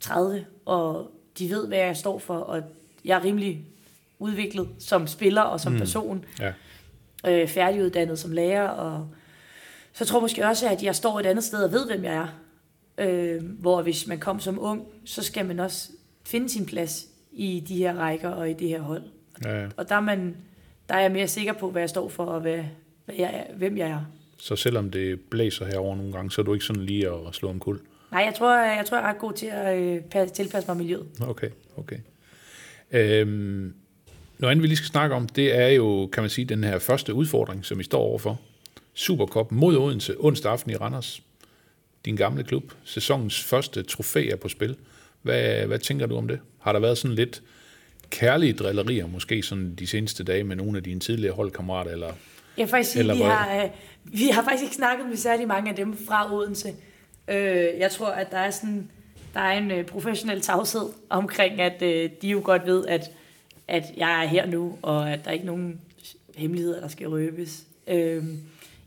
30, 0.00 0.44
og 0.64 1.10
de 1.38 1.50
ved, 1.50 1.68
hvad 1.68 1.78
jeg 1.78 1.96
står 1.96 2.18
for, 2.18 2.36
og 2.38 2.62
jeg 3.04 3.18
er 3.18 3.24
rimelig 3.24 3.60
udviklet 4.18 4.68
som 4.78 5.06
spiller 5.06 5.42
og 5.42 5.60
som 5.60 5.72
mm. 5.72 5.78
person 5.78 6.24
ja. 6.40 6.52
øh, 7.26 7.48
færdiguddannet 7.48 8.18
som 8.18 8.32
lærer, 8.32 8.68
og 8.68 9.08
så 9.92 10.04
tror 10.04 10.18
jeg 10.18 10.22
måske 10.22 10.46
også, 10.46 10.68
at 10.68 10.82
jeg 10.82 10.94
står 10.94 11.20
et 11.20 11.26
andet 11.26 11.44
sted 11.44 11.64
og 11.64 11.72
ved, 11.72 11.86
hvem 11.86 12.04
jeg 12.04 12.14
er. 12.14 12.28
Øh, 12.98 13.44
hvor 13.44 13.82
hvis 13.82 14.06
man 14.06 14.18
kom 14.18 14.40
som 14.40 14.58
ung, 14.60 14.86
så 15.04 15.22
skal 15.22 15.46
man 15.46 15.60
også 15.60 15.88
finde 16.26 16.48
sin 16.48 16.66
plads 16.66 17.06
i 17.32 17.64
de 17.68 17.76
her 17.76 17.94
rækker 17.94 18.28
og 18.28 18.50
i 18.50 18.52
det 18.52 18.68
her 18.68 18.80
hold. 18.80 19.02
ja. 19.44 19.60
ja. 19.60 19.68
Og 19.76 19.88
der 19.88 19.94
er, 19.94 20.00
man, 20.00 20.36
der 20.88 20.94
er 20.94 21.00
jeg 21.00 21.10
mere 21.12 21.28
sikker 21.28 21.52
på, 21.52 21.70
hvad 21.70 21.82
jeg 21.82 21.88
står 21.88 22.08
for, 22.08 22.24
og 22.24 22.40
hvad, 22.40 22.60
hvad 23.04 23.14
jeg 23.18 23.30
er, 23.34 23.54
hvem 23.56 23.76
jeg 23.76 23.88
er. 23.88 24.00
Så 24.38 24.56
selvom 24.56 24.90
det 24.90 25.20
blæser 25.20 25.66
herover 25.66 25.96
nogle 25.96 26.12
gange, 26.12 26.30
så 26.30 26.40
er 26.40 26.44
du 26.44 26.52
ikke 26.54 26.64
sådan 26.64 26.82
lige 26.82 27.08
at 27.08 27.34
slå 27.34 27.50
en 27.50 27.60
kul. 27.60 27.80
Nej, 28.12 28.22
jeg 28.22 28.34
tror, 28.34 28.56
jeg, 28.56 28.86
tror, 28.86 28.96
jeg 28.96 29.04
er 29.04 29.08
ret 29.08 29.18
god 29.18 29.32
til 29.32 29.46
at 29.46 29.78
øh, 29.78 30.00
passe- 30.10 30.34
tilpasse 30.34 30.68
mig 30.70 30.76
miljøet. 30.76 31.06
Okay, 31.20 31.48
okay. 31.76 31.96
Øhm, 32.90 33.74
noget 34.38 34.50
andet, 34.50 34.62
vi 34.62 34.66
lige 34.66 34.76
skal 34.76 34.88
snakke 34.88 35.14
om, 35.16 35.26
det 35.28 35.56
er 35.58 35.68
jo, 35.68 36.08
kan 36.12 36.22
man 36.22 36.30
sige, 36.30 36.44
den 36.44 36.64
her 36.64 36.78
første 36.78 37.14
udfordring, 37.14 37.64
som 37.64 37.80
I 37.80 37.82
står 37.82 38.00
overfor. 38.00 38.40
Supercop 38.94 39.52
mod 39.52 39.76
Odense, 39.76 40.14
onsdag 40.18 40.52
aften 40.52 40.70
i 40.70 40.76
Randers. 40.76 41.22
Din 42.04 42.16
gamle 42.16 42.44
klub. 42.44 42.72
Sæsonens 42.84 43.44
første 43.44 43.82
trofæ 43.82 44.28
er 44.28 44.36
på 44.36 44.48
spil. 44.48 44.76
Hvad, 45.22 45.66
hvad 45.66 45.78
tænker 45.78 46.06
du 46.06 46.16
om 46.16 46.28
det? 46.28 46.38
Har 46.58 46.72
der 46.72 46.80
været 46.80 46.98
sådan 46.98 47.14
lidt 47.14 47.42
kærlige 48.10 48.52
drillerier, 48.52 49.06
måske 49.06 49.42
sådan 49.42 49.74
de 49.74 49.86
seneste 49.86 50.24
dage 50.24 50.44
med 50.44 50.56
nogle 50.56 50.76
af 50.76 50.82
dine 50.84 51.00
tidligere 51.00 51.34
holdkammerater, 51.34 51.90
eller 51.90 52.06
Jeg 52.06 52.14
vil 52.56 52.68
faktisk 52.68 52.90
sige, 52.90 53.00
Eller 53.00 53.14
vi 53.14 53.20
hvad? 53.20 53.30
har, 53.30 53.62
øh, 53.64 53.70
vi 54.04 54.28
har 54.28 54.42
faktisk 54.42 54.62
ikke 54.62 54.74
snakket 54.74 55.06
med 55.08 55.16
særlig 55.16 55.48
mange 55.48 55.70
af 55.70 55.76
dem 55.76 55.96
fra 56.06 56.34
Odense. 56.34 56.68
Øh, 57.28 57.36
jeg 57.78 57.90
tror, 57.90 58.08
at 58.08 58.30
der 58.30 58.38
er 58.38 58.50
sådan 58.50 58.90
der 59.34 59.40
er 59.40 59.58
en 59.58 59.70
øh, 59.70 59.84
professionel 59.84 60.40
tavshed 60.40 60.88
omkring, 61.10 61.60
at 61.60 61.82
øh, 61.82 62.10
de 62.22 62.28
jo 62.28 62.40
godt 62.44 62.66
ved, 62.66 62.86
at, 62.86 63.10
at 63.68 63.84
jeg 63.96 64.24
er 64.24 64.28
her 64.28 64.46
nu, 64.46 64.78
og 64.82 65.12
at 65.12 65.24
der 65.24 65.30
er 65.30 65.34
ikke 65.34 65.46
nogen 65.46 65.80
hemmeligheder, 66.36 66.80
der 66.80 66.88
skal 66.88 67.08
røbes. 67.08 67.64
Øh, 67.86 68.24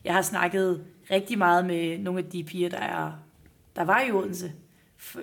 jeg 0.03 0.13
har 0.13 0.21
snakket 0.21 0.81
rigtig 1.11 1.37
meget 1.37 1.65
med 1.65 1.97
nogle 1.97 2.19
af 2.19 2.25
de 2.25 2.43
piger, 2.43 2.69
der, 2.69 2.77
er, 2.77 3.11
der 3.75 3.83
var 3.83 4.01
i 4.01 4.11
Odense, 4.11 4.51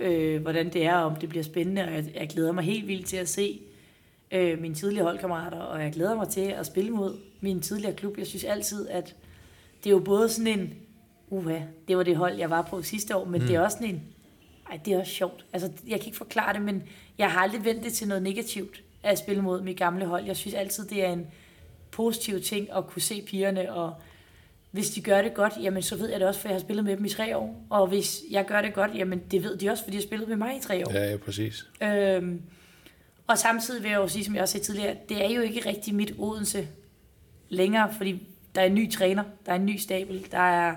øh, 0.00 0.42
hvordan 0.42 0.72
det 0.72 0.84
er, 0.86 0.94
om 0.94 1.16
det 1.16 1.28
bliver 1.28 1.42
spændende, 1.42 1.84
og 1.84 1.92
jeg, 1.92 2.04
jeg 2.14 2.28
glæder 2.28 2.52
mig 2.52 2.64
helt 2.64 2.88
vildt 2.88 3.06
til 3.06 3.16
at 3.16 3.28
se 3.28 3.60
øh, 4.30 4.60
mine 4.60 4.74
tidligere 4.74 5.04
holdkammerater, 5.04 5.58
og 5.58 5.82
jeg 5.82 5.92
glæder 5.92 6.14
mig 6.14 6.28
til 6.28 6.40
at 6.40 6.66
spille 6.66 6.90
mod 6.90 7.16
min 7.40 7.60
tidligere 7.60 7.94
klub. 7.94 8.18
Jeg 8.18 8.26
synes 8.26 8.44
altid, 8.44 8.88
at 8.88 9.14
det 9.84 9.90
er 9.90 9.94
jo 9.94 9.98
både 10.00 10.28
sådan 10.28 10.58
en, 10.58 10.74
uha, 11.28 11.58
det 11.88 11.96
var 11.96 12.02
det 12.02 12.16
hold, 12.16 12.36
jeg 12.36 12.50
var 12.50 12.62
på 12.62 12.82
sidste 12.82 13.16
år, 13.16 13.24
men 13.24 13.40
mm. 13.40 13.46
det 13.46 13.56
er 13.56 13.60
også 13.60 13.76
sådan 13.76 13.94
en, 13.94 14.02
ej, 14.70 14.80
det 14.84 14.92
er 14.92 14.98
også 14.98 15.12
sjovt. 15.12 15.44
Altså, 15.52 15.70
jeg 15.88 16.00
kan 16.00 16.06
ikke 16.06 16.18
forklare 16.18 16.52
det, 16.52 16.62
men 16.62 16.82
jeg 17.18 17.30
har 17.30 17.40
aldrig 17.40 17.64
vendt 17.64 17.84
det 17.84 17.92
til 17.92 18.08
noget 18.08 18.22
negativt 18.22 18.82
at 19.02 19.18
spille 19.18 19.42
mod 19.42 19.62
mit 19.62 19.76
gamle 19.76 20.06
hold. 20.06 20.24
Jeg 20.24 20.36
synes 20.36 20.54
altid, 20.54 20.86
det 20.86 21.04
er 21.04 21.12
en 21.12 21.26
positiv 21.90 22.40
ting 22.40 22.68
at 22.76 22.86
kunne 22.86 23.02
se 23.02 23.22
pigerne, 23.26 23.72
og 23.72 23.94
hvis 24.70 24.90
de 24.90 25.00
gør 25.00 25.22
det 25.22 25.34
godt, 25.34 25.52
jamen 25.62 25.82
så 25.82 25.96
ved 25.96 26.10
jeg 26.10 26.20
det 26.20 26.28
også, 26.28 26.40
for 26.40 26.48
jeg 26.48 26.54
har 26.54 26.60
spillet 26.60 26.84
med 26.84 26.96
dem 26.96 27.04
i 27.04 27.08
tre 27.08 27.36
år. 27.36 27.66
Og 27.70 27.86
hvis 27.86 28.20
jeg 28.30 28.46
gør 28.46 28.62
det 28.62 28.74
godt, 28.74 28.90
jamen 28.94 29.22
det 29.30 29.42
ved 29.42 29.56
de 29.56 29.70
også, 29.70 29.84
fordi 29.84 29.96
jeg 29.96 30.02
har 30.02 30.06
spillet 30.06 30.28
med 30.28 30.36
mig 30.36 30.56
i 30.56 30.60
tre 30.60 30.86
år. 30.86 30.92
Ja, 30.92 31.10
ja, 31.10 31.16
præcis. 31.16 31.66
Øhm, 31.82 32.42
og 33.28 33.38
samtidig 33.38 33.82
vil 33.82 33.90
jeg 33.90 33.98
jo 33.98 34.08
sige, 34.08 34.24
som 34.24 34.34
jeg 34.34 34.42
også 34.42 34.52
sagde 34.52 34.66
tidligere, 34.66 34.94
det 35.08 35.24
er 35.24 35.28
jo 35.28 35.40
ikke 35.40 35.68
rigtig 35.68 35.94
mit 35.94 36.14
Odense 36.18 36.68
længere, 37.48 37.94
fordi 37.96 38.22
der 38.54 38.60
er 38.60 38.66
en 38.66 38.74
ny 38.74 38.90
træner, 38.90 39.22
der 39.46 39.52
er 39.52 39.56
en 39.56 39.66
ny 39.66 39.76
stabel, 39.76 40.26
der 40.32 40.38
er 40.38 40.74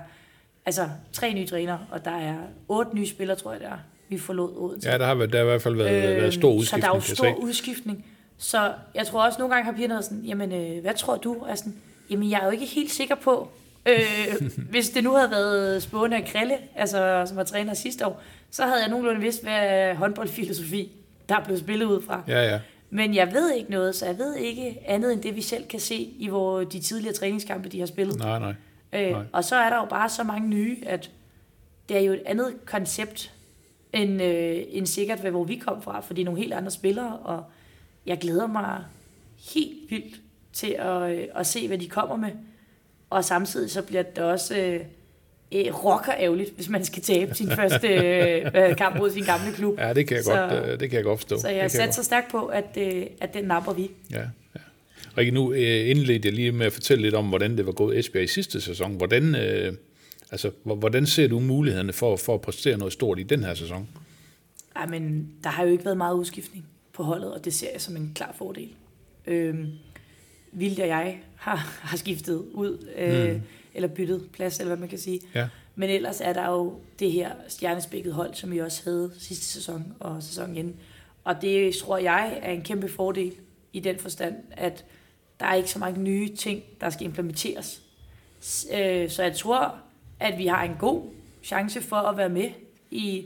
altså 0.66 0.88
tre 1.12 1.34
nye 1.34 1.46
træner, 1.46 1.78
og 1.90 2.04
der 2.04 2.10
er 2.10 2.36
otte 2.68 2.96
nye 2.96 3.06
spillere, 3.06 3.36
tror 3.36 3.52
jeg 3.52 3.60
det 3.60 3.68
er, 3.68 3.78
vi 4.08 4.18
forlod 4.18 4.56
Odense. 4.56 4.90
Ja, 4.90 4.98
der 4.98 5.06
har, 5.06 5.14
der 5.14 5.38
har 5.38 5.44
i 5.44 5.48
hvert 5.48 5.62
fald 5.62 5.76
været, 5.76 6.14
øh, 6.14 6.16
været 6.16 6.34
stor 6.34 6.50
så 6.50 6.56
udskiftning, 6.56 6.82
der 6.82 6.90
er 6.90 6.94
jo 6.94 7.00
stor 7.00 7.34
udskiftning. 7.34 8.06
Så 8.38 8.72
jeg 8.94 9.06
tror 9.06 9.24
også 9.24 9.38
nogle 9.38 9.54
gange 9.54 9.70
har 9.70 9.76
pigerne 9.76 10.02
sådan, 10.02 10.22
jamen 10.24 10.52
øh, 10.52 10.82
hvad 10.82 10.94
tror 10.94 11.16
du? 11.16 11.36
Og 11.40 11.50
er 11.50 11.54
sådan, 11.54 11.74
jamen 12.10 12.30
jeg 12.30 12.40
er 12.40 12.44
jo 12.44 12.50
ikke 12.50 12.66
helt 12.66 12.90
sikker 12.90 13.14
på, 13.14 13.50
øh, 13.86 14.48
hvis 14.70 14.90
det 14.90 15.04
nu 15.04 15.12
havde 15.12 15.30
været 15.30 15.82
Spåne 15.82 16.16
og 16.16 16.22
Krille, 16.26 16.58
altså, 16.76 17.24
som 17.26 17.36
var 17.36 17.44
træner 17.44 17.74
sidste 17.74 18.06
år, 18.06 18.22
så 18.50 18.62
havde 18.66 18.80
jeg 18.80 18.90
nogenlunde 18.90 19.20
vidst, 19.20 19.42
hvad 19.42 19.94
håndboldfilosofi, 19.94 20.92
der 21.32 21.40
er 21.40 21.44
blevet 21.44 21.60
spillet 21.60 21.86
ud 21.86 22.02
fra. 22.02 22.22
Ja, 22.28 22.42
ja. 22.52 22.60
Men 22.90 23.14
jeg 23.14 23.32
ved 23.32 23.52
ikke 23.54 23.70
noget, 23.70 23.94
så 23.94 24.06
jeg 24.06 24.18
ved 24.18 24.34
ikke 24.36 24.78
andet 24.86 25.12
end 25.12 25.22
det, 25.22 25.36
vi 25.36 25.42
selv 25.42 25.66
kan 25.66 25.80
se 25.80 25.94
i 26.18 26.28
hvor 26.28 26.64
de 26.64 26.80
tidligere 26.80 27.14
træningskampe, 27.14 27.68
de 27.68 27.78
har 27.80 27.86
spillet. 27.86 28.18
Nej, 28.18 28.38
nej. 28.38 28.54
Øh, 28.92 29.10
Nej. 29.10 29.24
og 29.32 29.44
så 29.44 29.56
er 29.56 29.70
der 29.70 29.76
jo 29.76 29.84
bare 29.84 30.08
så 30.08 30.22
mange 30.22 30.48
nye, 30.48 30.76
at 30.86 31.10
det 31.88 31.96
er 31.96 32.00
jo 32.00 32.12
et 32.12 32.22
andet 32.26 32.54
koncept, 32.66 33.32
end, 33.92 34.22
øh, 34.22 34.62
end 34.68 34.86
sikkert, 34.86 35.18
hvad- 35.20 35.30
hvor 35.30 35.44
vi 35.44 35.56
kom 35.56 35.82
fra, 35.82 36.00
for 36.00 36.14
det 36.14 36.20
er 36.22 36.24
nogle 36.24 36.40
helt 36.40 36.52
andre 36.52 36.70
spillere, 36.70 37.16
og 37.16 37.44
jeg 38.06 38.18
glæder 38.18 38.46
mig 38.46 38.84
helt 39.54 39.90
vildt 39.90 40.20
til 40.52 40.76
at, 40.78 41.12
øh, 41.18 41.24
at 41.34 41.46
se, 41.46 41.68
hvad 41.68 41.78
de 41.78 41.88
kommer 41.88 42.16
med. 42.16 42.30
Og 43.10 43.24
samtidig 43.24 43.70
så 43.70 43.82
bliver 43.82 44.02
det 44.02 44.24
også 44.24 44.56
øh, 44.58 44.80
øh, 45.54 45.84
rocker 45.84 46.12
ærgerligt, 46.18 46.50
hvis 46.54 46.68
man 46.68 46.84
skal 46.84 47.02
tabe 47.02 47.34
sin 47.34 47.50
første 47.50 47.88
øh, 47.88 48.76
kamp 48.76 48.96
mod 48.98 49.10
sin 49.10 49.24
gamle 49.24 49.52
klub. 49.54 49.78
Ja, 49.78 49.92
det 49.92 50.06
kan 50.08 50.16
jeg, 50.16 50.24
Så- 50.24 50.32
godt, 50.50 50.68
øh, 50.68 50.80
det 50.80 50.90
kan 50.90 50.96
jeg 50.96 51.04
godt 51.04 51.20
forstå. 51.20 51.38
Så 51.40 51.48
jeg 51.48 51.70
satser 51.70 52.02
stærkt 52.02 52.30
på, 52.30 52.46
at, 52.46 52.64
øh, 52.78 53.06
at 53.20 53.34
den 53.34 53.44
napper 53.44 53.72
vi. 53.72 53.90
Ja, 54.10 54.18
ja. 54.20 54.60
Rikke, 55.18 55.32
nu 55.32 55.52
øh, 55.52 55.90
indledte 55.90 56.28
jeg 56.28 56.32
lige 56.34 56.52
med 56.52 56.66
at 56.66 56.72
fortælle 56.72 57.02
lidt 57.02 57.14
om, 57.14 57.26
hvordan 57.26 57.56
det 57.56 57.66
var 57.66 57.72
gået 57.72 57.98
Esbjerg 57.98 58.24
i 58.24 58.26
sidste 58.26 58.60
sæson. 58.60 58.94
Hvordan, 58.96 59.34
øh, 59.34 59.72
altså, 60.30 60.50
hvor- 60.64 60.74
hvordan 60.74 61.06
ser 61.06 61.28
du 61.28 61.40
mulighederne 61.40 61.92
for, 61.92 62.16
for 62.16 62.34
at 62.34 62.40
præstere 62.40 62.78
noget 62.78 62.92
stort 62.92 63.18
i 63.18 63.22
den 63.22 63.44
her 63.44 63.54
sæson? 63.54 63.88
Ej, 64.76 64.86
men 64.86 65.28
der 65.44 65.50
har 65.50 65.64
jo 65.64 65.70
ikke 65.72 65.84
været 65.84 65.96
meget 65.96 66.14
udskiftning 66.14 66.64
på 66.92 67.02
holdet, 67.02 67.32
og 67.34 67.44
det 67.44 67.54
ser 67.54 67.66
jeg 67.72 67.80
som 67.80 67.96
en 67.96 68.12
klar 68.14 68.34
fordel. 68.38 68.68
Øhm, 69.26 69.66
Vilde 70.52 70.82
og 70.82 70.88
jeg 70.88 71.18
har, 71.36 71.56
har 71.80 71.96
skiftet 71.96 72.34
ud, 72.52 72.86
øh, 72.98 73.32
mm. 73.34 73.40
Eller 73.74 73.88
byttet 73.88 74.28
plads, 74.32 74.58
eller 74.58 74.68
hvad 74.68 74.80
man 74.80 74.88
kan 74.88 74.98
sige. 74.98 75.20
Ja. 75.34 75.48
Men 75.74 75.90
ellers 75.90 76.20
er 76.20 76.32
der 76.32 76.50
jo 76.50 76.80
det 76.98 77.12
her 77.12 77.30
stjernespækket 77.48 78.12
hold, 78.12 78.34
som 78.34 78.50
vi 78.50 78.58
også 78.58 78.82
havde 78.84 79.12
sidste 79.18 79.44
sæson 79.46 79.94
og 80.00 80.22
sæsonen 80.22 80.56
inden. 80.56 80.76
Og 81.24 81.42
det 81.42 81.74
tror 81.74 81.98
jeg 81.98 82.38
er 82.42 82.50
en 82.52 82.62
kæmpe 82.62 82.88
fordel 82.88 83.32
i 83.72 83.80
den 83.80 83.98
forstand, 83.98 84.34
at 84.50 84.84
der 85.40 85.46
er 85.46 85.54
ikke 85.54 85.70
så 85.70 85.78
mange 85.78 86.00
nye 86.02 86.28
ting, 86.36 86.62
der 86.80 86.90
skal 86.90 87.06
implementeres. 87.06 87.82
Øh, 88.74 89.10
Så 89.10 89.22
jeg 89.22 89.36
tror, 89.36 89.74
at 90.20 90.38
vi 90.38 90.46
har 90.46 90.62
en 90.64 90.76
god 90.78 91.02
chance 91.42 91.80
for 91.82 91.96
at 91.96 92.16
være 92.16 92.28
med 92.28 92.50
i 92.90 93.24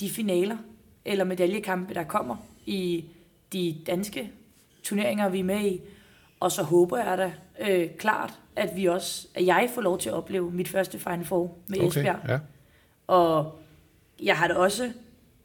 de 0.00 0.10
finaler 0.10 0.56
eller 1.04 1.24
medaljekampe, 1.24 1.94
der 1.94 2.04
kommer 2.04 2.36
i 2.66 3.04
de 3.52 3.76
danske 3.86 4.30
turneringer, 4.82 5.28
vi 5.28 5.40
er 5.40 5.44
med 5.44 5.60
i. 5.66 5.80
Og 6.40 6.52
så 6.52 6.62
håber 6.62 6.98
jeg 6.98 7.18
da 7.18 7.32
øh, 7.70 7.88
klart, 7.98 8.32
at 8.56 8.68
vi 8.76 8.86
også, 8.86 9.26
at 9.34 9.46
jeg 9.46 9.70
får 9.74 9.80
lov 9.82 9.98
til 9.98 10.08
at 10.08 10.14
opleve 10.14 10.50
mit 10.50 10.68
første 10.68 10.98
Final 10.98 11.24
Four 11.24 11.54
med 11.66 11.78
okay, 11.78 11.88
Esbjerg. 11.88 12.18
ja. 12.28 12.38
Og 13.06 13.58
jeg 14.22 14.36
har 14.36 14.48
da 14.48 14.54
også 14.54 14.92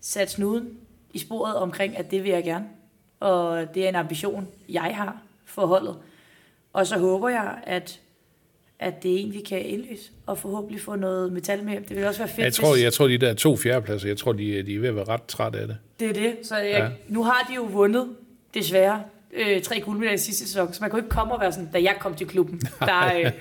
sat 0.02 0.32
snuden 0.32 0.70
i 1.14 1.20
sporet 1.20 1.56
omkring, 1.56 1.98
at 1.98 2.12
det 2.12 2.24
vil 2.24 2.32
jeg 2.32 2.44
gerne. 2.44 2.66
Og 3.20 3.68
det 3.76 3.86
er 3.86 3.90
en 3.90 3.96
ambition, 3.96 4.48
jeg 4.70 4.82
har 4.96 5.18
for 5.46 5.66
holdet. 5.66 5.96
Og 6.74 6.88
så 6.88 6.98
håber 6.98 7.30
jeg, 7.30 7.58
at, 7.64 8.00
at 8.80 9.04
det 9.04 9.14
er 9.16 9.20
en, 9.20 9.34
vi 9.34 9.40
kan 9.42 9.62
indløse, 9.66 10.12
og 10.26 10.38
forhåbentlig 10.38 10.82
få 10.82 10.96
noget 10.96 11.34
metal 11.34 11.64
med. 11.64 11.72
hjem. 11.72 11.86
Det 11.86 11.98
vil 11.98 12.06
også 12.08 12.20
være 12.20 12.30
fedt, 12.30 12.46
Jeg 12.46 12.54
tror, 12.54 12.74
hvis- 12.74 12.84
jeg 12.84 12.94
tror, 12.94 13.08
de 13.08 13.18
der 13.18 13.34
to 13.34 13.58
fjerdepladser, 13.58 14.08
jeg 14.08 14.18
tror, 14.18 14.32
de, 14.34 14.64
de 14.64 14.76
er 14.76 14.80
ved 14.80 14.90
at 14.90 14.96
være 14.96 15.06
ret 15.08 15.24
trætte 15.24 15.60
af 15.60 15.68
det. 15.68 15.78
det 16.00 16.10
er 16.10 16.14
det. 16.14 16.36
Så 16.44 16.56
jeg, 16.58 16.66
Ja. 16.72 16.84
ja. 16.84 16.90
nu 17.08 17.24
har 17.24 17.46
de 17.50 17.56
jo 17.56 17.64
vundet, 17.64 18.16
desværre, 18.54 19.04
øh, 19.36 19.62
tre 19.62 19.80
guldmedaljer 19.80 20.16
i 20.16 20.18
sidste 20.18 20.48
sæson, 20.48 20.74
så 20.74 20.78
man 20.82 20.90
kunne 20.90 21.00
ikke 21.00 21.10
komme 21.10 21.34
og 21.34 21.42
være 21.42 21.52
sådan, 21.52 21.70
da 21.74 21.82
jeg 21.84 21.96
kom 22.00 22.16
til 22.16 22.28
klubben. 22.28 22.62
Der, 22.80 23.16
øh, 23.18 23.32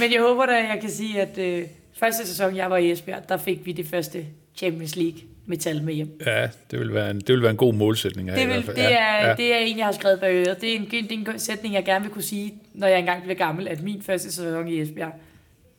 men 0.00 0.12
jeg 0.12 0.20
håber 0.20 0.46
da, 0.46 0.52
jeg 0.52 0.78
kan 0.80 0.90
sige, 0.90 1.20
at 1.22 1.38
øh, 1.38 1.64
første 1.92 2.26
sæson, 2.26 2.56
jeg 2.56 2.70
var 2.70 2.76
i 2.76 2.90
Esbjerg, 2.90 3.28
der 3.28 3.36
fik 3.36 3.66
vi 3.66 3.72
det 3.72 3.86
første 3.86 4.24
Champions 4.56 4.96
League 4.96 5.20
metal 5.46 5.82
med 5.82 5.94
hjem. 5.94 6.20
Ja, 6.26 6.48
det 6.70 6.80
vil 6.80 6.94
være 6.94 7.10
en, 7.10 7.20
det 7.20 7.28
vil 7.28 7.42
være 7.42 7.50
en 7.50 7.56
god 7.56 7.74
målsætning. 7.74 8.28
Her, 8.28 8.36
Det, 8.36 8.42
i 8.42 8.46
hvert 8.46 8.56
vil, 8.56 8.64
fald. 8.64 8.76
det, 8.76 8.82
ja, 8.82 8.88
er, 9.20 9.28
ja. 9.28 9.34
det 9.34 9.54
er 9.54 9.58
en, 9.58 9.78
jeg 9.78 9.84
har 9.86 9.92
skrevet 9.92 10.20
bag 10.20 10.34
øret. 10.34 10.60
Det 10.60 10.72
er 10.72 10.76
en, 10.76 10.86
det 10.90 11.12
er 11.12 11.32
en 11.32 11.38
sætning, 11.38 11.74
jeg 11.74 11.84
gerne 11.84 12.04
vil 12.04 12.12
kunne 12.14 12.22
sige, 12.22 12.54
når 12.74 12.86
jeg 12.86 12.98
engang 12.98 13.22
bliver 13.22 13.34
gammel, 13.36 13.68
at 13.68 13.82
min 13.82 14.02
første 14.02 14.32
sæson 14.32 14.68
i 14.68 14.80
Esbjerg, 14.80 15.12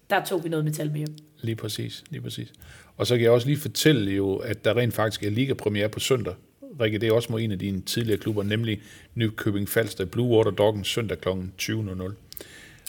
der 0.09 0.25
tog 0.25 0.43
vi 0.43 0.49
noget 0.49 0.65
metal 0.65 0.87
med 0.91 0.97
hjem. 0.97 1.15
Lige 1.41 1.55
præcis, 1.55 2.03
lige 2.09 2.21
præcis. 2.21 2.53
Og 2.97 3.07
så 3.07 3.15
kan 3.15 3.23
jeg 3.23 3.31
også 3.31 3.47
lige 3.47 3.59
fortælle 3.59 4.11
jo, 4.11 4.35
at 4.35 4.65
der 4.65 4.77
rent 4.77 4.93
faktisk 4.93 5.23
er 5.23 5.29
ligapremiere 5.29 5.89
på 5.89 5.99
søndag. 5.99 6.33
Rikke, 6.81 6.97
det 6.97 7.09
er 7.09 7.13
også 7.13 7.31
mod 7.31 7.41
en 7.41 7.51
af 7.51 7.59
dine 7.59 7.81
tidligere 7.81 8.17
klubber, 8.19 8.43
nemlig 8.43 8.81
Nykøbing 9.15 9.69
Falster 9.69 10.05
Blue 10.05 10.37
Water 10.37 10.51
Doggens 10.51 10.87
søndag 10.87 11.21
kl. 11.21 11.29
20.00. 11.29 12.11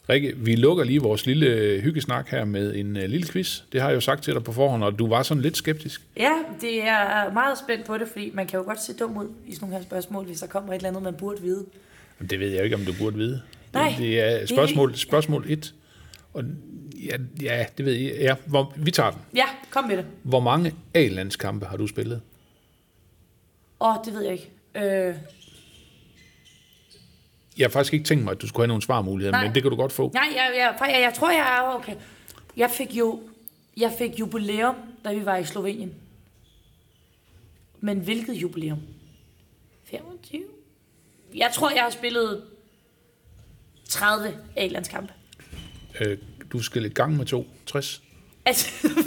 Rikke, 0.09 0.35
vi 0.37 0.55
lukker 0.57 0.85
lige 0.85 1.01
vores 1.03 1.27
lille 1.27 1.81
hyggesnak 1.81 2.29
her 2.31 2.44
med 2.44 2.74
en 2.74 2.96
uh, 2.96 3.03
lille 3.03 3.27
quiz. 3.27 3.62
Det 3.72 3.81
har 3.81 3.88
jeg 3.88 3.94
jo 3.94 4.01
sagt 4.01 4.22
til 4.24 4.35
dig 4.35 4.44
på 4.44 4.53
forhånd, 4.53 4.85
og 4.85 4.98
du 4.98 5.09
var 5.09 5.22
sådan 5.22 5.42
lidt 5.42 5.57
skeptisk. 5.57 6.03
Ja, 6.16 6.33
det 6.61 6.83
er 6.83 7.33
meget 7.33 7.59
spændt 7.59 7.87
på 7.87 7.98
det, 7.98 8.09
fordi 8.12 8.31
man 8.35 8.46
kan 8.46 8.59
jo 8.59 8.64
godt 8.64 8.83
se 8.83 8.92
dum 8.94 9.16
ud 9.16 9.27
i 9.46 9.55
sådan 9.55 9.68
nogle 9.68 9.77
her 9.77 9.83
spørgsmål, 9.88 10.24
hvis 10.24 10.40
der 10.40 10.46
kommer 10.46 10.72
et 10.72 10.77
eller 10.77 10.88
andet, 10.88 11.03
man 11.03 11.14
burde 11.14 11.42
vide. 11.42 11.64
Men 12.18 12.29
det 12.31 12.40
ved 12.40 12.48
jeg 12.51 12.59
jo 12.59 12.64
ikke, 12.64 12.77
om 12.77 12.83
du 12.83 12.92
burde 13.01 13.16
vide. 13.16 13.40
Nej, 13.72 13.94
Det, 13.98 14.20
er 14.20 14.38
det- 14.38 14.48
spørgsmål, 14.48 14.94
spørgsmål 14.96 15.44
1. 15.48 15.74
Og 16.35 16.44
ja, 17.05 17.16
ja, 17.42 17.64
det 17.79 17.85
ved 17.87 17.92
jeg. 17.92 18.12
Ja, 18.20 18.35
hvor, 18.46 18.72
vi 18.77 18.90
tager 18.90 19.11
den. 19.11 19.20
Ja, 19.37 19.44
kom 19.70 19.85
med 19.85 19.96
det. 19.96 20.05
Hvor 20.22 20.40
mange 20.40 20.74
A-landskampe 20.94 21.66
har 21.66 21.77
du 21.77 21.87
spillet? 21.87 22.20
Åh, 23.81 23.88
oh, 23.99 24.05
det 24.05 24.14
ved 24.14 24.23
jeg 24.23 24.33
ikke. 24.33 24.51
Øh, 24.75 25.14
Jeg 27.59 27.64
har 27.64 27.69
faktisk 27.69 27.93
ikke 27.93 28.05
tænkt 28.05 28.25
mig, 28.25 28.31
at 28.31 28.43
du 28.43 28.49
skulle 28.49 28.62
have 28.64 28.69
nogle 28.69 28.83
svarmuligheder, 28.83 29.33
Nej. 29.33 29.45
men 29.45 29.55
det 29.55 29.62
kan 29.62 29.71
du 29.71 29.77
godt 29.77 29.93
få. 29.93 30.11
nej, 30.14 30.29
jeg, 30.35 30.53
jeg, 30.57 30.77
jeg, 30.81 31.01
jeg 31.03 31.14
tror, 31.14 31.31
jeg 31.31 31.57
er 31.59 31.75
okay. 31.75 31.95
Jeg 32.57 32.71
fik 32.71 32.93
jo 32.95 33.23
jeg 33.77 33.93
fik 33.99 34.21
jubilæum, 34.21 34.75
da 35.05 35.14
vi 35.14 35.25
var 35.25 35.37
i 35.37 35.45
Slovenien. 35.45 35.95
Men 37.81 37.99
hvilket 37.99 38.35
jubilæum? 38.35 38.79
25? 39.85 40.43
Jeg 41.35 41.51
tror, 41.55 41.71
jeg 41.71 41.83
har 41.83 41.91
spillet 41.91 42.43
30 43.88 44.35
A-landskampe. 44.57 45.12
Øh, 46.01 46.19
du 46.53 46.62
skal 46.62 46.85
i 46.85 46.88
gang 46.88 47.17
med 47.17 47.27
to. 47.27 47.47
60. 47.67 48.03
Altså, 48.45 48.88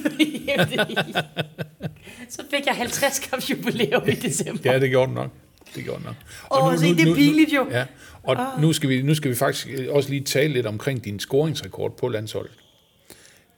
så 2.31 2.41
fik 2.49 2.65
jeg 2.65 2.75
50 2.75 3.19
kamp 3.19 3.49
jubilæum 3.49 4.07
i 4.07 4.11
december. 4.11 4.61
Ja, 4.71 4.79
det 4.79 4.89
gjorde 4.89 5.07
den 5.07 5.15
nok. 5.15 5.29
Det 5.75 5.83
gjorde 5.83 5.97
den 5.97 6.05
nok. 6.05 6.15
Åh, 6.63 6.77
se, 6.77 6.95
det 6.95 7.07
er 7.09 7.15
pinligt 7.15 7.53
jo. 7.53 7.67
Ja, 7.71 7.85
og 8.23 8.37
nu, 8.61 8.73
skal 8.73 8.89
vi, 8.89 9.01
nu 9.01 9.15
skal 9.15 9.31
vi 9.31 9.35
faktisk 9.35 9.67
øh, 9.71 9.87
også 9.89 10.09
lige 10.09 10.23
tale 10.23 10.53
lidt 10.53 10.65
omkring 10.65 11.03
din 11.03 11.19
scoringsrekord 11.19 11.97
på 11.97 12.07
landsholdet. 12.07 12.51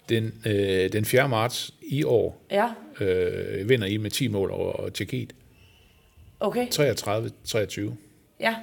Den, 0.10 0.34
øh, 0.46 0.94
den 0.94 1.06
4. 1.06 1.30
marts 1.30 1.74
i 1.82 2.04
år 2.04 2.46
Ja, 2.52 2.68
øh, 3.02 3.70
vinder 3.70 3.88
I 3.88 3.98
med 3.98 4.12
10 4.12 4.28
mål 4.28 4.52
over 4.52 4.90
Tjekkiet. 4.90 5.34
okay. 6.40 6.68
33-23. 6.68 7.92
Ja. 8.40 8.56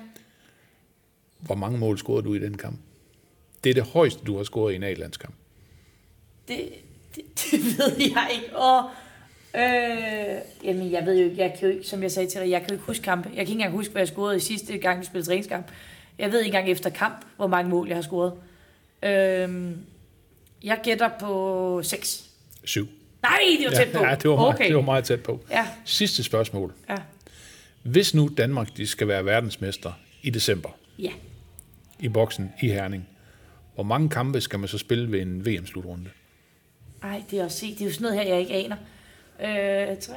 Hvor 1.41 1.55
mange 1.55 1.79
mål 1.79 1.99
scorede 1.99 2.23
du 2.25 2.35
i 2.35 2.39
den 2.39 2.57
kamp? 2.57 2.81
Det 3.65 3.71
er 3.71 3.75
det 3.75 3.83
højeste, 3.83 4.25
du 4.25 4.37
har 4.37 4.45
scoret 4.45 4.73
i 4.73 4.77
en 4.77 4.83
A-landskamp. 4.83 5.35
Det, 6.49 6.69
det, 7.17 7.25
det 7.51 7.61
ved 7.79 7.97
jeg 7.99 8.31
ikke. 8.33 8.57
Og, 8.57 8.91
øh, 9.55 10.39
jamen, 10.65 10.93
jeg 10.93 11.07
ved 11.07 11.19
jo 11.19 11.25
ikke, 11.25 11.43
jeg 11.43 11.55
kan 11.59 11.69
jo 11.69 11.75
ikke, 11.75 11.89
som 11.89 12.03
jeg 12.03 12.11
sagde 12.11 12.31
til 12.31 12.41
dig, 12.41 12.51
jeg 12.51 12.61
kan 12.61 12.69
jo 12.69 12.75
ikke 12.75 12.87
huske 12.87 13.03
kampe. 13.03 13.29
Jeg 13.29 13.35
kan 13.35 13.41
ikke 13.41 13.53
engang 13.53 13.73
huske, 13.73 13.93
hvad 13.93 14.03
jeg 14.03 14.09
scorede 14.09 14.37
i 14.37 14.41
sidste 14.41 14.79
gang, 14.79 15.01
vi 15.01 15.05
spillede 15.05 15.29
træningskamp. 15.29 15.67
Jeg 16.19 16.33
ved 16.33 16.41
ikke 16.41 16.47
engang 16.47 16.71
efter 16.71 16.91
kamp, 16.91 17.25
hvor 17.37 17.47
mange 17.47 17.71
mål 17.71 17.89
jeg 17.89 17.97
har 17.97 18.03
scoret. 18.03 18.33
Øh, 19.03 19.71
jeg 20.65 20.81
gætter 20.83 21.11
på 21.21 21.81
6. 21.85 22.31
7. 22.65 22.89
Nej, 23.23 23.41
det 23.59 23.67
var 23.67 23.85
tæt 23.85 23.93
på. 23.93 24.05
Ja, 24.05 24.15
det 24.15 24.31
var, 24.31 24.37
meget, 24.37 24.55
okay. 24.55 24.67
det 24.67 24.77
var 24.77 24.83
meget 24.83 25.05
tæt 25.05 25.23
på. 25.23 25.41
Ja, 25.51 25.67
Sidste 25.85 26.23
spørgsmål. 26.23 26.73
ja, 26.89 26.97
Hvis 27.83 28.15
nu 28.15 28.31
Danmark 28.37 28.77
de 28.77 28.87
skal 28.87 29.09
være 29.09 29.25
verdensmester 29.25 29.93
i 30.23 30.31
december 30.31 30.69
ja. 30.99 31.11
i 32.01 32.09
boksen 32.09 32.53
i 32.63 32.69
Herning, 32.69 33.09
hvor 33.75 33.85
mange 33.85 34.09
kampe 34.09 34.41
skal 34.41 34.59
man 34.59 34.69
så 34.69 34.79
spille 34.79 35.13
ved 35.13 35.21
en 35.21 35.47
VM-slutrunde? 35.47 36.11
Ej, 37.03 37.23
det 37.31 37.39
er 37.39 37.45
også 37.45 37.67
det 37.67 37.81
er 37.81 37.85
jo 37.85 37.93
sådan 37.93 38.03
noget 38.03 38.19
her, 38.19 38.29
jeg 38.29 38.41
ikke 38.41 38.55
aner. 38.55 38.77
Øh, 39.41 39.47
3, 39.47 39.97
3, 39.99 40.17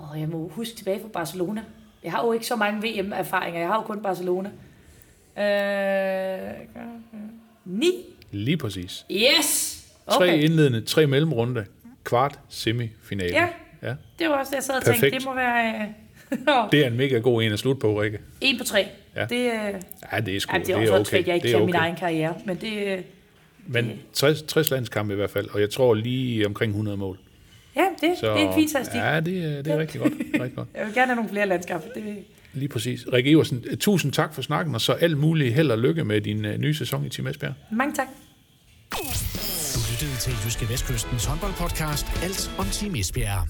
Åh, 0.00 0.20
jeg 0.20 0.28
må 0.28 0.48
huske 0.48 0.76
tilbage 0.76 1.00
fra 1.00 1.08
Barcelona. 1.08 1.62
Jeg 2.04 2.12
har 2.12 2.24
jo 2.26 2.32
ikke 2.32 2.46
så 2.46 2.56
mange 2.56 2.82
VM-erfaringer. 2.88 3.60
Jeg 3.60 3.68
har 3.68 3.76
jo 3.76 3.82
kun 3.82 4.02
Barcelona. 4.02 4.50
Øh, 5.38 6.54
9. 7.64 7.92
Lige 8.30 8.56
præcis. 8.56 9.06
Yes! 9.10 9.74
Tre 10.10 10.16
Okay. 10.16 10.42
indledende, 10.42 10.80
tre 10.80 11.06
mellemrunde, 11.06 11.64
kvart, 12.04 12.38
semifinale. 12.48 13.32
Ja. 13.34 13.48
ja. 13.82 13.94
Det 14.18 14.28
var 14.28 14.34
også 14.38 14.50
det, 14.50 14.54
jeg 14.56 14.62
sad 14.64 14.74
og 14.74 14.82
tænkte. 14.84 15.00
Perfekt. 15.00 15.14
Det 15.14 15.24
må 15.24 15.34
være 15.34 15.74
øh, 16.32 16.68
Det 16.72 16.80
er 16.82 16.86
en 16.86 16.96
mega 16.96 17.18
god 17.18 17.42
en 17.42 17.52
at 17.52 17.58
slutte 17.58 17.80
på, 17.80 18.00
Rikke. 18.00 18.18
en 18.40 18.58
på 18.58 18.64
tre. 18.64 18.88
Ja. 19.16 19.24
Det, 19.24 19.36
øh, 19.52 19.80
Ja, 20.12 20.20
det 20.20 20.36
er 20.36 20.40
sgu 20.40 20.56
ja, 20.56 20.62
det 20.62 20.70
er 20.70 20.76
også 20.80 20.94
okay. 20.94 21.10
fedt, 21.10 21.26
jeg 21.26 21.34
ikke 21.34 21.44
det 21.44 21.52
kan 21.52 21.60
er 21.62 21.66
min 21.66 21.74
okay. 21.74 21.84
egen 21.84 21.96
karriere. 21.96 22.34
Men 22.44 22.56
det, 22.56 22.98
øh, 22.98 22.98
Men 23.68 23.90
60, 24.12 24.42
60 24.42 24.70
landskampe 24.70 25.12
i 25.12 25.16
hvert 25.16 25.30
fald, 25.30 25.48
og 25.50 25.60
jeg 25.60 25.70
tror 25.70 25.94
lige 25.94 26.46
omkring 26.46 26.70
100 26.70 26.96
mål. 26.96 27.18
Ja, 27.76 27.82
det, 28.00 28.14
Så, 28.20 28.34
det 28.34 28.42
er 28.42 28.48
en 28.48 28.54
fin 28.54 28.68
statistik. 28.68 29.00
Ja, 29.00 29.20
det, 29.20 29.44
er- 29.44 29.62
det 29.62 29.72
er 29.72 29.78
rigtig 29.78 30.00
godt. 30.00 30.12
Rigtig 30.34 30.54
godt. 30.56 30.68
Jeg 30.76 30.86
vil 30.86 30.94
gerne 30.94 31.06
have 31.06 31.16
nogle 31.16 31.30
flere 31.30 31.46
landskaber. 31.46 31.80
Det 31.94 32.04
vil... 32.04 32.16
Lige 32.52 32.68
præcis. 32.68 33.04
Rikke 33.12 33.30
Iversen, 33.30 33.64
tusind 33.78 34.12
tak 34.12 34.34
for 34.34 34.42
snakken, 34.42 34.74
og 34.74 34.80
så 34.80 34.92
alt 34.92 35.18
muligt 35.18 35.54
held 35.54 35.70
og 35.70 35.78
lykke 35.78 36.04
med 36.04 36.20
din 36.20 36.44
øh, 36.44 36.58
nye 36.58 36.74
sæson 36.74 37.06
i 37.06 37.08
Team 37.08 37.26
Esbjerg. 37.26 37.52
Mange 37.72 37.94
tak. 37.94 38.06
Du 39.74 39.78
lyttede 39.92 40.20
til 40.20 40.32
Jyske 40.44 40.68
Vestkystens 40.68 41.24
håndboldpodcast 41.24 42.06
Alt 42.22 42.50
om 42.58 42.66
Team 42.66 42.94
Esbjerg. 42.94 43.48